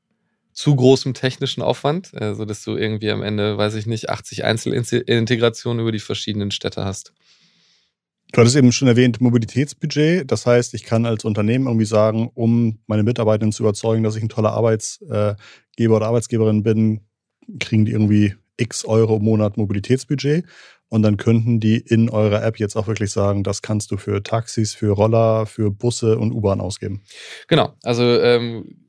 zu 0.52 0.76
großem 0.76 1.14
technischen 1.14 1.62
Aufwand, 1.62 2.12
äh, 2.14 2.34
so 2.34 2.44
dass 2.44 2.62
du 2.62 2.76
irgendwie 2.76 3.10
am 3.10 3.22
Ende, 3.22 3.56
weiß 3.56 3.74
ich 3.74 3.86
nicht, 3.86 4.10
80 4.10 4.44
Einzelintegrationen 4.44 5.80
über 5.80 5.92
die 5.92 5.98
verschiedenen 5.98 6.50
Städte 6.50 6.84
hast. 6.84 7.12
Du 8.32 8.40
hattest 8.40 8.56
eben 8.56 8.72
schon 8.72 8.88
erwähnt, 8.88 9.20
Mobilitätsbudget. 9.20 10.30
Das 10.30 10.46
heißt, 10.46 10.72
ich 10.72 10.84
kann 10.84 11.04
als 11.04 11.24
Unternehmen 11.24 11.66
irgendwie 11.66 11.84
sagen, 11.84 12.30
um 12.32 12.78
meine 12.86 13.02
Mitarbeitenden 13.02 13.52
zu 13.52 13.62
überzeugen, 13.62 14.02
dass 14.02 14.16
ich 14.16 14.22
ein 14.22 14.30
toller 14.30 14.52
Arbeitsgeber 14.52 15.36
oder 15.96 16.06
Arbeitsgeberin 16.06 16.62
bin, 16.62 17.02
kriegen 17.60 17.84
die 17.84 17.92
irgendwie 17.92 18.34
x 18.56 18.86
Euro 18.86 19.16
im 19.16 19.24
Monat 19.24 19.58
Mobilitätsbudget. 19.58 20.46
Und 20.88 21.02
dann 21.02 21.16
könnten 21.18 21.60
die 21.60 21.76
in 21.76 22.10
eurer 22.10 22.42
App 22.42 22.58
jetzt 22.58 22.76
auch 22.76 22.86
wirklich 22.86 23.10
sagen, 23.10 23.44
das 23.44 23.62
kannst 23.62 23.90
du 23.90 23.96
für 23.96 24.22
Taxis, 24.22 24.74
für 24.74 24.92
Roller, 24.92 25.46
für 25.46 25.70
Busse 25.70 26.18
und 26.18 26.32
U-Bahn 26.32 26.60
ausgeben. 26.60 27.02
Genau. 27.48 27.74
Also 27.82 28.02
ähm, 28.02 28.81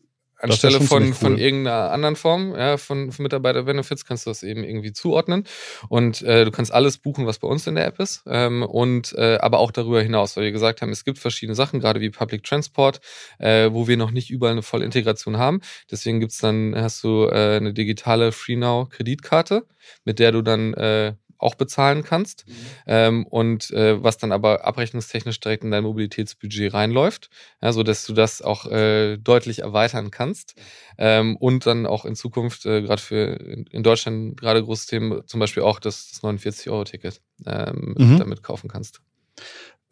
Anstelle 0.43 0.81
von, 0.81 1.03
cool. 1.03 1.13
von 1.13 1.37
irgendeiner 1.37 1.91
anderen 1.91 2.15
Form 2.15 2.53
ja, 2.55 2.77
von, 2.77 3.11
von 3.11 3.23
Mitarbeiter-Benefits 3.23 4.05
kannst 4.05 4.25
du 4.25 4.29
das 4.29 4.43
eben 4.43 4.63
irgendwie 4.63 4.91
zuordnen. 4.91 5.45
Und 5.89 6.21
äh, 6.21 6.45
du 6.45 6.51
kannst 6.51 6.73
alles 6.73 6.97
buchen, 6.97 7.25
was 7.25 7.39
bei 7.39 7.47
uns 7.47 7.65
in 7.67 7.75
der 7.75 7.85
App 7.85 7.99
ist. 7.99 8.23
Ähm, 8.27 8.63
und 8.63 9.13
äh, 9.13 9.37
aber 9.37 9.59
auch 9.59 9.71
darüber 9.71 10.01
hinaus, 10.01 10.35
weil 10.35 10.45
wir 10.45 10.51
gesagt 10.51 10.81
haben, 10.81 10.91
es 10.91 11.05
gibt 11.05 11.19
verschiedene 11.19 11.55
Sachen, 11.55 11.79
gerade 11.79 12.01
wie 12.01 12.09
Public 12.09 12.43
Transport, 12.43 12.99
äh, 13.39 13.71
wo 13.71 13.87
wir 13.87 13.97
noch 13.97 14.11
nicht 14.11 14.29
überall 14.29 14.53
eine 14.53 14.63
Vollintegration 14.63 15.37
haben. 15.37 15.61
Deswegen 15.89 16.19
gibt's 16.19 16.37
dann, 16.39 16.75
hast 16.75 17.03
du 17.03 17.27
äh, 17.27 17.57
eine 17.57 17.73
digitale 17.73 18.31
FreeNow-Kreditkarte, 18.31 19.65
mit 20.05 20.19
der 20.19 20.31
du 20.31 20.41
dann 20.41 20.73
äh, 20.73 21.13
auch 21.37 21.55
bezahlen 21.55 22.03
kannst 22.03 22.45
mhm. 22.47 22.53
ähm, 22.87 23.25
und 23.27 23.71
äh, 23.71 24.01
was 24.03 24.17
dann 24.17 24.31
aber 24.31 24.65
abrechnungstechnisch 24.65 25.39
direkt 25.39 25.63
in 25.63 25.71
dein 25.71 25.83
Mobilitätsbudget 25.83 26.73
reinläuft, 26.73 27.29
ja, 27.61 27.73
so 27.73 27.83
dass 27.83 28.05
du 28.05 28.13
das 28.13 28.41
auch 28.41 28.65
äh, 28.65 29.17
deutlich 29.17 29.59
erweitern 29.59 30.11
kannst 30.11 30.55
ähm, 30.97 31.35
und 31.37 31.65
dann 31.65 31.85
auch 31.85 32.05
in 32.05 32.15
Zukunft 32.15 32.65
äh, 32.65 32.81
gerade 32.81 33.01
für 33.01 33.35
in 33.71 33.83
Deutschland 33.83 34.39
gerade 34.39 34.63
großes 34.63 34.87
Thema 34.87 35.25
zum 35.27 35.39
Beispiel 35.39 35.63
auch 35.63 35.79
das, 35.79 36.09
das 36.09 36.23
49 36.23 36.69
Euro 36.69 36.83
Ticket 36.83 37.21
ähm, 37.45 37.95
mhm. 37.97 38.19
damit 38.19 38.43
kaufen 38.43 38.69
kannst. 38.69 39.01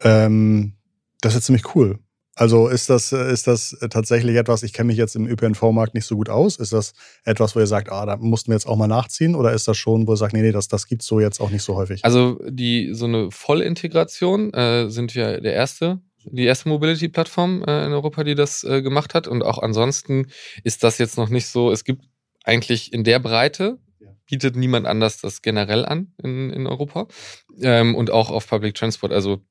Ähm, 0.00 0.74
das 1.20 1.34
ist 1.34 1.44
ziemlich 1.44 1.74
cool. 1.74 1.98
Also 2.34 2.68
ist 2.68 2.88
das, 2.88 3.12
ist 3.12 3.46
das 3.46 3.76
tatsächlich 3.90 4.36
etwas, 4.36 4.62
ich 4.62 4.72
kenne 4.72 4.86
mich 4.86 4.96
jetzt 4.96 5.16
im 5.16 5.26
ÖPNV-Markt 5.26 5.94
nicht 5.94 6.06
so 6.06 6.16
gut 6.16 6.30
aus, 6.30 6.56
ist 6.56 6.72
das 6.72 6.94
etwas, 7.24 7.54
wo 7.54 7.60
ihr 7.60 7.66
sagt, 7.66 7.92
ah, 7.92 8.06
da 8.06 8.16
mussten 8.16 8.50
wir 8.50 8.54
jetzt 8.54 8.66
auch 8.66 8.76
mal 8.76 8.86
nachziehen? 8.86 9.34
Oder 9.34 9.52
ist 9.52 9.68
das 9.68 9.76
schon, 9.76 10.06
wo 10.06 10.14
ihr 10.14 10.16
sagt, 10.16 10.32
nee, 10.32 10.40
nee, 10.40 10.52
das, 10.52 10.68
das 10.68 10.86
gibt 10.86 11.02
es 11.02 11.08
so 11.08 11.20
jetzt 11.20 11.40
auch 11.40 11.50
nicht 11.50 11.62
so 11.62 11.76
häufig? 11.76 12.04
Also 12.04 12.40
die 12.48 12.94
so 12.94 13.04
eine 13.04 13.30
Vollintegration 13.30 14.52
äh, 14.54 14.88
sind 14.88 15.14
wir 15.14 15.40
der 15.42 15.52
erste, 15.52 16.00
die 16.24 16.44
erste 16.44 16.70
Mobility-Plattform 16.70 17.64
äh, 17.64 17.84
in 17.84 17.92
Europa, 17.92 18.24
die 18.24 18.34
das 18.34 18.64
äh, 18.64 18.80
gemacht 18.80 19.12
hat. 19.12 19.28
Und 19.28 19.42
auch 19.42 19.58
ansonsten 19.58 20.28
ist 20.64 20.84
das 20.84 20.96
jetzt 20.98 21.18
noch 21.18 21.28
nicht 21.28 21.48
so, 21.48 21.70
es 21.70 21.84
gibt 21.84 22.04
eigentlich 22.44 22.92
in 22.92 23.04
der 23.04 23.18
Breite 23.18 23.78
bietet 24.32 24.56
niemand 24.56 24.86
anders 24.86 25.20
das 25.20 25.42
generell 25.42 25.84
an 25.84 26.14
in, 26.22 26.48
in 26.50 26.66
Europa. 26.66 27.06
Ähm, 27.60 27.94
und 27.94 28.10
auch 28.10 28.30
auf 28.30 28.48
Public 28.48 28.74
Transport. 28.74 29.12
Also 29.12 29.42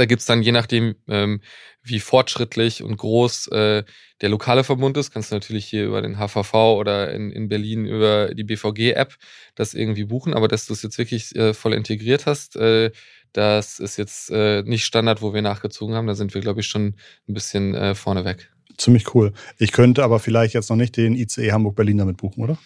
da 0.00 0.06
gibt's 0.06 0.26
dann, 0.26 0.42
je 0.42 0.52
nachdem, 0.52 0.94
ähm, 1.08 1.40
wie 1.82 2.00
fortschrittlich 2.00 2.82
und 2.82 2.96
groß 2.96 3.48
äh, 3.48 3.82
der 4.20 4.28
lokale 4.28 4.64
Verbund 4.64 4.96
ist, 4.96 5.10
kannst 5.10 5.32
du 5.32 5.36
natürlich 5.36 5.66
hier 5.66 5.84
über 5.84 6.00
den 6.00 6.16
HVV 6.16 6.54
oder 6.54 7.12
in, 7.12 7.30
in 7.30 7.48
Berlin 7.48 7.86
über 7.86 8.34
die 8.34 8.44
BVG-App 8.44 9.16
das 9.54 9.74
irgendwie 9.74 10.04
buchen. 10.04 10.34
Aber 10.34 10.48
dass 10.48 10.66
du 10.66 10.72
es 10.72 10.82
jetzt 10.82 10.98
wirklich 10.98 11.34
äh, 11.34 11.54
voll 11.54 11.74
integriert 11.74 12.26
hast, 12.26 12.56
äh, 12.56 12.90
Das 13.32 13.80
ist 13.80 13.96
jetzt 13.96 14.30
äh, 14.30 14.62
nicht 14.62 14.84
Standard, 14.84 15.22
wo 15.22 15.32
wir 15.32 15.42
nachgezogen 15.42 15.94
haben. 15.94 16.06
Da 16.06 16.14
sind 16.14 16.34
wir, 16.34 16.40
glaube 16.40 16.60
ich, 16.60 16.66
schon 16.66 16.94
ein 17.28 17.34
bisschen 17.34 17.74
äh, 17.74 17.94
vorne 17.94 18.24
weg. 18.24 18.50
Ziemlich 18.76 19.14
cool. 19.14 19.32
Ich 19.58 19.72
könnte 19.72 20.04
aber 20.04 20.18
vielleicht 20.18 20.54
jetzt 20.54 20.70
noch 20.70 20.76
nicht 20.76 20.96
den 20.96 21.14
ICE 21.14 21.52
Hamburg-Berlin 21.52 21.98
damit 21.98 22.18
buchen, 22.18 22.42
oder? 22.42 22.58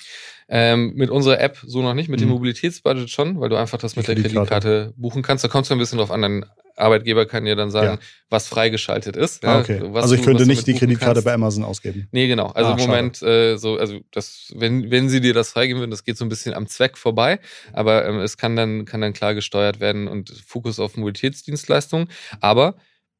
Ähm, 0.48 0.92
mit 0.94 1.10
unserer 1.10 1.40
App 1.40 1.58
so 1.66 1.82
noch 1.82 1.94
nicht, 1.94 2.08
mit 2.08 2.20
mhm. 2.20 2.26
dem 2.26 2.30
Mobilitätsbudget 2.30 3.10
schon, 3.10 3.40
weil 3.40 3.48
du 3.48 3.56
einfach 3.56 3.78
das 3.78 3.96
mit 3.96 4.06
der 4.06 4.14
Kreditkarte 4.14 4.94
buchen 4.96 5.22
kannst. 5.22 5.42
Da 5.42 5.48
kommt 5.48 5.64
es 5.64 5.72
ein 5.72 5.78
bisschen 5.78 5.98
drauf 5.98 6.12
an, 6.12 6.22
dein 6.22 6.44
Arbeitgeber 6.76 7.26
kann 7.26 7.44
dir 7.44 7.56
dann 7.56 7.70
sagen, 7.70 7.98
ja. 8.00 8.06
was 8.28 8.48
freigeschaltet 8.48 9.16
ist. 9.16 9.44
Ah, 9.44 9.60
okay. 9.60 9.80
Ja, 9.82 9.92
also 9.94 10.14
ich 10.14 10.20
du, 10.20 10.26
könnte 10.26 10.46
nicht 10.46 10.66
die 10.66 10.74
Kreditkarte 10.74 11.14
kannst. 11.14 11.24
bei 11.24 11.32
Amazon 11.32 11.64
ausgeben. 11.64 12.06
Nee, 12.12 12.28
genau. 12.28 12.48
Also 12.48 12.70
ah, 12.70 12.74
im 12.74 12.80
Moment 12.80 13.22
äh, 13.22 13.56
so, 13.56 13.76
also 13.76 13.98
das, 14.12 14.52
wenn, 14.54 14.90
wenn 14.90 15.08
sie 15.08 15.20
dir 15.20 15.34
das 15.34 15.50
freigeben 15.50 15.80
würden, 15.80 15.90
das 15.90 16.04
geht 16.04 16.18
so 16.18 16.24
ein 16.24 16.28
bisschen 16.28 16.54
am 16.54 16.66
Zweck 16.66 16.98
vorbei, 16.98 17.40
aber 17.72 18.06
ähm, 18.06 18.20
es 18.20 18.36
kann 18.36 18.56
dann, 18.56 18.84
kann 18.84 19.00
dann 19.00 19.14
klar 19.14 19.34
gesteuert 19.34 19.80
werden 19.80 20.06
und 20.06 20.30
Fokus 20.46 20.78
auf 20.78 20.96
Mobilitätsdienstleistungen. 20.96 22.08
Aber 22.40 22.76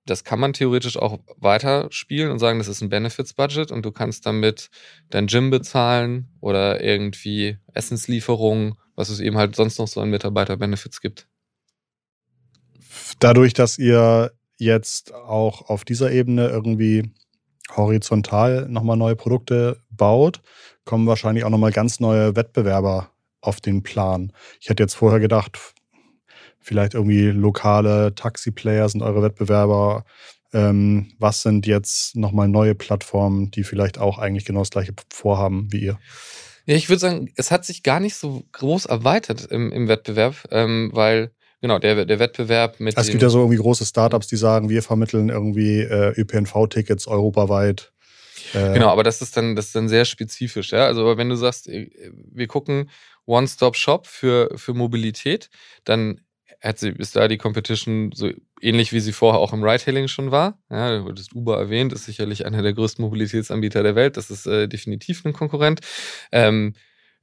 das 0.07 0.25
kann 0.25 0.41
man 0.41 0.53
theoretisch 0.53 0.97
auch 0.97 1.19
weiterspielen 1.37 2.31
und 2.31 2.39
sagen, 2.39 2.59
das 2.59 2.69
ist 2.69 2.81
ein 2.81 2.89
Benefits-Budget 2.89 3.71
und 3.73 3.85
du 3.85 3.93
kannst 3.93 4.25
damit 4.25 4.71
dein 5.11 5.27
Gym 5.27 5.51
bezahlen 5.51 6.29
oder 6.41 6.83
irgendwie 6.83 7.59
Essenslieferungen, 7.75 8.77
was 8.95 9.09
es 9.09 9.21
eben 9.21 9.37
halt 9.37 9.57
sonst 9.57 9.79
noch 9.79 9.89
so 9.89 10.01
an 10.01 10.11
Mitarbeiter-Benefits 10.11 11.01
gibt. 11.01 11.27
Dadurch, 13.19 13.53
dass 13.53 13.79
ihr 13.79 14.33
jetzt 14.59 15.13
auch 15.13 15.69
auf 15.69 15.85
dieser 15.85 16.13
Ebene 16.13 16.49
irgendwie 16.49 17.13
horizontal 17.75 18.69
nochmal 18.69 18.97
neue 18.97 19.17
Produkte 19.17 19.83
baut, 19.91 20.41
kommen 20.85 21.07
wahrscheinlich 21.07 21.45
auch 21.45 21.51
nochmal 21.51 21.73
ganz 21.73 22.01
neue 22.01 22.37
Wettbewerber 22.37 23.11
auf 23.41 23.61
den 23.61 23.83
Plan. 23.83 24.33
Ich 24.61 24.69
hätte 24.69 24.83
jetzt 24.83 24.95
vorher 24.95 25.21
gedacht, 25.21 25.59
vielleicht 26.67 26.95
irgendwie 26.95 27.27
lokale 27.27 28.15
Taxi-Player 28.15 28.89
sind 28.89 29.03
eure 29.03 29.23
Wettbewerber? 29.23 30.05
Ähm, 30.53 31.13
was 31.19 31.43
sind 31.43 31.67
jetzt 31.67 32.17
nochmal 32.17 32.49
neue 32.49 32.75
Plattformen, 32.75 33.51
die 33.53 33.63
vielleicht 33.63 33.99
auch 33.99 34.19
eigentlich 34.19 34.45
genau 34.45 34.61
das 34.61 34.71
gleiche 34.71 34.93
vorhaben 35.13 35.69
wie 35.71 35.85
ihr? 35.85 35.99
Ja, 36.67 36.75
ich 36.75 36.89
würde 36.89 36.99
sagen, 36.99 37.33
es 37.37 37.53
hat 37.53 37.65
sich 37.65 37.85
gar 37.85 38.01
nicht 38.01 38.17
so 38.17 38.43
groß 38.51 38.87
erweitert 38.87 39.47
im, 39.47 39.71
im 39.71 39.87
Wettbewerb, 39.87 40.35
ähm, 40.51 40.91
weil 40.93 41.31
genau 41.61 41.79
der, 41.79 42.05
der 42.05 42.19
Wettbewerb 42.19 42.81
mit. 42.81 42.97
Also 42.97 43.09
es 43.09 43.13
gibt 43.13 43.23
ja 43.23 43.29
so 43.29 43.39
irgendwie 43.39 43.59
große 43.59 43.87
Startups, 43.87 44.27
die 44.27 44.37
sagen, 44.37 44.69
wir 44.69 44.83
vermitteln 44.83 45.29
irgendwie 45.29 45.83
äh, 45.83 46.21
ÖPNV-Tickets 46.21 47.07
europaweit. 47.07 47.93
Äh, 48.55 48.73
genau, 48.73 48.89
aber 48.89 49.05
das 49.05 49.23
ist 49.23 49.37
dann, 49.37 49.55
das 49.55 49.67
ist 49.67 49.77
dann 49.77 49.89
sehr 49.89 50.05
spezifisch, 50.05 50.73
ja. 50.73 50.87
Also 50.87 51.17
wenn 51.17 51.29
du 51.29 51.37
sagst, 51.37 51.69
äh, 51.69 51.91
wir 52.33 52.49
gucken 52.49 52.91
One-Stop-Shop 53.27 54.07
für, 54.07 54.51
für 54.57 54.75
Mobilität, 54.75 55.51
dann 55.85 56.21
hat 56.67 56.79
sie, 56.79 56.91
ist 56.91 57.17
da 57.17 57.29
die 57.29 57.39
Competition 57.39 58.11
so 58.15 58.31
ähnlich 58.61 58.93
wie 58.93 59.01
sie 59.01 59.13
vorher 59.13 59.41
auch 59.41 59.53
im 59.53 59.63
Ride-Hailing 59.63 60.09
schon 60.09 60.31
war. 60.31 60.59
Ja, 60.71 60.99
du 60.99 61.09
hattest 61.09 61.35
Uber 61.35 61.59
erwähnt, 61.59 61.93
ist 61.93 62.05
sicherlich 62.05 62.47
einer 62.47 62.63
der 62.63 62.73
größten 62.73 63.05
Mobilitätsanbieter 63.05 63.83
der 63.83 63.95
Welt. 63.95 64.17
Das 64.17 64.31
ist 64.31 64.47
äh, 64.47 64.69
definitiv 64.69 65.25
ein 65.25 65.33
Konkurrent. 65.33 65.81
Ähm, 66.33 66.75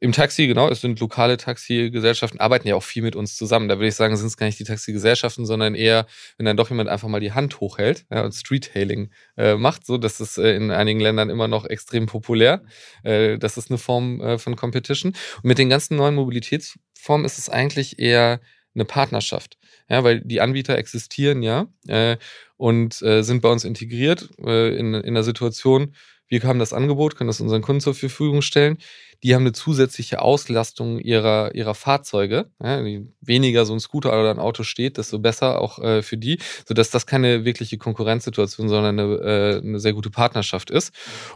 im 0.03 0.11
Taxi, 0.11 0.47
genau, 0.47 0.67
es 0.67 0.81
sind 0.81 0.99
lokale 0.99 1.37
Taxigesellschaften, 1.37 2.41
arbeiten 2.41 2.67
ja 2.67 2.75
auch 2.75 2.83
viel 2.83 3.03
mit 3.03 3.15
uns 3.15 3.37
zusammen. 3.37 3.69
Da 3.69 3.77
würde 3.77 3.87
ich 3.87 3.95
sagen, 3.95 4.17
sind 4.17 4.27
es 4.27 4.35
gar 4.35 4.47
nicht 4.47 4.59
die 4.59 4.65
Taxigesellschaften, 4.65 5.45
sondern 5.45 5.75
eher, 5.75 6.07
wenn 6.35 6.45
dann 6.45 6.57
doch 6.57 6.69
jemand 6.69 6.89
einfach 6.89 7.07
mal 7.07 7.21
die 7.21 7.31
Hand 7.31 7.61
hochhält 7.61 8.05
ja, 8.11 8.25
und 8.25 8.33
Street-Hailing 8.33 9.11
äh, 9.37 9.55
macht. 9.55 9.85
So, 9.85 9.97
das 9.97 10.19
ist 10.19 10.37
äh, 10.37 10.57
in 10.57 10.71
einigen 10.71 10.99
Ländern 10.99 11.29
immer 11.29 11.47
noch 11.47 11.65
extrem 11.65 12.05
populär. 12.05 12.65
Äh, 13.03 13.37
das 13.37 13.55
ist 13.55 13.71
eine 13.71 13.77
Form 13.77 14.19
äh, 14.19 14.37
von 14.37 14.57
Competition. 14.57 15.13
Und 15.37 15.45
mit 15.45 15.57
den 15.57 15.69
ganzen 15.69 15.95
neuen 15.95 16.15
Mobilitätsformen 16.15 17.25
ist 17.25 17.37
es 17.37 17.47
eigentlich 17.47 17.97
eher 17.97 18.41
eine 18.75 18.85
Partnerschaft. 18.85 19.57
Ja, 19.89 20.03
weil 20.03 20.21
die 20.21 20.41
Anbieter 20.41 20.77
existieren 20.77 21.43
ja 21.43 21.67
äh, 21.87 22.17
und 22.57 23.01
äh, 23.01 23.21
sind 23.23 23.41
bei 23.41 23.49
uns 23.49 23.65
integriert 23.65 24.29
äh, 24.43 24.75
in, 24.77 24.93
in 24.93 25.13
der 25.13 25.23
Situation, 25.23 25.93
wir 26.27 26.41
haben 26.43 26.59
das 26.59 26.73
Angebot, 26.73 27.15
können 27.15 27.27
das 27.27 27.41
unseren 27.41 27.61
Kunden 27.61 27.81
zur 27.81 27.93
Verfügung 27.93 28.41
stellen. 28.41 28.77
Die 29.21 29.35
haben 29.35 29.43
eine 29.43 29.51
zusätzliche 29.51 30.21
Auslastung 30.21 30.99
ihrer, 30.99 31.53
ihrer 31.53 31.75
Fahrzeuge. 31.75 32.49
Ja, 32.61 32.83
weniger 33.21 33.65
so 33.65 33.73
ein 33.73 33.79
Scooter 33.79 34.09
oder 34.09 34.31
ein 34.31 34.39
Auto 34.39 34.63
steht, 34.63 34.97
desto 34.97 35.19
besser 35.19 35.61
auch 35.61 35.77
äh, 35.79 36.01
für 36.01 36.17
die, 36.17 36.39
sodass 36.67 36.89
das 36.89 37.05
keine 37.05 37.45
wirkliche 37.45 37.77
Konkurrenzsituation, 37.77 38.67
sondern 38.67 38.99
eine, 38.99 39.15
äh, 39.17 39.57
eine 39.59 39.79
sehr 39.79 39.93
gute 39.93 40.09
Partnerschaft 40.09 40.71
ist. 40.71 40.91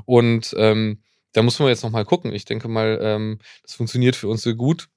Und 0.06 0.56
ähm, 0.58 1.04
da 1.34 1.44
muss 1.44 1.60
man 1.60 1.68
jetzt 1.70 1.84
nochmal 1.84 2.06
gucken. 2.06 2.34
Ich 2.34 2.46
denke 2.46 2.68
mal, 2.68 2.98
ähm, 3.02 3.40
das 3.62 3.76
funktioniert 3.76 4.16
für 4.16 4.28
uns 4.30 4.42
sehr 4.42 4.56
gut 4.56 4.90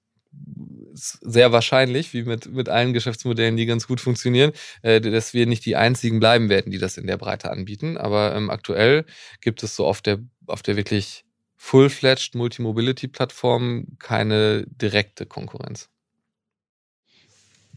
sehr 0.92 1.52
wahrscheinlich, 1.52 2.12
wie 2.12 2.22
mit, 2.22 2.52
mit 2.52 2.68
allen 2.68 2.92
Geschäftsmodellen, 2.92 3.56
die 3.56 3.66
ganz 3.66 3.86
gut 3.86 4.00
funktionieren, 4.00 4.52
äh, 4.82 5.00
dass 5.00 5.34
wir 5.34 5.46
nicht 5.46 5.64
die 5.64 5.76
einzigen 5.76 6.20
bleiben 6.20 6.48
werden, 6.48 6.70
die 6.72 6.78
das 6.78 6.96
in 6.96 7.06
der 7.06 7.16
Breite 7.16 7.50
anbieten. 7.50 7.96
Aber 7.96 8.34
ähm, 8.34 8.50
aktuell 8.50 9.04
gibt 9.40 9.62
es 9.62 9.76
so 9.76 9.86
auf 9.86 10.02
der, 10.02 10.18
auf 10.46 10.62
der 10.62 10.76
wirklich 10.76 11.24
full-fledged 11.56 12.34
Multimobility-Plattform 12.34 13.98
keine 13.98 14.64
direkte 14.66 15.26
Konkurrenz. 15.26 15.88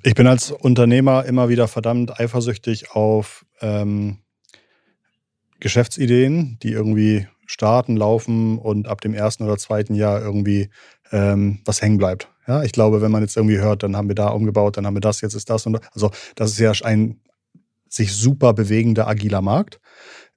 Ich 0.03 0.15
bin 0.15 0.27
als 0.27 0.51
Unternehmer 0.51 1.25
immer 1.25 1.49
wieder 1.49 1.67
verdammt 1.67 2.19
eifersüchtig 2.19 2.91
auf 2.91 3.45
ähm, 3.61 4.19
Geschäftsideen, 5.59 6.59
die 6.61 6.71
irgendwie 6.71 7.27
starten, 7.45 7.95
laufen 7.95 8.57
und 8.57 8.87
ab 8.87 9.01
dem 9.01 9.13
ersten 9.13 9.43
oder 9.43 9.57
zweiten 9.57 9.95
Jahr 9.95 10.21
irgendwie 10.21 10.69
ähm, 11.11 11.61
was 11.65 11.81
hängen 11.81 11.97
bleibt. 11.97 12.32
Ja, 12.47 12.63
ich 12.63 12.71
glaube, 12.71 13.01
wenn 13.01 13.11
man 13.11 13.21
jetzt 13.21 13.37
irgendwie 13.37 13.59
hört, 13.59 13.83
dann 13.83 13.95
haben 13.95 14.07
wir 14.07 14.15
da 14.15 14.29
umgebaut, 14.29 14.77
dann 14.77 14.85
haben 14.85 14.95
wir 14.95 15.01
das, 15.01 15.21
jetzt 15.21 15.33
ist 15.33 15.49
das 15.49 15.65
und 15.65 15.73
das. 15.73 15.81
Also 15.93 16.11
das 16.35 16.51
ist 16.51 16.59
ja 16.59 16.71
ein 16.85 17.19
sich 17.87 18.13
super 18.13 18.53
bewegender, 18.53 19.07
agiler 19.07 19.41
Markt, 19.41 19.79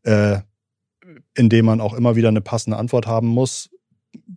äh, 0.02 0.38
in 1.34 1.48
dem 1.48 1.64
man 1.64 1.80
auch 1.80 1.94
immer 1.94 2.16
wieder 2.16 2.28
eine 2.28 2.40
passende 2.40 2.76
Antwort 2.76 3.06
haben 3.06 3.28
muss, 3.28 3.70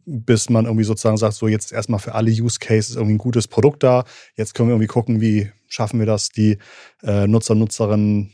bis 0.05 0.49
man 0.49 0.65
irgendwie 0.65 0.84
sozusagen 0.84 1.17
sagt, 1.17 1.36
so 1.36 1.47
jetzt 1.47 1.71
erstmal 1.71 1.99
für 1.99 2.15
alle 2.15 2.32
Use 2.32 2.60
Cases 2.60 2.95
irgendwie 2.95 3.15
ein 3.15 3.19
gutes 3.19 3.47
Produkt 3.47 3.84
da. 3.84 4.05
Jetzt 4.36 4.53
können 4.53 4.69
wir 4.69 4.73
irgendwie 4.73 4.88
gucken, 4.88 5.21
wie 5.21 5.51
schaffen 5.67 5.99
wir 5.99 6.05
das, 6.05 6.29
die 6.29 6.58
äh, 7.03 7.27
Nutzer, 7.27 7.55
Nutzerinnen 7.55 8.34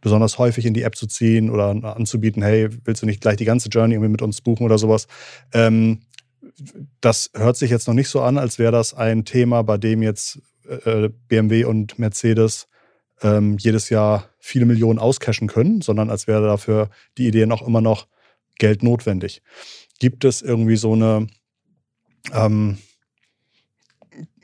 besonders 0.00 0.38
häufig 0.38 0.66
in 0.66 0.74
die 0.74 0.82
App 0.82 0.96
zu 0.96 1.06
ziehen 1.06 1.48
oder 1.48 1.68
anzubieten, 1.96 2.42
hey, 2.42 2.68
willst 2.84 3.02
du 3.02 3.06
nicht 3.06 3.20
gleich 3.20 3.36
die 3.36 3.44
ganze 3.44 3.68
Journey 3.68 3.94
irgendwie 3.94 4.10
mit 4.10 4.22
uns 4.22 4.40
buchen 4.40 4.64
oder 4.64 4.76
sowas. 4.76 5.06
Ähm, 5.52 6.00
das 7.00 7.30
hört 7.34 7.56
sich 7.56 7.70
jetzt 7.70 7.88
noch 7.88 7.94
nicht 7.94 8.08
so 8.08 8.20
an, 8.20 8.38
als 8.38 8.58
wäre 8.58 8.72
das 8.72 8.94
ein 8.94 9.24
Thema, 9.24 9.62
bei 9.62 9.78
dem 9.78 10.02
jetzt 10.02 10.40
äh, 10.68 11.08
BMW 11.28 11.64
und 11.64 11.98
Mercedes 11.98 12.68
ähm, 13.22 13.56
jedes 13.58 13.88
Jahr 13.88 14.30
viele 14.38 14.66
Millionen 14.66 14.98
auscashen 14.98 15.48
können, 15.48 15.80
sondern 15.80 16.10
als 16.10 16.26
wäre 16.26 16.46
dafür 16.46 16.90
die 17.18 17.26
Idee 17.26 17.46
noch 17.46 17.66
immer 17.66 17.80
noch 17.80 18.06
Geld 18.58 18.82
notwendig. 18.82 19.42
Gibt 19.98 20.24
es 20.24 20.42
irgendwie 20.42 20.76
so 20.76 20.92
eine, 20.92 21.26
ähm, 22.32 22.78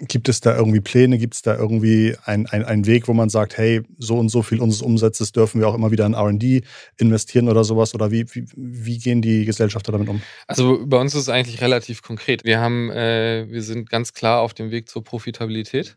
Gibt 0.00 0.28
es 0.28 0.40
da 0.40 0.56
irgendwie 0.56 0.80
Pläne? 0.80 1.18
Gibt 1.18 1.34
es 1.34 1.42
da 1.42 1.56
irgendwie 1.56 2.16
einen 2.24 2.46
ein 2.46 2.86
Weg, 2.86 3.08
wo 3.08 3.14
man 3.14 3.28
sagt, 3.28 3.58
hey, 3.58 3.82
so 3.98 4.16
und 4.16 4.28
so 4.28 4.42
viel 4.42 4.60
unseres 4.60 4.82
Umsatzes 4.82 5.32
dürfen 5.32 5.60
wir 5.60 5.68
auch 5.68 5.74
immer 5.74 5.90
wieder 5.90 6.06
in 6.06 6.14
RD 6.14 6.64
investieren 6.98 7.48
oder 7.48 7.64
sowas? 7.64 7.94
Oder 7.94 8.10
wie, 8.10 8.26
wie, 8.32 8.46
wie, 8.56 8.98
gehen 8.98 9.22
die 9.22 9.44
Gesellschafter 9.44 9.92
damit 9.92 10.08
um? 10.08 10.22
Also 10.46 10.86
bei 10.86 10.98
uns 10.98 11.14
ist 11.14 11.22
es 11.22 11.28
eigentlich 11.28 11.60
relativ 11.60 12.02
konkret. 12.02 12.44
Wir 12.44 12.60
haben, 12.60 12.90
äh, 12.90 13.46
wir 13.48 13.62
sind 13.62 13.90
ganz 13.90 14.12
klar 14.12 14.40
auf 14.40 14.54
dem 14.54 14.70
Weg 14.70 14.88
zur 14.88 15.02
Profitabilität. 15.02 15.96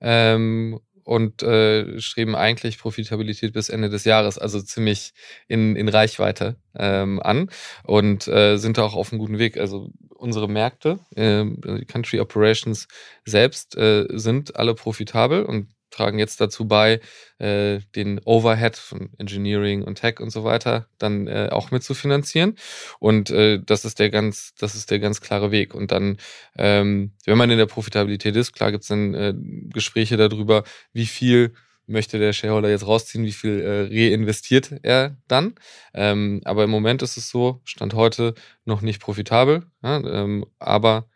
Ähm, 0.00 0.80
und 1.06 1.44
äh, 1.44 2.00
streben 2.00 2.34
eigentlich 2.34 2.78
Profitabilität 2.78 3.52
bis 3.52 3.68
Ende 3.68 3.88
des 3.88 4.04
Jahres, 4.04 4.38
also 4.38 4.60
ziemlich 4.60 5.12
in, 5.46 5.76
in 5.76 5.88
Reichweite 5.88 6.56
ähm, 6.76 7.22
an 7.22 7.48
und 7.84 8.26
äh, 8.26 8.56
sind 8.56 8.76
da 8.76 8.82
auch 8.82 8.96
auf 8.96 9.12
einem 9.12 9.20
guten 9.20 9.38
Weg. 9.38 9.56
Also 9.56 9.92
unsere 10.16 10.48
Märkte, 10.48 10.98
äh, 11.14 11.44
die 11.44 11.84
Country 11.84 12.18
Operations 12.18 12.88
selbst 13.24 13.76
äh, 13.76 14.06
sind 14.14 14.56
alle 14.56 14.74
profitabel 14.74 15.44
und 15.44 15.68
tragen 15.96 16.18
jetzt 16.18 16.40
dazu 16.40 16.66
bei, 16.66 17.00
äh, 17.38 17.80
den 17.94 18.20
Overhead 18.24 18.76
von 18.76 19.10
Engineering 19.18 19.82
und 19.82 19.96
Tech 19.96 20.20
und 20.20 20.30
so 20.30 20.44
weiter 20.44 20.88
dann 20.98 21.26
äh, 21.26 21.48
auch 21.50 21.70
mitzufinanzieren. 21.70 22.56
Und 22.98 23.30
äh, 23.30 23.60
das 23.64 23.84
ist 23.84 23.98
der 23.98 24.10
ganz, 24.10 24.54
das 24.58 24.74
ist 24.74 24.90
der 24.90 24.98
ganz 24.98 25.20
klare 25.20 25.50
Weg. 25.50 25.74
Und 25.74 25.92
dann, 25.92 26.18
ähm, 26.56 27.12
wenn 27.24 27.38
man 27.38 27.50
in 27.50 27.58
der 27.58 27.66
Profitabilität 27.66 28.36
ist, 28.36 28.52
klar 28.52 28.72
gibt 28.72 28.82
es 28.82 28.88
dann 28.88 29.14
äh, 29.14 29.34
Gespräche 29.72 30.16
darüber, 30.16 30.64
wie 30.92 31.06
viel 31.06 31.54
möchte 31.86 32.18
der 32.18 32.32
Shareholder 32.32 32.68
jetzt 32.68 32.86
rausziehen, 32.86 33.24
wie 33.24 33.32
viel 33.32 33.60
äh, 33.60 34.10
reinvestiert 34.10 34.74
er 34.82 35.16
dann. 35.28 35.54
Ähm, 35.94 36.40
aber 36.44 36.64
im 36.64 36.70
Moment 36.70 37.02
ist 37.02 37.16
es 37.16 37.30
so, 37.30 37.60
Stand 37.64 37.94
heute 37.94 38.34
noch 38.64 38.82
nicht 38.82 39.00
profitabel, 39.00 39.66
ja, 39.82 39.98
ähm, 39.98 40.46
aber 40.58 41.08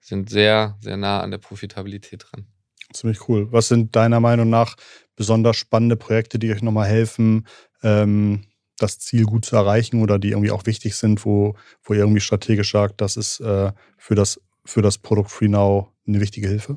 sind 0.00 0.30
sehr, 0.30 0.76
sehr 0.80 0.96
nah 0.96 1.20
an 1.20 1.30
der 1.30 1.38
Profitabilität 1.38 2.26
dran. 2.30 2.53
Ziemlich 2.94 3.28
cool. 3.28 3.50
Was 3.50 3.68
sind 3.68 3.96
deiner 3.96 4.20
Meinung 4.20 4.48
nach 4.48 4.76
besonders 5.16 5.56
spannende 5.56 5.96
Projekte, 5.96 6.38
die 6.38 6.52
euch 6.52 6.62
nochmal 6.62 6.88
helfen, 6.88 7.46
ähm, 7.82 8.44
das 8.78 8.98
Ziel 8.98 9.24
gut 9.24 9.44
zu 9.44 9.56
erreichen 9.56 10.02
oder 10.02 10.18
die 10.18 10.30
irgendwie 10.30 10.50
auch 10.50 10.66
wichtig 10.66 10.96
sind, 10.96 11.24
wo, 11.24 11.56
wo 11.82 11.94
ihr 11.94 12.00
irgendwie 12.00 12.20
strategisch 12.20 12.72
sagt, 12.72 13.00
das 13.00 13.16
ist 13.16 13.40
äh, 13.40 13.72
für 13.98 14.14
das, 14.14 14.40
für 14.64 14.82
das 14.82 14.98
Produkt 14.98 15.30
FreeNow 15.30 15.88
eine 16.06 16.20
wichtige 16.20 16.48
Hilfe? 16.48 16.76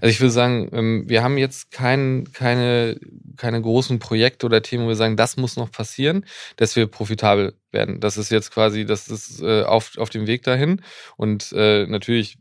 Also 0.00 0.10
ich 0.10 0.20
würde 0.20 0.32
sagen, 0.32 0.68
ähm, 0.72 1.04
wir 1.06 1.22
haben 1.22 1.38
jetzt 1.38 1.70
kein, 1.70 2.28
keine, 2.32 2.98
keine 3.36 3.60
großen 3.60 3.98
Projekte 3.98 4.46
oder 4.46 4.62
Themen, 4.62 4.84
wo 4.84 4.88
wir 4.88 4.96
sagen, 4.96 5.16
das 5.16 5.36
muss 5.36 5.56
noch 5.56 5.70
passieren, 5.70 6.26
dass 6.56 6.76
wir 6.76 6.86
profitabel 6.86 7.54
werden. 7.72 8.00
Das 8.00 8.16
ist 8.16 8.30
jetzt 8.30 8.50
quasi, 8.50 8.84
das 8.84 9.08
ist 9.08 9.40
äh, 9.40 9.62
auf, 9.62 9.96
auf 9.98 10.10
dem 10.10 10.26
Weg 10.26 10.42
dahin. 10.42 10.82
Und 11.16 11.52
äh, 11.52 11.86
natürlich 11.86 12.38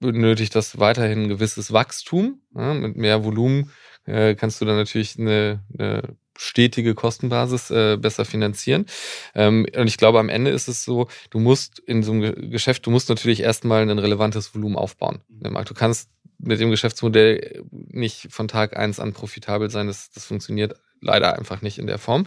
benötigt 0.00 0.54
das 0.54 0.78
weiterhin 0.78 1.24
ein 1.24 1.28
gewisses 1.28 1.72
Wachstum. 1.72 2.40
Ja, 2.54 2.74
mit 2.74 2.96
mehr 2.96 3.24
Volumen 3.24 3.70
äh, 4.04 4.34
kannst 4.34 4.60
du 4.60 4.64
dann 4.64 4.76
natürlich 4.76 5.18
eine, 5.18 5.64
eine 5.78 6.16
stetige 6.36 6.94
Kostenbasis 6.94 7.70
äh, 7.70 7.96
besser 7.96 8.24
finanzieren. 8.24 8.86
Ähm, 9.34 9.66
und 9.76 9.86
ich 9.88 9.96
glaube, 9.96 10.20
am 10.20 10.28
Ende 10.28 10.50
ist 10.50 10.68
es 10.68 10.84
so, 10.84 11.08
du 11.30 11.40
musst 11.40 11.78
in 11.80 12.02
so 12.02 12.12
einem 12.12 12.50
Geschäft, 12.50 12.86
du 12.86 12.90
musst 12.90 13.08
natürlich 13.08 13.40
erstmal 13.40 13.82
ein 13.82 13.98
relevantes 13.98 14.54
Volumen 14.54 14.76
aufbauen. 14.76 15.20
Du 15.28 15.74
kannst 15.74 16.10
mit 16.38 16.60
dem 16.60 16.70
Geschäftsmodell 16.70 17.64
nicht 17.70 18.28
von 18.30 18.46
Tag 18.46 18.76
eins 18.76 19.00
an 19.00 19.12
profitabel 19.12 19.70
sein. 19.70 19.88
Das, 19.88 20.10
das 20.10 20.24
funktioniert 20.24 20.74
leider 21.00 21.36
einfach 21.36 21.62
nicht 21.62 21.78
in 21.78 21.86
der 21.86 21.98
Form, 21.98 22.26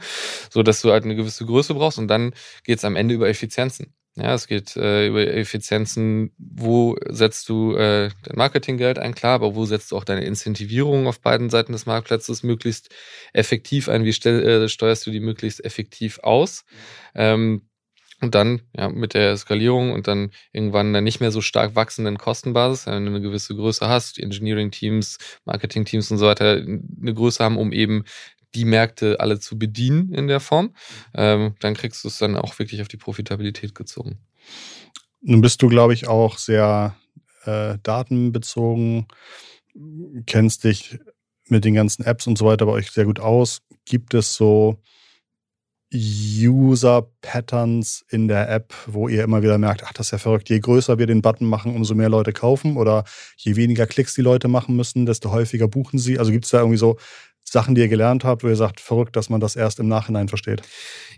so 0.49 0.63
dass 0.63 0.81
du 0.81 0.91
halt 0.91 1.03
eine 1.03 1.15
gewisse 1.15 1.45
Größe 1.45 1.73
brauchst 1.73 1.97
und 1.97 2.07
dann 2.07 2.33
geht 2.63 2.77
es 2.77 2.85
am 2.85 2.95
Ende 2.95 3.13
über 3.15 3.29
Effizienzen. 3.29 3.93
Ja, 4.17 4.33
es 4.33 4.47
geht 4.47 4.75
äh, 4.75 5.07
über 5.07 5.25
Effizienzen, 5.25 6.33
wo 6.37 6.97
setzt 7.07 7.47
du 7.47 7.75
äh, 7.75 8.09
dein 8.23 8.35
Marketinggeld 8.35 8.99
ein, 8.99 9.15
klar, 9.15 9.35
aber 9.35 9.55
wo 9.55 9.65
setzt 9.65 9.91
du 9.91 9.97
auch 9.97 10.03
deine 10.03 10.25
Incentivierung 10.25 11.07
auf 11.07 11.21
beiden 11.21 11.49
Seiten 11.49 11.71
des 11.71 11.85
Marktplatzes 11.85 12.43
möglichst 12.43 12.89
effektiv 13.31 13.87
ein? 13.87 14.03
Wie 14.03 14.09
äh, 14.09 14.67
steuerst 14.67 15.07
du 15.07 15.11
die 15.11 15.21
möglichst 15.21 15.63
effektiv 15.63 16.19
aus? 16.23 16.65
Ähm, 17.15 17.69
und 18.21 18.35
dann 18.35 18.61
ja, 18.77 18.89
mit 18.89 19.13
der 19.13 19.35
Skalierung 19.37 19.93
und 19.93 20.07
dann 20.07 20.31
irgendwann 20.51 20.93
dann 20.93 21.03
nicht 21.05 21.21
mehr 21.21 21.31
so 21.31 21.41
stark 21.41 21.75
wachsenden 21.75 22.17
Kostenbasis, 22.17 22.87
wenn 22.87 23.05
du 23.05 23.11
eine 23.11 23.21
gewisse 23.21 23.55
Größe 23.55 23.87
hast, 23.87 24.19
Engineering-Teams, 24.19 25.17
Marketing-Teams 25.45 26.11
und 26.11 26.17
so 26.19 26.27
weiter 26.27 26.57
eine 26.57 27.13
Größe 27.13 27.43
haben, 27.43 27.57
um 27.57 27.71
eben 27.71 28.03
die 28.55 28.65
Märkte 28.65 29.19
alle 29.19 29.39
zu 29.39 29.57
bedienen 29.57 30.13
in 30.13 30.27
der 30.27 30.39
Form, 30.39 30.75
ähm, 31.13 31.55
dann 31.59 31.73
kriegst 31.73 32.03
du 32.03 32.07
es 32.07 32.17
dann 32.17 32.35
auch 32.35 32.57
wirklich 32.59 32.81
auf 32.81 32.87
die 32.87 32.97
Profitabilität 32.97 33.75
gezogen. 33.75 34.19
Nun 35.21 35.41
bist 35.41 35.61
du, 35.61 35.69
glaube 35.69 35.93
ich, 35.93 36.07
auch 36.07 36.37
sehr 36.37 36.95
äh, 37.45 37.77
datenbezogen, 37.83 39.07
kennst 40.25 40.63
dich 40.63 40.99
mit 41.47 41.65
den 41.65 41.75
ganzen 41.75 42.03
Apps 42.03 42.27
und 42.27 42.37
so 42.37 42.45
weiter 42.45 42.65
bei 42.65 42.71
euch 42.71 42.91
sehr 42.91 43.05
gut 43.05 43.19
aus. 43.19 43.61
Gibt 43.85 44.13
es 44.13 44.35
so 44.35 44.81
User-Patterns 45.93 48.05
in 48.09 48.29
der 48.29 48.49
App, 48.49 48.73
wo 48.87 49.09
ihr 49.09 49.23
immer 49.23 49.43
wieder 49.43 49.57
merkt, 49.57 49.83
ach, 49.83 49.91
das 49.91 50.07
ist 50.07 50.11
ja 50.11 50.17
verrückt, 50.19 50.49
je 50.49 50.59
größer 50.59 50.97
wir 50.97 51.07
den 51.07 51.21
Button 51.21 51.47
machen, 51.47 51.75
umso 51.75 51.95
mehr 51.95 52.07
Leute 52.07 52.31
kaufen 52.31 52.77
oder 52.77 53.03
je 53.35 53.57
weniger 53.57 53.85
Klicks 53.85 54.13
die 54.13 54.21
Leute 54.21 54.47
machen 54.47 54.77
müssen, 54.77 55.05
desto 55.05 55.31
häufiger 55.31 55.67
buchen 55.67 55.99
sie. 55.99 56.17
Also 56.17 56.31
gibt 56.31 56.45
es 56.45 56.51
da 56.51 56.59
irgendwie 56.59 56.77
so 56.77 56.97
Sachen, 57.51 57.75
die 57.75 57.81
ihr 57.81 57.89
gelernt 57.89 58.23
habt, 58.23 58.43
wo 58.43 58.47
ihr 58.47 58.55
sagt, 58.55 58.79
verrückt, 58.79 59.17
dass 59.17 59.29
man 59.29 59.41
das 59.41 59.57
erst 59.57 59.79
im 59.81 59.89
Nachhinein 59.89 60.29
versteht? 60.29 60.61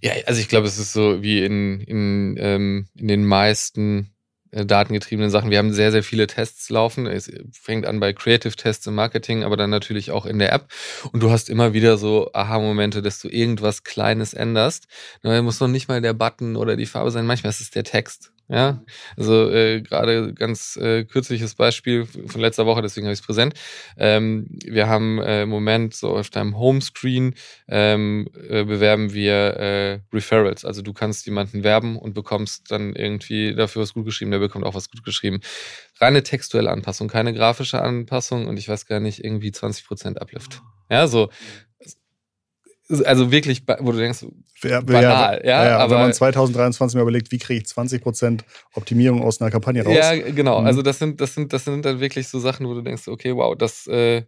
Ja, 0.01 0.13
also 0.25 0.41
ich 0.41 0.49
glaube, 0.49 0.65
es 0.65 0.79
ist 0.79 0.91
so 0.91 1.21
wie 1.21 1.43
in, 1.45 1.79
in, 1.81 2.35
ähm, 2.39 2.87
in 2.95 3.07
den 3.07 3.23
meisten 3.23 4.09
äh, 4.49 4.65
datengetriebenen 4.65 5.29
Sachen. 5.29 5.51
Wir 5.51 5.59
haben 5.59 5.73
sehr, 5.73 5.91
sehr 5.91 6.01
viele 6.01 6.25
Tests 6.25 6.71
laufen. 6.71 7.05
Es 7.05 7.31
fängt 7.51 7.85
an 7.85 7.99
bei 7.99 8.13
Creative 8.13 8.55
Tests 8.55 8.87
im 8.87 8.95
Marketing, 8.95 9.43
aber 9.43 9.57
dann 9.57 9.69
natürlich 9.69 10.09
auch 10.09 10.25
in 10.25 10.39
der 10.39 10.53
App. 10.53 10.69
Und 11.11 11.21
du 11.21 11.29
hast 11.29 11.51
immer 11.51 11.73
wieder 11.73 11.97
so 11.97 12.31
Aha-Momente, 12.33 13.03
dass 13.03 13.19
du 13.19 13.29
irgendwas 13.29 13.83
Kleines 13.83 14.33
änderst. 14.33 14.87
Da 15.21 15.39
muss 15.43 15.59
noch 15.59 15.67
nicht 15.67 15.87
mal 15.87 16.01
der 16.01 16.13
Button 16.13 16.55
oder 16.55 16.75
die 16.75 16.87
Farbe 16.87 17.11
sein. 17.11 17.27
Manchmal 17.27 17.51
ist 17.51 17.61
es 17.61 17.69
der 17.69 17.83
Text. 17.83 18.31
Ja, 18.53 18.83
also 19.17 19.49
äh, 19.49 19.81
gerade 19.81 20.31
ganz 20.35 20.77
äh, 20.77 21.05
kürzliches 21.05 21.55
Beispiel 21.55 22.05
von 22.05 22.39
letzter 22.39 22.67
Woche, 22.67 22.83
deswegen 22.83 23.07
habe 23.07 23.13
ich 23.13 23.19
es 23.19 23.25
präsent. 23.25 23.55
Ähm, 23.97 24.45
wir 24.63 24.87
haben 24.87 25.19
äh, 25.19 25.41
im 25.41 25.49
Moment 25.49 25.95
so 25.95 26.15
auf 26.15 26.29
deinem 26.29 26.55
Homescreen 26.59 27.33
ähm, 27.67 28.27
äh, 28.47 28.63
bewerben 28.63 29.11
wir 29.11 29.33
äh, 29.33 29.99
Referrals. 30.13 30.65
Also 30.65 30.83
du 30.83 30.93
kannst 30.93 31.25
jemanden 31.25 31.63
werben 31.63 31.97
und 31.97 32.13
bekommst 32.13 32.69
dann 32.69 32.95
irgendwie 32.95 33.55
dafür 33.55 33.81
was 33.81 33.95
gut 33.95 34.05
geschrieben, 34.05 34.29
der 34.29 34.37
bekommt 34.37 34.65
auch 34.65 34.75
was 34.75 34.91
gut 34.91 35.03
geschrieben. 35.03 35.41
Reine 35.99 36.21
textuelle 36.21 36.69
Anpassung, 36.69 37.07
keine 37.07 37.33
grafische 37.33 37.81
Anpassung 37.81 38.45
und 38.45 38.57
ich 38.57 38.69
weiß 38.69 38.85
gar 38.85 38.99
nicht, 38.99 39.23
irgendwie 39.23 39.49
20% 39.49 40.19
Uplift. 40.19 40.61
Ja, 40.91 41.07
so 41.07 41.29
also 42.89 43.31
wirklich, 43.31 43.63
wo 43.79 43.91
du 43.91 43.97
denkst, 43.97 44.25
ja, 44.63 44.81
banal. 44.81 45.41
Ja, 45.43 45.49
ja, 45.49 45.69
ja 45.69 45.77
aber 45.77 45.95
wenn 45.95 46.01
man 46.01 46.13
2023 46.13 46.95
mal 46.95 47.01
überlegt, 47.01 47.31
wie 47.31 47.37
kriege 47.37 47.61
ich 47.61 47.67
20% 47.67 48.41
Optimierung 48.73 49.21
aus 49.21 49.41
einer 49.41 49.51
Kampagne 49.51 49.83
raus? 49.83 49.95
Ja, 49.95 50.15
genau. 50.15 50.61
Mhm. 50.61 50.67
Also 50.67 50.81
das 50.81 50.99
sind, 50.99 51.21
das 51.21 51.33
sind, 51.33 51.53
das 51.53 51.65
sind 51.65 51.85
dann 51.85 51.99
wirklich 51.99 52.27
so 52.27 52.39
Sachen, 52.39 52.67
wo 52.67 52.73
du 52.73 52.81
denkst, 52.81 53.07
okay, 53.07 53.35
wow, 53.35 53.55
das, 53.57 53.87
äh, 53.87 54.23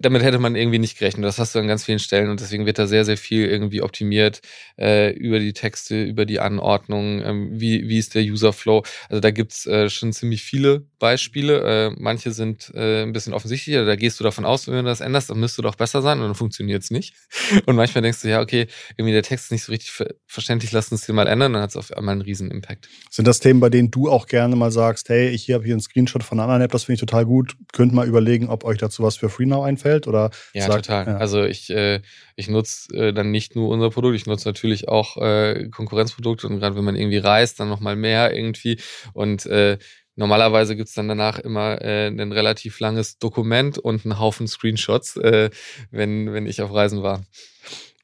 damit 0.00 0.22
hätte 0.22 0.38
man 0.38 0.56
irgendwie 0.56 0.78
nicht 0.78 0.98
gerechnet. 0.98 1.24
Das 1.24 1.38
hast 1.38 1.54
du 1.54 1.60
an 1.60 1.68
ganz 1.68 1.84
vielen 1.84 2.00
Stellen 2.00 2.28
und 2.28 2.40
deswegen 2.40 2.66
wird 2.66 2.78
da 2.78 2.86
sehr, 2.86 3.04
sehr 3.04 3.16
viel 3.16 3.46
irgendwie 3.46 3.82
optimiert 3.82 4.40
äh, 4.78 5.12
über 5.12 5.38
die 5.38 5.52
Texte, 5.52 6.02
über 6.02 6.26
die 6.26 6.40
Anordnung, 6.40 7.22
ähm, 7.24 7.50
wie, 7.52 7.88
wie 7.88 7.98
ist 7.98 8.14
der 8.14 8.22
User-Flow. 8.22 8.82
Also 9.08 9.20
da 9.20 9.30
gibt's 9.30 9.66
äh, 9.66 9.88
schon 9.88 10.12
ziemlich 10.12 10.42
viele 10.42 10.86
Beispiele. 10.98 11.92
Äh, 11.92 11.96
manche 11.98 12.32
sind 12.32 12.72
äh, 12.74 13.02
ein 13.02 13.12
bisschen 13.12 13.32
offensichtlicher. 13.32 13.84
Da 13.84 13.94
gehst 13.94 14.18
du 14.18 14.24
davon 14.24 14.44
aus, 14.44 14.66
wenn 14.66 14.74
du 14.74 14.82
das 14.82 15.00
änderst, 15.00 15.30
dann 15.30 15.38
müsste 15.38 15.62
doch 15.62 15.76
besser 15.76 16.02
sein 16.02 16.18
und 16.18 16.24
dann 16.24 16.34
funktioniert's 16.34 16.90
nicht. 16.90 17.14
Und 17.66 17.76
manchmal 17.76 18.02
denkst 18.02 18.22
du, 18.22 18.28
ja, 18.28 18.40
okay, 18.40 18.66
irgendwie 18.96 19.12
der 19.12 19.22
Text 19.22 19.46
ist 19.46 19.50
nicht 19.52 19.64
so 19.64 19.72
richtig 19.72 19.90
ver 19.90 20.06
verständlich, 20.26 20.72
lass 20.72 20.92
uns 20.92 21.06
den 21.06 21.14
mal 21.14 21.26
ändern, 21.26 21.52
dann 21.52 21.62
hat 21.62 21.70
es 21.70 21.76
auf 21.76 21.92
einmal 21.92 22.12
einen 22.12 22.22
riesen 22.22 22.50
Impact. 22.50 22.88
Sind 23.10 23.26
das 23.26 23.40
Themen, 23.40 23.60
bei 23.60 23.70
denen 23.70 23.90
du 23.90 24.10
auch 24.10 24.26
gerne 24.26 24.54
mal 24.56 24.70
sagst, 24.70 25.08
hey, 25.08 25.28
ich 25.28 25.50
habe 25.50 25.64
hier 25.64 25.74
einen 25.74 25.80
Screenshot 25.80 26.22
von 26.22 26.38
einer 26.38 26.44
anderen 26.44 26.62
App, 26.62 26.72
das 26.72 26.84
finde 26.84 26.94
ich 26.94 27.00
total 27.00 27.24
gut, 27.24 27.56
könnt 27.72 27.92
mal 27.92 28.06
überlegen, 28.06 28.48
ob 28.48 28.64
euch 28.64 28.78
dazu 28.78 29.02
was 29.02 29.16
für 29.16 29.28
FreeNow 29.28 29.64
einfällt? 29.76 30.06
Oder 30.06 30.30
ja, 30.52 30.66
sagt, 30.66 30.86
total. 30.86 31.06
Ja. 31.06 31.16
Also 31.18 31.44
ich, 31.44 31.70
äh, 31.70 32.00
ich 32.34 32.48
nutze 32.48 32.94
äh, 32.94 33.12
dann 33.12 33.30
nicht 33.30 33.56
nur 33.56 33.68
unser 33.68 33.90
Produkt, 33.90 34.16
ich 34.16 34.26
nutze 34.26 34.48
natürlich 34.48 34.88
auch 34.88 35.16
äh, 35.16 35.68
Konkurrenzprodukte 35.70 36.46
und 36.46 36.58
gerade 36.58 36.76
wenn 36.76 36.84
man 36.84 36.96
irgendwie 36.96 37.18
reist, 37.18 37.60
dann 37.60 37.68
nochmal 37.68 37.96
mehr 37.96 38.34
irgendwie 38.34 38.78
und 39.12 39.46
äh, 39.46 39.78
Normalerweise 40.18 40.76
gibt's 40.76 40.94
dann 40.94 41.08
danach 41.08 41.38
immer 41.38 41.82
äh, 41.82 42.06
ein 42.06 42.32
relativ 42.32 42.80
langes 42.80 43.18
Dokument 43.18 43.76
und 43.76 44.06
einen 44.06 44.18
Haufen 44.18 44.48
Screenshots, 44.48 45.18
äh, 45.18 45.50
wenn, 45.90 46.32
wenn 46.32 46.46
ich 46.46 46.62
auf 46.62 46.72
Reisen 46.72 47.02
war. 47.02 47.22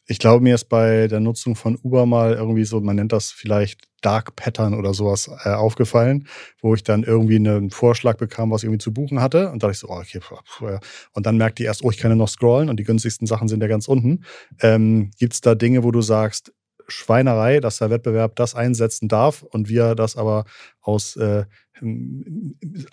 Ich 0.07 0.19
glaube, 0.19 0.43
mir 0.43 0.55
ist 0.55 0.69
bei 0.69 1.07
der 1.07 1.21
Nutzung 1.21 1.55
von 1.55 1.79
Uber 1.83 2.07
mal 2.07 2.35
irgendwie 2.35 2.65
so, 2.65 2.81
man 2.81 2.97
nennt 2.97 3.13
das 3.13 3.31
vielleicht 3.31 3.89
Dark 4.01 4.35
Pattern 4.35 4.75
oder 4.75 4.95
sowas 4.95 5.31
äh, 5.45 5.51
aufgefallen, 5.51 6.27
wo 6.61 6.75
ich 6.75 6.83
dann 6.83 7.05
irgendwie 7.05 7.37
einen 7.37 7.71
Vorschlag 7.71 8.17
bekam, 8.17 8.51
was 8.51 8.63
ich 8.63 8.67
irgendwie 8.67 8.83
zu 8.83 8.93
buchen 8.93 9.21
hatte. 9.21 9.51
Und 9.51 9.63
da 9.63 9.69
dachte 9.69 9.77
ich 9.77 9.79
so, 9.79 9.89
oh, 9.89 10.01
okay. 10.01 10.79
Und 11.13 11.27
dann 11.27 11.37
merkte 11.37 11.63
ich 11.63 11.69
erst, 11.69 11.85
oh, 11.85 11.91
ich 11.91 11.99
kann 11.99 12.11
ja 12.11 12.17
noch 12.17 12.29
scrollen 12.29 12.69
und 12.69 12.79
die 12.79 12.85
günstigsten 12.85 13.27
Sachen 13.27 13.47
sind 13.47 13.63
ja 13.63 13.69
ganz 13.69 13.87
unten. 13.87 14.25
Ähm, 14.61 15.13
Gibt 15.19 15.35
es 15.35 15.41
da 15.41 15.55
Dinge, 15.55 15.85
wo 15.85 15.93
du 15.93 16.03
sagst, 16.03 16.53
Schweinerei, 16.89 17.61
dass 17.61 17.79
der 17.79 17.91
Wettbewerb 17.91 18.35
das 18.37 18.57
einsetzen 18.57 19.09
darf 19.09 19.43
und 19.43 19.69
wir 19.69 19.95
das 19.95 20.17
aber 20.17 20.45
aus 20.81 21.17
äh, 21.17 21.45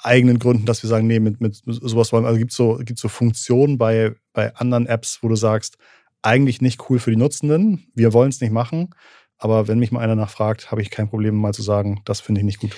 eigenen 0.03 0.39
Gründen, 0.39 0.65
dass 0.65 0.83
wir 0.83 0.89
sagen, 0.89 1.07
nee, 1.07 1.19
mit, 1.19 1.41
mit 1.41 1.61
sowas 1.65 2.11
wollen. 2.11 2.25
Also 2.25 2.37
gibt 2.37 2.51
es 2.51 2.57
so, 2.57 2.79
gibt's 2.83 3.01
so 3.01 3.07
Funktionen 3.07 3.77
bei, 3.77 4.15
bei 4.33 4.55
anderen 4.55 4.87
Apps, 4.87 5.19
wo 5.21 5.27
du 5.27 5.35
sagst, 5.35 5.77
eigentlich 6.21 6.61
nicht 6.61 6.89
cool 6.89 6.99
für 6.99 7.11
die 7.11 7.17
Nutzenden, 7.17 7.87
wir 7.95 8.13
wollen 8.13 8.29
es 8.29 8.41
nicht 8.41 8.51
machen, 8.51 8.89
aber 9.37 9.67
wenn 9.67 9.79
mich 9.79 9.91
mal 9.91 10.01
einer 10.01 10.15
nachfragt, 10.15 10.71
habe 10.71 10.81
ich 10.81 10.89
kein 10.89 11.09
Problem 11.09 11.35
mal 11.35 11.53
zu 11.53 11.61
sagen, 11.61 12.01
das 12.05 12.21
finde 12.21 12.41
ich 12.41 12.45
nicht 12.45 12.59
gut. 12.59 12.75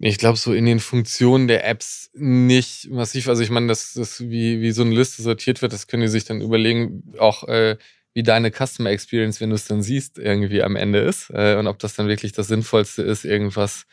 Ich 0.00 0.18
glaube, 0.18 0.38
so 0.38 0.52
in 0.54 0.64
den 0.64 0.78
Funktionen 0.78 1.48
der 1.48 1.66
Apps 1.66 2.10
nicht 2.14 2.88
massiv. 2.88 3.28
Also 3.28 3.42
ich 3.42 3.50
meine, 3.50 3.66
dass 3.66 3.94
das 3.94 4.20
wie, 4.20 4.60
wie 4.60 4.70
so 4.70 4.82
eine 4.82 4.94
Liste 4.94 5.22
sortiert 5.22 5.60
wird, 5.60 5.72
das 5.72 5.88
können 5.88 6.02
die 6.02 6.08
sich 6.08 6.24
dann 6.24 6.40
überlegen, 6.40 7.02
auch 7.18 7.44
äh, 7.48 7.76
wie 8.14 8.22
deine 8.22 8.50
Customer 8.50 8.90
Experience, 8.90 9.40
wenn 9.40 9.50
du 9.50 9.56
es 9.56 9.66
dann 9.66 9.82
siehst, 9.82 10.18
irgendwie 10.18 10.62
am 10.62 10.76
Ende 10.76 11.00
ist. 11.00 11.30
Äh, 11.30 11.56
und 11.56 11.66
ob 11.66 11.78
das 11.80 11.94
dann 11.94 12.08
wirklich 12.08 12.32
das 12.32 12.46
Sinnvollste 12.46 13.02
ist, 13.02 13.24
irgendwas 13.24 13.86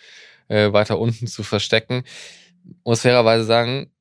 äh, 0.48 0.72
weiter 0.74 1.00
unten 1.00 1.28
zu 1.28 1.44
verstecken. 1.44 2.04
Muss 2.84 3.02
fairerweise 3.02 3.44
sagen, 3.44 3.92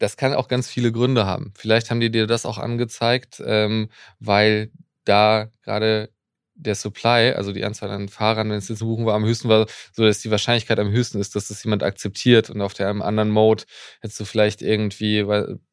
das 0.00 0.16
kann 0.18 0.34
auch 0.34 0.48
ganz 0.48 0.68
viele 0.68 0.92
Gründe 0.92 1.26
haben. 1.26 1.52
Vielleicht 1.56 1.90
haben 1.90 2.00
die 2.00 2.10
dir 2.10 2.26
das 2.26 2.46
auch 2.46 2.58
angezeigt, 2.58 3.42
ähm, 3.46 3.90
weil 4.20 4.72
da 5.04 5.48
gerade 5.62 6.10
der 6.60 6.74
Supply, 6.74 7.32
also 7.32 7.52
die 7.52 7.64
Anzahl 7.64 7.90
an 7.90 8.08
Fahrern, 8.08 8.50
wenn 8.50 8.58
es 8.58 8.68
jetzt 8.68 8.80
buchen 8.80 9.06
war, 9.06 9.14
am 9.14 9.24
höchsten 9.24 9.48
war, 9.48 9.66
so 9.92 10.04
dass 10.04 10.20
die 10.20 10.30
Wahrscheinlichkeit 10.30 10.78
am 10.78 10.90
höchsten 10.90 11.20
ist, 11.20 11.34
dass 11.34 11.48
das 11.48 11.62
jemand 11.64 11.82
akzeptiert 11.82 12.50
und 12.50 12.60
auf 12.60 12.74
der 12.74 12.88
einem 12.88 13.02
anderen 13.02 13.30
Mode 13.30 13.64
hättest 14.00 14.20
du 14.20 14.24
vielleicht 14.24 14.62
irgendwie 14.62 15.24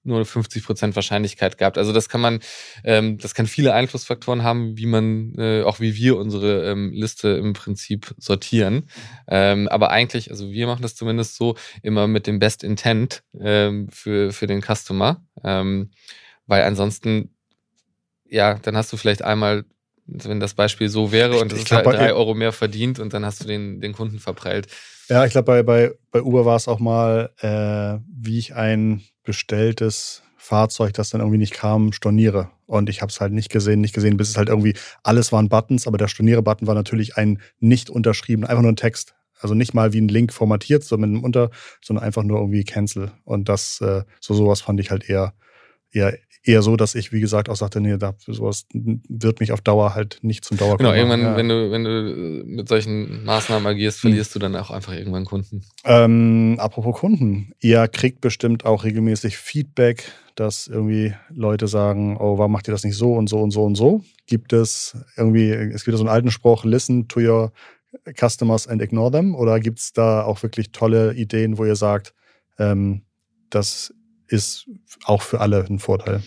nur 0.04 0.26
50 0.26 0.64
Prozent 0.64 0.96
Wahrscheinlichkeit 0.96 1.58
gehabt. 1.58 1.78
Also 1.78 1.94
das 1.94 2.10
kann 2.10 2.22
man, 2.22 2.40
ähm, 2.84 3.18
das 3.18 3.36
kann 3.36 3.46
viele 3.46 3.74
Einflussfaktoren 3.74 4.44
haben, 4.44 4.78
wie 4.78 4.86
man, 4.86 5.36
äh, 5.38 5.64
auch 5.64 5.80
wie 5.80 5.96
wir 5.96 6.18
unsere 6.18 6.72
ähm, 6.72 6.92
Liste 6.94 7.30
im 7.30 7.54
Prinzip 7.54 8.16
sortieren. 8.18 8.90
Ähm, 9.28 9.68
aber 9.68 9.92
eigentlich, 9.92 10.32
also 10.32 10.50
wir 10.50 10.68
machen 10.68 10.82
das 10.82 10.96
zumindest 10.96 11.36
so 11.36 11.56
immer 11.84 12.08
mit 12.08 12.26
dem 12.26 12.40
Best 12.40 12.64
Intent 12.64 13.24
ähm, 13.40 13.90
für, 13.90 14.32
für 14.32 14.48
den 14.48 14.62
Customer. 14.62 15.22
Ähm, 15.44 15.92
weil 16.48 16.64
ansonsten, 16.64 17.36
ja, 18.26 18.56
dann 18.56 18.78
hast 18.78 18.92
du 18.94 18.98
vielleicht 18.98 19.22
einmal 19.22 19.66
wenn 20.08 20.40
das 20.40 20.54
Beispiel 20.54 20.90
so 20.90 21.12
wäre 21.12 21.40
und 21.40 21.52
es 21.52 21.60
ist 21.64 21.72
halt 21.72 21.86
drei 21.86 22.14
Euro 22.14 22.34
mehr 22.34 22.54
verdient 22.54 23.00
und 23.00 23.14
dann 23.14 23.26
hast 23.26 23.44
du 23.44 23.48
den, 23.48 23.82
den 23.82 23.94
Kunden 23.94 24.20
verprellt. 24.20 24.68
Ja, 25.10 25.26
ich 25.26 25.32
glaube, 25.32 25.46
bei, 25.46 25.64
bei, 25.64 25.92
bei 26.12 26.22
Uber 26.22 26.46
war 26.46 26.56
es 26.56 26.68
auch 26.68 26.80
mal, 26.80 27.32
äh, 27.40 28.00
wie 28.10 28.40
ich 28.40 28.56
ein 28.56 29.04
bestelltes 29.24 30.24
Fahrzeug, 30.38 30.94
das 30.94 31.10
dann 31.10 31.22
irgendwie 31.22 31.38
nicht 31.38 31.54
kam, 31.54 31.92
storniere. 31.92 32.50
Und 32.66 32.90
ich 32.90 33.02
habe 33.02 33.10
es 33.10 33.20
halt 33.20 33.34
nicht 33.34 33.50
gesehen, 33.50 33.82
nicht 33.82 33.94
gesehen, 33.94 34.18
bis 34.18 34.30
es 34.30 34.38
halt 34.38 34.50
irgendwie, 34.50 34.76
alles 35.04 35.32
waren 35.32 35.50
Buttons, 35.50 35.88
aber 35.88 35.98
der 35.98 36.08
Storniere-Button 36.08 36.68
war 36.68 36.76
natürlich 36.76 37.18
ein 37.18 37.42
nicht 37.60 37.90
unterschrieben, 37.90 38.46
einfach 38.46 38.62
nur 38.62 38.72
ein 38.72 38.78
Text. 38.78 39.16
Also 39.40 39.54
nicht 39.54 39.74
mal 39.74 39.94
wie 39.94 40.02
ein 40.02 40.08
Link 40.08 40.34
formatiert, 40.34 40.84
so 40.84 40.98
mit 40.98 41.10
einem 41.10 41.24
Unter, 41.24 41.52
sondern 41.82 42.04
einfach 42.04 42.24
nur 42.24 42.40
irgendwie 42.40 42.64
Cancel. 42.64 43.12
Und 43.24 43.50
das, 43.50 43.80
äh, 43.82 44.04
so 44.20 44.34
sowas 44.34 44.62
fand 44.62 44.80
ich 44.80 44.90
halt 44.90 45.10
eher, 45.10 45.34
eher, 45.98 46.18
eher 46.44 46.62
so, 46.62 46.76
dass 46.76 46.96
ich, 46.96 47.12
wie 47.12 47.20
gesagt, 47.20 47.50
auch 47.50 47.56
sagte, 47.56 47.82
nee, 47.82 47.98
da, 47.98 48.16
sowas 48.26 48.66
wird 48.74 49.40
mich 49.40 49.52
auf 49.52 49.62
Dauer 49.62 49.94
halt 49.96 50.20
nicht 50.22 50.46
zum 50.46 50.58
Dauer 50.58 50.78
Genau, 50.78 50.94
irgendwann, 50.94 51.22
ja. 51.22 51.36
wenn 51.36 51.50
du, 51.50 51.72
wenn 51.72 51.84
du 51.84 52.44
mit 52.46 52.70
solchen 52.70 53.26
Maßnahmen 53.26 53.68
agierst, 53.68 53.98
hm. 53.98 54.10
verlierst 54.10 54.34
hm. 54.34 54.40
du 54.40 54.48
dann 54.48 54.56
auch 54.56 54.72
einfach 54.72 54.94
irgendwann 54.94 55.26
Kunden. 55.26 55.64
Ähm, 55.84 56.56
apropos 56.60 57.00
Kunden, 57.00 57.52
ihr 57.60 57.88
kriegt 57.88 58.22
bestimmt 58.22 58.66
auch 58.66 58.84
regelmäßig 58.84 59.38
Feedback, 59.38 60.12
dass 60.36 60.68
irgendwie 60.68 61.14
Leute 61.30 61.68
sagen, 61.68 62.18
oh, 62.18 62.38
warum 62.38 62.52
macht 62.52 62.68
ihr 62.68 62.72
das 62.72 62.84
nicht 62.84 62.96
so 62.96 63.14
und 63.14 63.28
so 63.28 63.42
und 63.42 63.52
so 63.52 63.64
und 63.64 63.76
so? 63.76 64.04
Gibt 64.28 64.54
es 64.54 64.96
irgendwie, 65.18 65.50
es 65.50 65.84
gibt 65.84 65.98
so 65.98 66.04
einen 66.04 66.14
alten 66.14 66.32
Spruch, 66.32 66.64
listen 66.64 67.08
to 67.08 67.20
your 67.20 67.52
customers 68.18 68.68
and 68.68 68.82
ignore 68.82 69.12
them? 69.12 69.36
Oder 69.36 69.60
gibt 69.60 69.80
es 69.80 69.94
da 69.94 70.24
auch 70.24 70.44
wirklich 70.44 70.72
tolle 70.72 71.14
Ideen, 71.16 71.58
wo 71.58 71.66
ihr 71.66 71.76
sagt, 71.76 72.14
ähm, 72.60 73.02
das 73.50 73.94
ist 74.28 74.68
auch 75.06 75.22
für 75.22 75.42
alle 75.42 75.64
ein 75.64 75.80
Vorteil? 75.80 76.22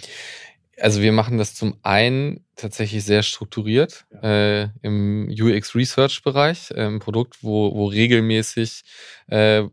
Also 0.78 1.02
wir 1.02 1.12
machen 1.12 1.36
das 1.36 1.54
zum 1.54 1.76
einen 1.82 2.44
tatsächlich 2.56 3.04
sehr 3.04 3.22
strukturiert 3.22 4.06
ja. 4.22 4.62
äh, 4.62 4.68
im 4.82 5.28
UX 5.28 5.74
Research 5.74 6.22
Bereich, 6.22 6.70
äh, 6.70 6.86
ein 6.86 7.00
Produkt, 7.00 7.42
wo, 7.42 7.74
wo 7.74 7.86
regelmäßig 7.86 8.82
äh, 9.28 9.64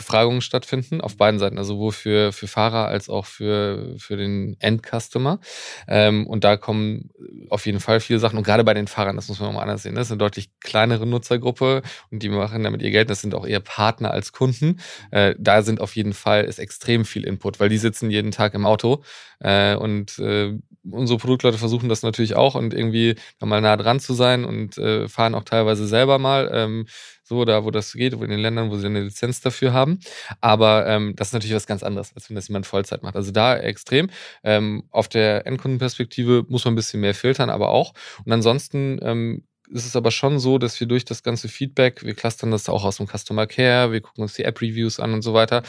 Befragungen 0.00 0.40
stattfinden, 0.40 1.02
auf 1.02 1.18
beiden 1.18 1.38
Seiten, 1.38 1.58
also 1.58 1.74
sowohl 1.74 1.92
für, 1.92 2.32
für 2.32 2.48
Fahrer 2.48 2.86
als 2.86 3.10
auch 3.10 3.26
für, 3.26 3.94
für 3.98 4.16
den 4.16 4.56
Endcustomer. 4.58 5.40
Ähm, 5.86 6.26
und 6.26 6.42
da 6.42 6.56
kommen 6.56 7.10
auf 7.50 7.66
jeden 7.66 7.80
Fall 7.80 8.00
viele 8.00 8.18
Sachen. 8.18 8.38
Und 8.38 8.44
gerade 8.44 8.64
bei 8.64 8.72
den 8.72 8.86
Fahrern, 8.86 9.16
das 9.16 9.28
muss 9.28 9.40
man 9.40 9.52
mal 9.52 9.60
anders 9.60 9.82
sehen, 9.82 9.94
das 9.94 10.06
ist 10.06 10.12
eine 10.12 10.18
deutlich 10.18 10.48
kleinere 10.60 11.06
Nutzergruppe 11.06 11.82
und 12.10 12.22
die 12.22 12.30
machen 12.30 12.64
damit 12.64 12.80
ihr 12.80 12.90
Geld. 12.90 13.10
Das 13.10 13.20
sind 13.20 13.34
auch 13.34 13.46
eher 13.46 13.60
Partner 13.60 14.10
als 14.10 14.32
Kunden. 14.32 14.80
Äh, 15.10 15.34
da 15.38 15.60
sind 15.60 15.82
auf 15.82 15.94
jeden 15.96 16.14
Fall 16.14 16.44
ist 16.44 16.58
extrem 16.58 17.04
viel 17.04 17.24
Input, 17.24 17.60
weil 17.60 17.68
die 17.68 17.78
sitzen 17.78 18.10
jeden 18.10 18.30
Tag 18.30 18.54
im 18.54 18.64
Auto 18.64 19.02
äh, 19.40 19.74
und 19.74 20.18
äh, 20.18 20.58
unsere 20.88 21.18
Produktleute 21.18 21.58
versuchen 21.58 21.88
das 21.88 22.02
natürlich 22.02 22.36
auch 22.36 22.54
und 22.54 22.74
irgendwie 22.74 23.16
mal 23.40 23.60
nah 23.60 23.76
dran 23.76 24.00
zu 24.00 24.14
sein 24.14 24.44
und 24.44 24.78
äh, 24.78 25.08
fahren 25.08 25.34
auch 25.34 25.44
teilweise 25.44 25.86
selber 25.86 26.18
mal. 26.18 26.50
Ähm, 26.52 26.86
so 27.22 27.44
da, 27.44 27.64
wo 27.64 27.70
das 27.70 27.92
geht, 27.92 28.12
in 28.12 28.28
den 28.28 28.40
Ländern, 28.40 28.70
wo 28.70 28.76
sie 28.76 28.86
eine 28.86 29.02
Lizenz 29.02 29.40
dafür 29.40 29.72
haben. 29.72 30.00
Aber 30.40 30.86
ähm, 30.88 31.14
das 31.14 31.28
ist 31.28 31.32
natürlich 31.32 31.54
was 31.54 31.66
ganz 31.66 31.84
anderes, 31.84 32.12
als 32.14 32.28
wenn 32.28 32.34
das 32.34 32.48
jemand 32.48 32.66
Vollzeit 32.66 33.04
macht. 33.04 33.14
Also 33.14 33.30
da 33.30 33.56
extrem. 33.56 34.10
Ähm, 34.42 34.82
auf 34.90 35.08
der 35.08 35.46
Endkundenperspektive 35.46 36.44
muss 36.48 36.64
man 36.64 36.74
ein 36.74 36.76
bisschen 36.76 37.00
mehr 37.00 37.14
filtern, 37.14 37.48
aber 37.48 37.68
auch. 37.68 37.94
Und 38.24 38.32
ansonsten 38.32 38.98
ähm, 39.02 39.44
ist 39.70 39.86
es 39.86 39.96
aber 39.96 40.10
schon 40.10 40.38
so, 40.38 40.58
dass 40.58 40.78
wir 40.80 40.86
durch 40.86 41.04
das 41.04 41.22
ganze 41.22 41.48
Feedback, 41.48 42.04
wir 42.04 42.14
clustern 42.14 42.50
das 42.50 42.68
auch 42.68 42.84
aus 42.84 42.96
dem 42.96 43.06
Customer 43.06 43.46
Care, 43.46 43.92
wir 43.92 44.00
gucken 44.00 44.22
uns 44.22 44.34
die 44.34 44.44
App-Reviews 44.44 45.00
an 45.00 45.12
und 45.14 45.22
so 45.22 45.32
weiter, 45.34 45.62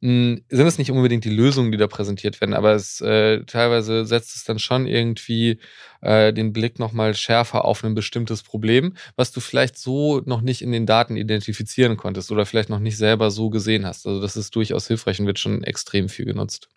mh, 0.00 0.40
sind 0.48 0.66
es 0.66 0.78
nicht 0.78 0.90
unbedingt 0.90 1.24
die 1.24 1.30
Lösungen, 1.30 1.72
die 1.72 1.78
da 1.78 1.86
präsentiert 1.86 2.40
werden, 2.40 2.54
aber 2.54 2.74
es 2.74 3.00
äh, 3.00 3.44
teilweise 3.44 4.04
setzt 4.04 4.36
es 4.36 4.44
dann 4.44 4.58
schon 4.58 4.86
irgendwie 4.86 5.58
äh, 6.02 6.32
den 6.32 6.52
Blick 6.52 6.78
nochmal 6.78 7.14
schärfer 7.14 7.64
auf 7.64 7.82
ein 7.84 7.94
bestimmtes 7.94 8.42
Problem, 8.42 8.94
was 9.16 9.32
du 9.32 9.40
vielleicht 9.40 9.78
so 9.78 10.20
noch 10.24 10.42
nicht 10.42 10.62
in 10.62 10.72
den 10.72 10.86
Daten 10.86 11.16
identifizieren 11.16 11.96
konntest 11.96 12.30
oder 12.30 12.46
vielleicht 12.46 12.68
noch 12.68 12.80
nicht 12.80 12.96
selber 12.96 13.30
so 13.30 13.50
gesehen 13.50 13.86
hast. 13.86 14.06
Also 14.06 14.20
das 14.20 14.36
ist 14.36 14.54
durchaus 14.54 14.86
hilfreich 14.86 15.20
und 15.20 15.26
wird 15.26 15.38
schon 15.38 15.64
extrem 15.64 16.08
viel 16.08 16.26
genutzt. 16.26 16.68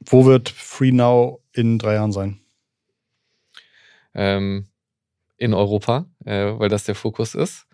Wo 0.00 0.24
wird 0.24 0.48
FreeNow 0.48 1.40
in 1.52 1.78
drei 1.78 1.94
Jahren 1.94 2.12
sein? 2.12 2.40
Ähm, 4.14 4.66
in 5.38 5.54
Europa, 5.54 6.06
äh, 6.24 6.52
weil 6.58 6.68
das 6.68 6.84
der 6.84 6.94
Fokus 6.94 7.34
ist. 7.34 7.66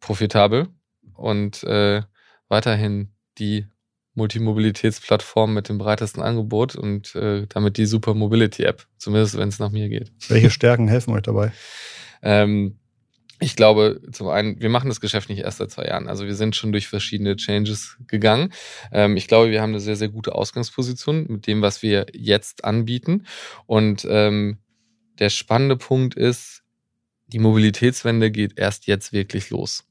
Profitabel 0.00 0.68
und 1.14 1.62
äh, 1.64 2.02
weiterhin 2.48 3.08
die 3.38 3.66
Multimobilitätsplattform 4.14 5.54
mit 5.54 5.68
dem 5.68 5.78
breitesten 5.78 6.22
Angebot 6.22 6.76
und 6.76 7.14
äh, 7.14 7.46
damit 7.48 7.78
die 7.78 7.86
Super 7.86 8.14
Mobility 8.14 8.64
App, 8.64 8.86
zumindest 8.98 9.36
wenn 9.38 9.48
es 9.48 9.58
nach 9.58 9.70
mir 9.70 9.88
geht. 9.88 10.12
Welche 10.28 10.50
Stärken 10.50 10.88
helfen 10.88 11.14
euch 11.14 11.22
dabei? 11.22 11.52
Ähm, 12.26 12.78
ich 13.38 13.54
glaube, 13.54 14.00
zum 14.12 14.28
einen, 14.28 14.58
wir 14.60 14.70
machen 14.70 14.88
das 14.88 15.02
Geschäft 15.02 15.28
nicht 15.28 15.40
erst 15.40 15.58
seit 15.58 15.70
zwei 15.70 15.84
Jahren. 15.84 16.08
Also 16.08 16.24
wir 16.24 16.34
sind 16.34 16.56
schon 16.56 16.72
durch 16.72 16.88
verschiedene 16.88 17.36
Changes 17.36 17.98
gegangen. 18.06 18.50
Ähm, 18.92 19.18
ich 19.18 19.28
glaube, 19.28 19.50
wir 19.50 19.60
haben 19.60 19.70
eine 19.70 19.80
sehr, 19.80 19.96
sehr 19.96 20.08
gute 20.08 20.34
Ausgangsposition 20.34 21.26
mit 21.28 21.46
dem, 21.46 21.60
was 21.60 21.82
wir 21.82 22.06
jetzt 22.14 22.64
anbieten. 22.64 23.26
Und 23.66 24.06
ähm, 24.08 24.56
der 25.18 25.28
spannende 25.28 25.76
Punkt 25.76 26.14
ist, 26.14 26.63
die 27.26 27.38
Mobilitätswende 27.38 28.30
geht 28.30 28.58
erst 28.58 28.86
jetzt 28.86 29.12
wirklich 29.12 29.50
los. 29.50 29.84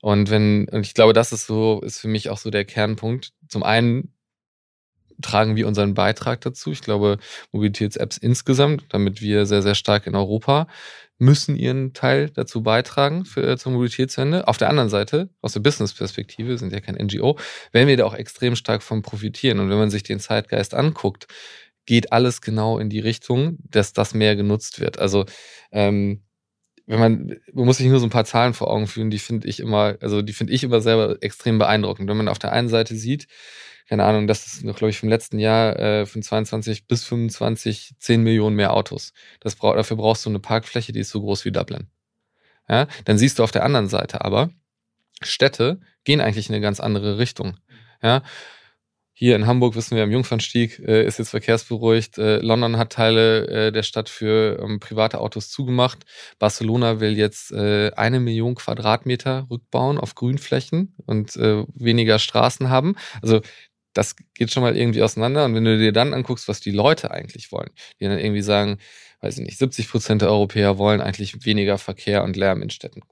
Und 0.00 0.30
wenn, 0.30 0.68
und 0.68 0.82
ich 0.82 0.94
glaube, 0.94 1.12
das 1.12 1.32
ist 1.32 1.46
so, 1.46 1.80
ist 1.80 1.98
für 1.98 2.08
mich 2.08 2.30
auch 2.30 2.38
so 2.38 2.50
der 2.50 2.64
Kernpunkt. 2.64 3.32
Zum 3.48 3.62
einen 3.62 4.12
tragen 5.20 5.56
wir 5.56 5.66
unseren 5.66 5.94
Beitrag 5.94 6.40
dazu. 6.42 6.70
Ich 6.70 6.80
glaube, 6.80 7.18
Mobilitäts-Apps 7.52 8.18
insgesamt, 8.18 8.84
damit 8.90 9.20
wir 9.20 9.46
sehr, 9.46 9.62
sehr 9.62 9.74
stark 9.74 10.06
in 10.06 10.14
Europa, 10.14 10.68
müssen 11.18 11.56
ihren 11.56 11.92
Teil 11.92 12.30
dazu 12.30 12.62
beitragen 12.62 13.24
für, 13.24 13.58
zur 13.58 13.72
Mobilitätswende. 13.72 14.46
Auf 14.46 14.58
der 14.58 14.70
anderen 14.70 14.88
Seite, 14.88 15.28
aus 15.40 15.52
der 15.54 15.60
Business-Perspektive, 15.60 16.56
sind 16.58 16.72
ja 16.72 16.80
kein 16.80 16.94
NGO, 16.94 17.36
werden 17.72 17.88
wir 17.88 17.96
da 17.96 18.04
auch 18.04 18.14
extrem 18.14 18.54
stark 18.54 18.84
von 18.84 19.02
profitieren. 19.02 19.58
Und 19.58 19.70
wenn 19.70 19.78
man 19.78 19.90
sich 19.90 20.04
den 20.04 20.20
Zeitgeist 20.20 20.74
anguckt, 20.74 21.26
geht 21.86 22.12
alles 22.12 22.40
genau 22.40 22.78
in 22.78 22.90
die 22.90 23.00
Richtung, 23.00 23.58
dass 23.64 23.92
das 23.92 24.14
mehr 24.14 24.36
genutzt 24.36 24.78
wird. 24.78 24.98
Also 24.98 25.24
ähm, 25.72 26.22
wenn 26.88 26.98
man, 27.00 27.36
man 27.52 27.66
muss 27.66 27.76
sich 27.76 27.86
nur 27.86 28.00
so 28.00 28.06
ein 28.06 28.10
paar 28.10 28.24
Zahlen 28.24 28.54
vor 28.54 28.70
Augen 28.70 28.86
führen, 28.86 29.10
die 29.10 29.18
finde 29.18 29.46
ich 29.46 29.60
immer, 29.60 29.96
also 30.00 30.22
die 30.22 30.32
finde 30.32 30.54
ich 30.54 30.64
immer 30.64 30.80
selber 30.80 31.18
extrem 31.20 31.58
beeindruckend. 31.58 32.08
Wenn 32.08 32.16
man 32.16 32.28
auf 32.28 32.38
der 32.38 32.52
einen 32.52 32.70
Seite 32.70 32.96
sieht, 32.96 33.28
keine 33.88 34.04
Ahnung, 34.04 34.26
das 34.26 34.46
ist 34.46 34.64
noch, 34.64 34.76
glaube 34.76 34.90
ich, 34.90 34.98
vom 34.98 35.10
letzten 35.10 35.38
Jahr, 35.38 35.78
äh, 35.78 36.06
von 36.06 36.22
22 36.22 36.86
bis 36.86 37.04
25, 37.04 37.94
10 37.98 38.22
Millionen 38.22 38.56
mehr 38.56 38.72
Autos. 38.72 39.12
Das 39.40 39.54
brauch, 39.54 39.74
dafür 39.74 39.98
brauchst 39.98 40.24
du 40.24 40.30
eine 40.30 40.40
Parkfläche, 40.40 40.92
die 40.92 41.00
ist 41.00 41.10
so 41.10 41.20
groß 41.20 41.44
wie 41.44 41.52
Dublin. 41.52 41.88
Ja, 42.68 42.86
dann 43.04 43.18
siehst 43.18 43.38
du 43.38 43.44
auf 43.44 43.50
der 43.50 43.64
anderen 43.64 43.88
Seite 43.88 44.24
aber, 44.24 44.50
Städte 45.20 45.80
gehen 46.04 46.20
eigentlich 46.20 46.48
in 46.48 46.54
eine 46.54 46.62
ganz 46.62 46.80
andere 46.80 47.18
Richtung. 47.18 47.58
Ja, 48.02 48.22
hier 49.20 49.34
in 49.34 49.48
Hamburg 49.48 49.74
wissen 49.74 49.96
wir, 49.96 50.04
am 50.04 50.12
Jungfernstieg 50.12 50.78
äh, 50.78 51.04
ist 51.04 51.18
jetzt 51.18 51.30
verkehrsberuhigt. 51.30 52.18
Äh, 52.18 52.36
London 52.36 52.76
hat 52.76 52.92
Teile 52.92 53.48
äh, 53.48 53.72
der 53.72 53.82
Stadt 53.82 54.08
für 54.08 54.60
ähm, 54.62 54.78
private 54.78 55.18
Autos 55.18 55.50
zugemacht. 55.50 56.06
Barcelona 56.38 57.00
will 57.00 57.18
jetzt 57.18 57.50
äh, 57.50 57.90
eine 57.96 58.20
Million 58.20 58.54
Quadratmeter 58.54 59.48
rückbauen 59.50 59.98
auf 59.98 60.14
Grünflächen 60.14 60.94
und 61.04 61.34
äh, 61.34 61.64
weniger 61.74 62.20
Straßen 62.20 62.70
haben. 62.70 62.94
Also 63.20 63.40
das 63.92 64.14
geht 64.34 64.52
schon 64.52 64.62
mal 64.62 64.76
irgendwie 64.76 65.02
auseinander. 65.02 65.46
Und 65.46 65.56
wenn 65.56 65.64
du 65.64 65.76
dir 65.76 65.90
dann 65.90 66.14
anguckst, 66.14 66.46
was 66.46 66.60
die 66.60 66.70
Leute 66.70 67.10
eigentlich 67.10 67.50
wollen, 67.50 67.70
die 67.98 68.04
dann 68.04 68.20
irgendwie 68.20 68.42
sagen, 68.42 68.78
weiß 69.20 69.36
ich 69.38 69.44
nicht, 69.44 69.58
70 69.58 69.90
Prozent 69.90 70.22
der 70.22 70.30
Europäer 70.30 70.78
wollen 70.78 71.00
eigentlich 71.00 71.44
weniger 71.44 71.78
Verkehr 71.78 72.22
und 72.22 72.36
Lärm 72.36 72.62
in 72.62 72.70
Städten 72.70 73.02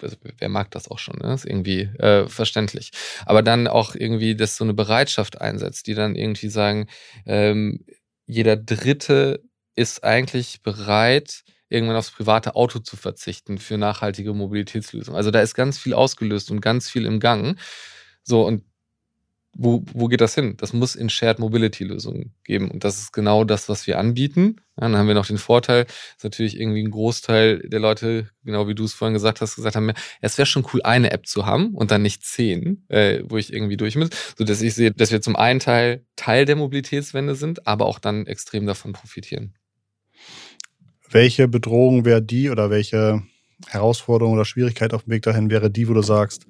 also 0.00 0.16
wer 0.38 0.48
mag 0.48 0.70
das 0.70 0.88
auch 0.88 0.98
schon, 0.98 1.18
ne? 1.18 1.34
ist 1.34 1.46
irgendwie 1.46 1.82
äh, 1.98 2.28
verständlich. 2.28 2.90
Aber 3.26 3.42
dann 3.42 3.68
auch 3.68 3.94
irgendwie, 3.94 4.34
dass 4.36 4.56
so 4.56 4.64
eine 4.64 4.74
Bereitschaft 4.74 5.40
einsetzt, 5.40 5.86
die 5.86 5.94
dann 5.94 6.14
irgendwie 6.14 6.48
sagen, 6.48 6.88
ähm, 7.26 7.84
jeder 8.26 8.56
Dritte 8.56 9.42
ist 9.74 10.04
eigentlich 10.04 10.62
bereit, 10.62 11.42
irgendwann 11.68 11.96
aufs 11.96 12.10
private 12.10 12.54
Auto 12.54 12.80
zu 12.80 12.96
verzichten 12.96 13.58
für 13.58 13.78
nachhaltige 13.78 14.34
Mobilitätslösungen. 14.34 15.16
Also 15.16 15.30
da 15.30 15.40
ist 15.40 15.54
ganz 15.54 15.78
viel 15.78 15.94
ausgelöst 15.94 16.50
und 16.50 16.60
ganz 16.60 16.90
viel 16.90 17.06
im 17.06 17.18
Gang. 17.18 17.58
So, 18.22 18.46
und 18.46 18.62
wo, 19.54 19.84
wo 19.92 20.08
geht 20.08 20.22
das 20.22 20.34
hin? 20.34 20.56
Das 20.56 20.72
muss 20.72 20.94
in 20.94 21.10
Shared 21.10 21.38
Mobility 21.38 21.84
Lösungen 21.84 22.34
geben. 22.44 22.70
Und 22.70 22.84
das 22.84 22.98
ist 22.98 23.12
genau 23.12 23.44
das, 23.44 23.68
was 23.68 23.86
wir 23.86 23.98
anbieten. 23.98 24.56
Ja, 24.76 24.88
dann 24.88 24.96
haben 24.96 25.08
wir 25.08 25.14
noch 25.14 25.26
den 25.26 25.36
Vorteil, 25.36 25.84
dass 25.84 26.24
natürlich 26.24 26.58
irgendwie 26.58 26.82
ein 26.82 26.90
Großteil 26.90 27.58
der 27.68 27.80
Leute, 27.80 28.30
genau 28.44 28.66
wie 28.66 28.74
du 28.74 28.84
es 28.84 28.94
vorhin 28.94 29.12
gesagt 29.12 29.42
hast, 29.42 29.56
gesagt 29.56 29.76
haben, 29.76 29.92
es 30.22 30.38
wäre 30.38 30.46
schon 30.46 30.66
cool, 30.72 30.80
eine 30.82 31.10
App 31.10 31.26
zu 31.26 31.44
haben 31.44 31.74
und 31.74 31.90
dann 31.90 32.00
nicht 32.00 32.24
zehn, 32.24 32.84
äh, 32.88 33.22
wo 33.24 33.36
ich 33.36 33.52
irgendwie 33.52 33.76
durch 33.76 33.96
muss. 33.96 34.08
So 34.38 34.44
dass 34.44 34.62
ich 34.62 34.74
sehe, 34.74 34.90
dass 34.90 35.12
wir 35.12 35.20
zum 35.20 35.36
einen 35.36 35.60
Teil 35.60 36.06
Teil 36.16 36.46
der 36.46 36.56
Mobilitätswende 36.56 37.34
sind, 37.34 37.66
aber 37.66 37.86
auch 37.86 37.98
dann 37.98 38.26
extrem 38.26 38.66
davon 38.66 38.92
profitieren. 38.92 39.54
Welche 41.10 41.46
Bedrohung 41.46 42.06
wäre 42.06 42.22
die 42.22 42.48
oder 42.48 42.70
welche 42.70 43.22
Herausforderung 43.68 44.32
oder 44.32 44.46
Schwierigkeit 44.46 44.94
auf 44.94 45.04
dem 45.04 45.12
Weg 45.12 45.22
dahin 45.22 45.50
wäre 45.50 45.70
die, 45.70 45.88
wo 45.88 45.92
du 45.92 46.02
sagst, 46.02 46.46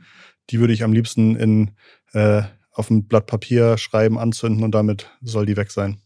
die 0.51 0.61
würde 0.61 0.73
ich 0.73 0.85
am 0.85 0.93
liebsten 0.93 1.35
in 1.35 1.73
äh, 2.13 2.43
auf 2.73 2.91
ein 2.91 3.07
Blatt 3.07 3.27
Papier 3.27 3.79
schreiben, 3.79 4.19
anzünden 4.19 4.65
und 4.65 4.75
damit 4.75 5.11
soll 5.21 5.47
die 5.47 5.57
weg 5.57 5.71
sein? 5.71 6.01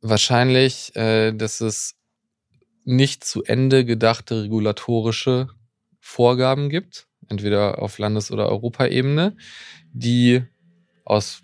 Wahrscheinlich, 0.00 0.94
äh, 0.96 1.32
dass 1.32 1.60
es 1.60 1.96
nicht 2.84 3.24
zu 3.24 3.42
Ende 3.42 3.84
gedachte 3.84 4.44
regulatorische 4.44 5.48
Vorgaben 6.00 6.70
gibt, 6.70 7.06
entweder 7.28 7.82
auf 7.82 7.98
Landes- 7.98 8.30
oder 8.30 8.48
Europaebene, 8.48 9.36
die 9.92 10.42
aus 11.04 11.42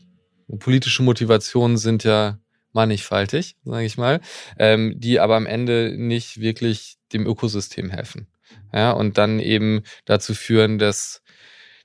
politischen 0.59 1.05
Motivationen 1.05 1.77
sind 1.77 2.05
ja 2.05 2.39
mannigfaltig, 2.73 3.57
sage 3.65 3.87
ich 3.87 3.97
mal, 3.97 4.21
ähm, 4.59 4.95
die 4.99 5.21
aber 5.21 5.37
am 5.37 5.47
Ende 5.47 5.95
nicht 5.97 6.41
wirklich 6.41 6.97
dem 7.13 7.27
Ökosystem 7.27 7.91
helfen. 7.91 8.29
Ja, 8.73 8.93
und 8.93 9.19
dann 9.19 9.39
eben 9.41 9.83
dazu 10.05 10.35
führen, 10.35 10.79
dass 10.79 11.23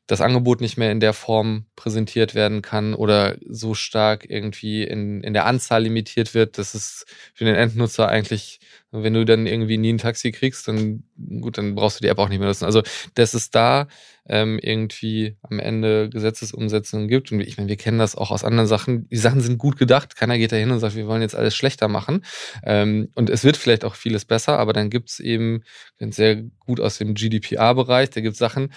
das 0.10 0.22
Angebot 0.22 0.60
nicht 0.60 0.76
mehr 0.76 0.91
in 0.91 0.99
der 0.99 1.14
Form 1.14 1.66
präsentiert 1.76 2.34
werden 2.34 2.64
kann 2.64 2.95
oder 2.95 3.38
so 3.47 3.76
stark 3.76 4.28
irgendwie 4.28 4.84
in, 4.84 5.22
in 5.22 5.34
der 5.34 5.45
Anzahl 5.45 5.84
limitiert 5.84 6.34
wird, 6.34 6.57
dass 6.57 6.74
es 6.74 7.05
für 7.36 7.45
den 7.45 7.53
Endnutzer 7.53 8.10
eigentlich, 8.10 8.60
wenn 8.89 9.14
du 9.14 9.24
dann 9.24 9.45
irgendwie 9.45 9.78
nie 9.78 9.93
ein 9.93 9.99
Taxi 9.99 10.32
kriegst, 10.32 10.68
dann 10.68 11.03
gut, 11.41 11.60
dann 11.60 11.76
brauchst 11.76 11.99
du 11.99 12.01
die 12.01 12.07
App 12.07 12.18
auch 12.18 12.28
nicht 12.28 12.39
mehr 12.39 12.47
nutzen. 12.47 12.66
Also, 12.66 12.82
dass 13.14 13.36
es 13.36 13.51
da 13.51 13.88
ähm, 14.26 14.57
irgendwie 14.60 15.38
am 15.43 15.60
Ende 15.60 16.10
Gesetzesumsetzungen 16.10 17.07
gibt. 17.07 17.32
Und 17.32 17.41
ich 17.41 17.57
meine, 17.57 17.70
wir 17.70 17.78
kennen 17.78 17.99
das 17.99 18.16
auch 18.16 18.32
aus 18.32 18.43
anderen 18.43 18.68
Sachen. 18.68 19.07
Die 19.10 19.18
Sachen 19.18 19.41
sind 19.41 19.60
gut 19.60 19.78
gedacht. 19.78 20.16
Keiner 20.16 20.39
geht 20.39 20.51
da 20.51 20.55
hin 20.55 20.72
und 20.72 20.80
sagt, 20.80 20.95
wir 20.95 21.05
wollen 21.05 21.22
jetzt 21.22 21.36
alles 21.36 21.55
schlechter 21.55 21.88
machen. 21.88 22.26
Ähm, 22.64 23.10
und 23.14 23.30
es 23.30 23.43
wird 23.43 23.57
vielleicht 23.57 23.86
auch 23.86 23.93
vieles 23.93 24.26
besser, 24.26 24.57
aber 24.57 24.74
dann 24.74 24.89
gibt 24.89 25.10
es 25.12 25.20
eben 25.20 25.62
sehr 25.99 26.38
gut 26.66 26.80
aus 26.80 26.97
dem 26.97 27.14
GDPR-Bereich, 27.14 28.10
da 28.10 28.22
gibt 28.22 28.34
es 28.34 28.39
Sachen, 28.39 28.74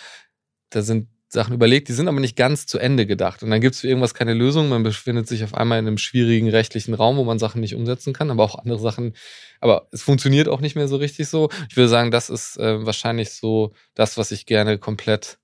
da 0.68 0.82
sind 0.82 1.08
Sachen 1.32 1.54
überlegt, 1.54 1.88
die 1.88 1.92
sind 1.92 2.08
aber 2.08 2.20
nicht 2.20 2.36
ganz 2.36 2.66
zu 2.66 2.78
Ende 2.78 3.06
gedacht. 3.06 3.42
Und 3.42 3.50
dann 3.50 3.60
gibt 3.60 3.74
es 3.74 3.80
für 3.80 3.88
irgendwas 3.88 4.14
keine 4.14 4.34
Lösung. 4.34 4.68
Man 4.68 4.82
befindet 4.82 5.26
sich 5.26 5.44
auf 5.44 5.54
einmal 5.54 5.78
in 5.78 5.86
einem 5.86 5.98
schwierigen 5.98 6.50
rechtlichen 6.50 6.92
Raum, 6.92 7.16
wo 7.16 7.24
man 7.24 7.38
Sachen 7.38 7.60
nicht 7.60 7.74
umsetzen 7.74 8.12
kann, 8.12 8.30
aber 8.30 8.44
auch 8.44 8.58
andere 8.58 8.78
Sachen. 8.78 9.14
Aber 9.60 9.88
es 9.92 10.02
funktioniert 10.02 10.48
auch 10.48 10.60
nicht 10.60 10.76
mehr 10.76 10.88
so 10.88 10.96
richtig 10.96 11.28
so. 11.28 11.48
Ich 11.70 11.76
würde 11.76 11.88
sagen, 11.88 12.10
das 12.10 12.28
ist 12.28 12.58
äh, 12.58 12.84
wahrscheinlich 12.84 13.30
so 13.30 13.72
das, 13.94 14.18
was 14.18 14.30
ich 14.30 14.44
gerne 14.44 14.78
komplett 14.78 15.38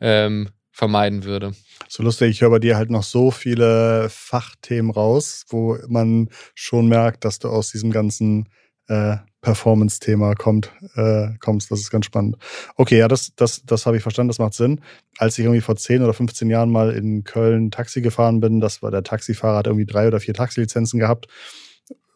ähm, 0.00 0.48
vermeiden 0.72 1.24
würde. 1.24 1.52
So 1.88 2.02
lustig, 2.02 2.30
ich 2.30 2.40
höre 2.40 2.50
bei 2.50 2.58
dir 2.58 2.76
halt 2.76 2.90
noch 2.90 3.04
so 3.04 3.30
viele 3.30 4.08
Fachthemen 4.10 4.90
raus, 4.90 5.44
wo 5.48 5.78
man 5.88 6.30
schon 6.54 6.88
merkt, 6.88 7.24
dass 7.24 7.38
du 7.38 7.48
aus 7.48 7.70
diesem 7.70 7.90
ganzen 7.90 8.48
äh, 8.88 9.16
Performance-Thema 9.40 10.34
kommt, 10.34 10.72
äh, 10.96 11.28
kommst. 11.40 11.70
Das 11.70 11.80
ist 11.80 11.90
ganz 11.90 12.06
spannend. 12.06 12.36
Okay, 12.76 12.98
ja, 12.98 13.08
das, 13.08 13.32
das, 13.36 13.62
das 13.64 13.86
habe 13.86 13.96
ich 13.96 14.02
verstanden, 14.02 14.28
das 14.28 14.40
macht 14.40 14.54
Sinn. 14.54 14.80
Als 15.16 15.38
ich 15.38 15.44
irgendwie 15.44 15.60
vor 15.60 15.76
10 15.76 16.02
oder 16.02 16.12
15 16.12 16.50
Jahren 16.50 16.70
mal 16.70 16.90
in 16.90 17.24
Köln 17.24 17.70
Taxi 17.70 18.00
gefahren 18.00 18.40
bin, 18.40 18.60
das 18.60 18.82
war 18.82 18.90
der 18.90 19.04
Taxifahrer, 19.04 19.58
hat 19.58 19.66
irgendwie 19.66 19.86
drei 19.86 20.08
oder 20.08 20.20
vier 20.20 20.34
Taxilizenzen 20.34 20.98
gehabt. 20.98 21.28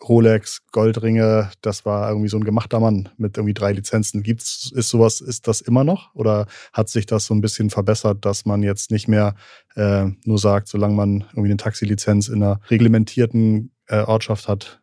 Rolex, 0.09 0.63
Goldringe, 0.73 1.51
das 1.61 1.85
war 1.87 2.09
irgendwie 2.09 2.29
so 2.29 2.37
ein 2.37 2.45
gemachter 2.45 2.81
Mann 2.81 3.09
mit 3.19 3.37
irgendwie 3.37 3.55
drei 3.55 3.73
Lizenzen. 3.73 4.25
Gibt's, 4.25 4.73
ist 4.75 4.89
sowas, 4.89 5.21
ist 5.21 5.47
das 5.47 5.61
immer 5.61 5.85
noch? 5.85 6.13
Oder 6.15 6.47
hat 6.73 6.89
sich 6.89 7.07
das 7.07 7.27
so 7.27 7.35
ein 7.35 7.41
bisschen 7.41 7.71
verbessert, 7.71 8.25
dass 8.25 8.45
man 8.45 8.65
jetzt 8.65 8.91
nicht 8.91 9.07
mehr 9.07 9.37
äh, 9.77 10.07
nur 10.25 10.39
sagt, 10.39 10.67
solange 10.67 10.95
man 10.95 11.21
irgendwie 11.31 11.51
eine 11.51 11.57
Taxilizenz 11.57 12.27
in 12.27 12.43
einer 12.43 12.61
reglementierten 12.69 13.71
äh, 13.87 14.01
Ortschaft 14.01 14.49
hat, 14.49 14.82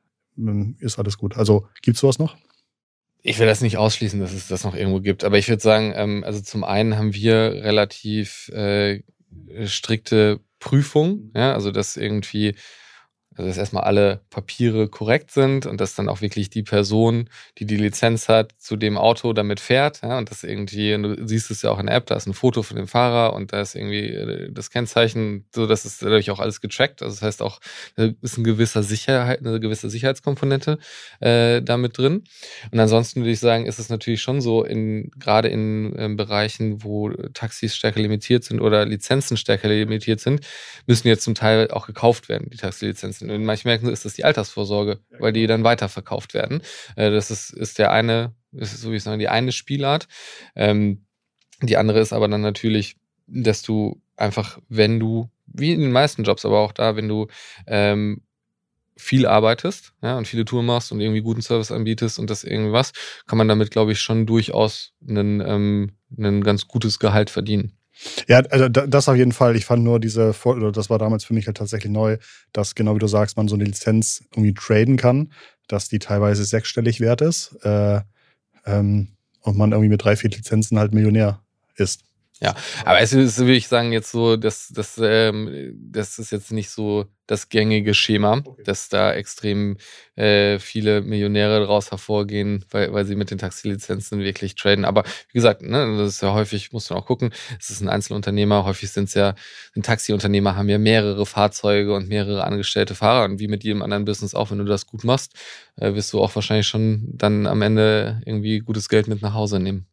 ist 0.80 1.00
alles 1.00 1.18
gut. 1.18 1.38
Also 1.38 1.68
gibt 1.82 1.96
es 1.96 2.02
sowas 2.02 2.20
noch? 2.20 2.38
Ich 3.22 3.38
will 3.40 3.48
das 3.48 3.62
nicht 3.62 3.78
ausschließen, 3.78 4.20
dass 4.20 4.34
es 4.34 4.48
das 4.48 4.64
noch 4.64 4.76
irgendwo 4.76 5.02
gibt. 5.02 5.24
Aber 5.24 5.38
ich 5.38 5.50
würde 5.50 5.62
sagen, 5.62 5.94
ähm, 5.96 6.24
also 6.24 6.42
zum 6.42 6.64
einen 6.64 6.98
haben 6.98 7.14
wir 7.14 7.36
relativ 7.64 8.50
äh, 8.50 9.04
strikte 9.66 10.40
Prüfungen, 10.60 11.32
ja, 11.36 11.54
also 11.54 11.72
dass 11.72 11.98
irgendwie 11.98 12.56
also 13.40 13.48
dass 13.48 13.58
erstmal 13.58 13.86
alle 13.86 14.20
Papiere 14.32 14.90
korrekt 14.90 15.32
sind 15.32 15.66
und 15.66 15.80
dass 15.80 15.96
dann 15.96 16.10
auch 16.10 16.20
wirklich 16.20 16.50
die 16.50 16.62
Person, 16.62 17.30
die 17.58 17.66
die 17.66 17.78
Lizenz 17.78 18.28
hat, 18.28 18.54
zu 18.58 18.76
dem 18.76 18.98
Auto 18.98 19.32
damit 19.32 19.62
fährt. 19.62 20.02
Ja, 20.02 20.18
und 20.18 20.30
das 20.30 20.44
irgendwie, 20.44 20.94
und 20.94 21.04
du 21.04 21.26
siehst 21.26 21.50
es 21.50 21.62
ja 21.62 21.72
auch 21.72 21.80
in 21.80 21.86
der 21.86 21.96
App, 21.96 22.06
da 22.08 22.18
ist 22.18 22.28
ein 22.28 22.34
Foto 22.34 22.64
von 22.64 22.76
dem 22.76 22.90
Fahrer 22.90 23.32
und 23.34 23.54
da 23.54 23.62
ist 23.62 23.76
irgendwie 23.76 24.10
äh, 24.10 24.52
das 24.52 24.72
Kennzeichen, 24.72 25.46
so 25.56 25.68
dass 25.68 25.86
es 25.86 26.00
dadurch 26.00 26.30
auch 26.32 26.42
alles 26.42 26.60
getrackt. 26.60 27.02
Also 27.02 27.16
das 27.16 27.22
heißt 27.22 27.42
auch, 27.42 27.62
da 27.96 28.10
ist 28.22 28.38
ein 28.38 28.44
gewisser 28.44 28.84
Sicherheit, 28.84 29.40
eine 29.40 29.62
gewisse 29.62 29.90
Sicherheitskomponente 29.90 30.78
äh, 31.22 31.62
damit 31.62 31.98
drin. 31.98 32.26
Und 32.72 32.80
ansonsten 32.82 33.22
würde 33.22 33.32
ich 33.32 33.40
sagen, 33.40 33.68
ist 33.68 33.80
es 33.80 33.88
natürlich 33.88 34.22
schon 34.22 34.42
so, 34.42 34.66
in 34.66 35.12
gerade 35.12 35.48
in 35.48 35.96
äh, 35.98 36.10
Bereichen, 36.14 36.84
wo 36.84 37.10
Taxis 37.34 37.74
stärker 37.74 38.02
limitiert 38.02 38.44
sind 38.44 38.60
oder 38.60 38.86
Lizenzen 38.86 39.38
stärker 39.38 39.70
limitiert 39.70 40.20
sind, 40.20 40.46
müssen 40.88 41.08
jetzt 41.08 41.24
zum 41.24 41.36
Teil 41.36 41.72
auch 41.72 41.88
gekauft 41.88 42.28
werden, 42.28 42.50
die 42.50 42.58
Taxilizenzen 42.58 43.29
in 43.30 43.46
manchen 43.46 43.68
Märkten 43.68 43.90
ist 43.90 44.06
das 44.06 44.14
die 44.14 44.24
Altersvorsorge, 44.24 45.00
weil 45.20 45.34
die 45.34 45.42
genau. 45.42 45.54
dann 45.54 45.64
weiterverkauft 45.64 46.34
werden. 46.34 46.62
Äh, 46.96 47.12
das 47.12 47.32
ist, 47.32 47.52
ist 47.52 47.80
der 47.80 47.92
eine, 47.92 48.34
ist 48.52 48.80
so 48.80 48.92
wie 48.92 48.96
ich 48.96 49.04
sage, 49.04 49.18
die 49.18 49.30
eine 49.30 49.52
Spielart. 49.52 50.08
Ähm, 50.56 51.06
die 51.62 51.78
andere 51.78 52.00
ist 52.00 52.14
aber 52.14 52.28
dann 52.28 52.42
natürlich, 52.42 52.98
dass 53.28 53.62
du 53.62 54.02
einfach, 54.16 54.60
wenn 54.70 55.00
du, 55.00 55.30
wie 55.46 55.74
in 55.74 55.82
den 55.82 55.92
meisten 55.92 56.24
Jobs, 56.24 56.46
aber 56.46 56.60
auch 56.60 56.72
da, 56.72 56.96
wenn 56.96 57.08
du 57.08 57.28
ähm, 57.68 58.22
viel 59.00 59.26
arbeitest 59.26 59.94
ja, 60.02 60.18
und 60.18 60.28
viele 60.28 60.44
Touren 60.46 60.66
machst 60.66 60.92
und 60.92 61.00
irgendwie 61.00 61.22
guten 61.22 61.42
Service 61.42 61.72
anbietest 61.72 62.20
und 62.20 62.30
das 62.30 62.44
irgendwas, 62.44 62.92
kann 63.28 63.38
man 63.38 63.48
damit, 63.48 63.72
glaube 63.72 63.94
ich, 63.94 64.02
schon 64.02 64.26
durchaus 64.26 64.94
ein 65.08 65.42
ähm, 65.42 66.44
ganz 66.44 66.68
gutes 66.68 67.00
Gehalt 67.00 67.30
verdienen. 67.30 67.79
Ja, 68.28 68.40
also 68.50 68.70
das 68.70 69.10
auf 69.10 69.16
jeden 69.16 69.32
Fall. 69.32 69.56
Ich 69.56 69.66
fand 69.66 69.84
nur 69.84 70.00
diese, 70.00 70.34
das 70.74 70.90
war 70.90 71.00
damals 71.00 71.26
für 71.26 71.34
mich 71.34 71.48
halt 71.48 71.58
tatsächlich 71.58 71.92
neu, 71.92 72.18
dass 72.54 72.76
genau 72.76 72.96
wie 72.96 73.00
du 73.00 73.08
sagst, 73.08 73.38
man 73.38 73.48
so 73.48 73.56
eine 73.56 73.66
Lizenz 73.66 74.24
irgendwie 74.32 74.54
traden 74.54 74.98
kann, 74.98 75.32
dass 75.68 75.90
die 75.90 76.00
teilweise 76.00 76.46
sechsstellig 76.46 77.00
wert 77.00 77.22
ist 77.22 77.58
äh, 77.64 78.02
ähm, 78.66 79.10
und 79.42 79.58
man 79.58 79.72
irgendwie 79.72 79.90
mit 79.90 80.04
drei, 80.04 80.16
vier 80.16 80.30
Lizenzen 80.30 80.80
halt 80.80 80.94
Millionär 80.94 81.42
ist. 81.76 82.04
Ja, 82.42 82.56
aber 82.86 83.02
es 83.02 83.12
ist, 83.12 83.38
würde 83.40 83.54
ich 83.54 83.68
sagen, 83.68 83.92
jetzt 83.92 84.12
so, 84.12 84.38
dass 84.38 84.70
das, 84.70 85.00
ähm, 85.02 85.74
das 85.92 86.20
ist 86.20 86.32
jetzt 86.32 86.54
nicht 86.54 86.70
so 86.70 87.06
das 87.28 87.50
gängige 87.50 87.94
Schema, 87.94 88.42
okay. 88.44 88.64
dass 88.64 88.88
da 88.88 89.14
extrem 89.14 89.78
äh, 90.16 90.58
viele 90.58 91.02
Millionäre 91.02 91.60
daraus 91.60 91.92
hervorgehen, 91.92 92.64
weil, 92.72 92.94
weil 92.94 93.06
sie 93.06 93.16
mit 93.16 93.30
den 93.30 93.38
Taxilizenzen 93.38 94.20
wirklich 94.20 94.56
traden. 94.56 94.86
Aber 94.86 95.04
wie 95.04 95.34
gesagt, 95.34 95.62
ne, 95.62 95.98
das 95.98 96.14
ist 96.14 96.22
ja 96.22 96.34
häufig, 96.34 96.72
muss 96.72 96.90
man 96.90 97.00
auch 97.00 97.06
gucken, 97.06 97.32
es 97.60 97.70
ist 97.70 97.82
ein 97.82 97.90
Einzelunternehmer, 97.90 98.64
häufig 98.64 98.90
sind 98.90 99.10
es 99.10 99.16
ja, 99.16 99.36
ein 99.76 99.84
Taxiunternehmer 99.84 100.56
haben 100.56 100.70
ja 100.70 100.78
mehrere 100.78 101.26
Fahrzeuge 101.26 101.94
und 101.94 102.08
mehrere 102.08 102.46
angestellte 102.46 102.96
Fahrer 102.96 103.26
und 103.26 103.40
wie 103.40 103.50
mit 103.50 103.66
jedem 103.66 103.82
anderen 103.82 104.06
Business 104.06 104.34
auch, 104.34 104.50
wenn 104.50 104.60
du 104.60 104.66
das 104.66 104.88
gut 104.88 105.04
machst, 105.04 105.34
äh, 105.76 105.94
wirst 105.94 106.14
du 106.14 106.22
auch 106.22 106.34
wahrscheinlich 106.34 106.68
schon 106.68 107.10
dann 107.12 107.48
am 107.48 107.62
Ende 107.62 108.22
irgendwie 108.26 108.60
gutes 108.60 108.88
Geld 108.88 109.08
mit 109.10 109.22
nach 109.22 109.34
Hause 109.34 109.60
nehmen. 109.60 109.88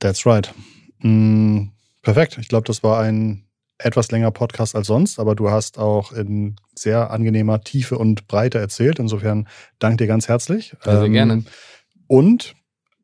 That's 0.00 0.26
right. 0.26 0.52
Mm, 1.02 1.68
perfekt. 2.02 2.38
Ich 2.38 2.48
glaube, 2.48 2.66
das 2.66 2.82
war 2.82 3.00
ein 3.00 3.44
etwas 3.78 4.10
längerer 4.10 4.30
Podcast 4.30 4.76
als 4.76 4.86
sonst, 4.86 5.18
aber 5.18 5.34
du 5.34 5.50
hast 5.50 5.78
auch 5.78 6.12
in 6.12 6.56
sehr 6.74 7.10
angenehmer 7.10 7.60
Tiefe 7.60 7.98
und 7.98 8.28
Breite 8.28 8.58
erzählt. 8.58 8.98
Insofern 8.98 9.48
danke 9.78 9.98
dir 9.98 10.06
ganz 10.06 10.28
herzlich. 10.28 10.76
Ja, 10.84 10.96
sehr 10.96 11.04
ähm, 11.04 11.12
gerne. 11.12 11.44
Und 12.06 12.54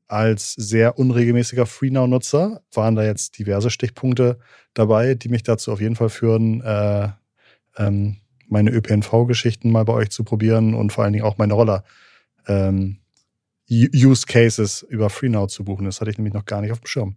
als 0.07 0.55
sehr 0.55 0.99
unregelmäßiger 0.99 1.66
FreeNow-Nutzer 1.66 2.62
waren 2.72 2.96
da 2.96 3.05
jetzt 3.05 3.38
diverse 3.38 3.70
Stichpunkte 3.70 4.38
dabei, 4.72 5.14
die 5.14 5.28
mich 5.28 5.42
dazu 5.42 5.72
auf 5.72 5.80
jeden 5.80 5.96
Fall 5.96 6.09
führen, 6.09 6.62
äh, 6.62 7.09
ähm, 7.76 8.16
meine 8.49 8.70
ÖPNV-Geschichten 8.70 9.70
mal 9.70 9.84
bei 9.84 9.92
euch 9.92 10.11
zu 10.11 10.24
probieren 10.24 10.74
und 10.74 10.92
vor 10.92 11.05
allen 11.05 11.12
Dingen 11.12 11.24
auch 11.24 11.36
meine 11.36 11.53
Roller 11.53 11.84
ähm, 12.46 12.99
Use 13.70 14.26
Cases 14.26 14.82
über 14.88 15.10
FreeNow 15.10 15.46
zu 15.48 15.64
buchen. 15.64 15.84
Das 15.84 16.00
hatte 16.00 16.10
ich 16.10 16.16
nämlich 16.16 16.32
noch 16.32 16.46
gar 16.46 16.62
nicht 16.62 16.72
auf 16.72 16.80
dem 16.80 16.86
Schirm. 16.86 17.16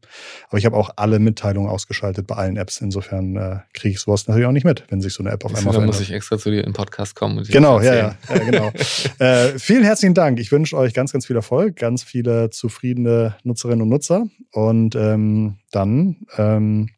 Aber 0.49 0.57
ich 0.57 0.65
habe 0.65 0.75
auch 0.75 0.91
alle 0.97 1.19
Mitteilungen 1.19 1.69
ausgeschaltet 1.69 2.27
bei 2.27 2.35
allen 2.35 2.57
Apps. 2.57 2.81
Insofern 2.81 3.37
äh, 3.37 3.59
kriege 3.73 3.93
ich 3.93 4.01
sowas 4.01 4.27
natürlich 4.27 4.47
auch 4.47 4.51
nicht 4.51 4.65
mit, 4.65 4.83
wenn 4.89 4.99
sich 5.01 5.13
so 5.13 5.23
eine 5.23 5.31
App 5.31 5.45
auf 5.45 5.55
einmal 5.55 5.73
verändert. 5.73 5.95
muss 5.95 6.01
ich 6.01 6.11
extra 6.11 6.37
zu 6.37 6.51
dir 6.51 6.63
den 6.63 6.73
Podcast 6.73 7.15
kommen. 7.15 7.37
Und 7.37 7.47
genau, 7.47 7.79
ja, 7.79 7.95
ja, 7.95 8.15
ja, 8.29 8.37
genau. 8.39 8.71
äh, 9.19 9.57
vielen 9.57 9.83
herzlichen 9.83 10.13
Dank. 10.13 10.39
Ich 10.39 10.51
wünsche 10.51 10.75
euch 10.77 10.93
ganz, 10.93 11.13
ganz 11.13 11.25
viel 11.25 11.37
Erfolg, 11.37 11.77
ganz 11.77 12.03
viele 12.03 12.49
zufriedene 12.49 13.37
Nutzerinnen 13.43 13.83
und 13.83 13.89
Nutzer 13.89 14.25
und 14.51 14.95
ähm, 14.95 15.57
dann 15.71 16.17
ähm, 16.37 16.89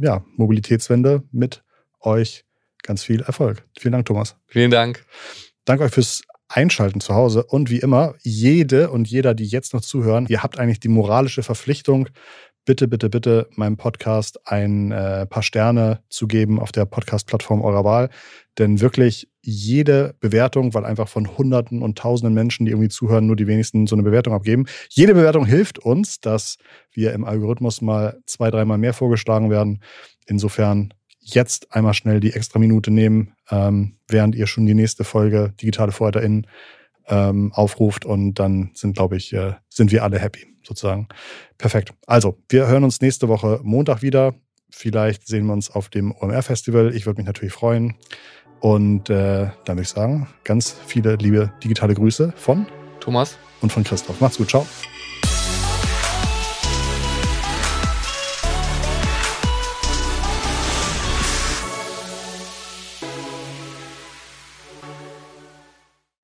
ja, 0.00 0.24
Mobilitätswende 0.36 1.22
mit 1.32 1.62
euch. 2.00 2.44
Ganz 2.82 3.02
viel 3.02 3.22
Erfolg. 3.22 3.66
Vielen 3.78 3.92
Dank, 3.92 4.06
Thomas. 4.06 4.36
Vielen 4.46 4.70
Dank. 4.70 5.04
Danke 5.64 5.84
euch 5.84 5.92
fürs 5.92 6.22
einschalten 6.54 7.00
zu 7.00 7.14
Hause. 7.14 7.44
Und 7.44 7.70
wie 7.70 7.80
immer, 7.80 8.14
jede 8.22 8.90
und 8.90 9.08
jeder, 9.08 9.34
die 9.34 9.46
jetzt 9.46 9.74
noch 9.74 9.80
zuhören, 9.80 10.26
ihr 10.28 10.42
habt 10.42 10.58
eigentlich 10.58 10.80
die 10.80 10.88
moralische 10.88 11.42
Verpflichtung, 11.42 12.08
bitte, 12.64 12.88
bitte, 12.88 13.10
bitte 13.10 13.48
meinem 13.56 13.76
Podcast 13.76 14.40
ein 14.46 14.92
äh, 14.92 15.26
paar 15.26 15.42
Sterne 15.42 16.00
zu 16.08 16.26
geben 16.26 16.60
auf 16.60 16.72
der 16.72 16.86
Podcast-Plattform 16.86 17.60
eurer 17.60 17.84
Wahl. 17.84 18.08
Denn 18.58 18.80
wirklich 18.80 19.28
jede 19.42 20.14
Bewertung, 20.20 20.74
weil 20.74 20.84
einfach 20.84 21.08
von 21.08 21.36
Hunderten 21.36 21.82
und 21.82 21.98
Tausenden 21.98 22.34
Menschen, 22.34 22.64
die 22.64 22.72
irgendwie 22.72 22.88
zuhören, 22.88 23.26
nur 23.26 23.36
die 23.36 23.48
wenigsten 23.48 23.86
so 23.86 23.96
eine 23.96 24.04
Bewertung 24.04 24.32
abgeben. 24.32 24.66
Jede 24.88 25.14
Bewertung 25.14 25.44
hilft 25.44 25.78
uns, 25.80 26.20
dass 26.20 26.56
wir 26.92 27.12
im 27.12 27.24
Algorithmus 27.24 27.82
mal 27.82 28.20
zwei, 28.26 28.50
dreimal 28.50 28.78
mehr 28.78 28.94
vorgeschlagen 28.94 29.50
werden. 29.50 29.80
Insofern 30.26 30.94
jetzt 31.24 31.74
einmal 31.74 31.94
schnell 31.94 32.20
die 32.20 32.32
extra 32.32 32.58
Minute 32.58 32.90
nehmen, 32.90 33.34
ähm, 33.50 33.96
während 34.08 34.34
ihr 34.34 34.46
schon 34.46 34.66
die 34.66 34.74
nächste 34.74 35.04
Folge 35.04 35.54
Digitale 35.60 35.92
VorreiterInnen 35.92 36.46
ähm, 37.08 37.52
aufruft 37.52 38.04
und 38.04 38.34
dann 38.34 38.70
sind, 38.74 38.96
glaube 38.96 39.16
ich, 39.16 39.32
äh, 39.32 39.54
sind 39.68 39.90
wir 39.90 40.04
alle 40.04 40.18
happy, 40.18 40.46
sozusagen. 40.62 41.08
Perfekt. 41.58 41.92
Also, 42.06 42.38
wir 42.48 42.66
hören 42.66 42.84
uns 42.84 43.00
nächste 43.00 43.28
Woche 43.28 43.60
Montag 43.62 44.02
wieder. 44.02 44.34
Vielleicht 44.70 45.26
sehen 45.26 45.46
wir 45.46 45.52
uns 45.52 45.70
auf 45.70 45.88
dem 45.88 46.12
OMR-Festival. 46.12 46.94
Ich 46.94 47.06
würde 47.06 47.18
mich 47.18 47.26
natürlich 47.26 47.54
freuen. 47.54 47.94
Und 48.60 49.10
äh, 49.10 49.50
dann 49.64 49.76
würde 49.76 49.82
ich 49.82 49.88
sagen, 49.88 50.28
ganz 50.42 50.74
viele 50.86 51.16
liebe 51.16 51.52
digitale 51.62 51.94
Grüße 51.94 52.32
von 52.36 52.66
Thomas 53.00 53.36
und 53.60 53.72
von 53.72 53.84
Christoph. 53.84 54.20
Macht's 54.20 54.38
gut, 54.38 54.48
ciao. 54.48 54.66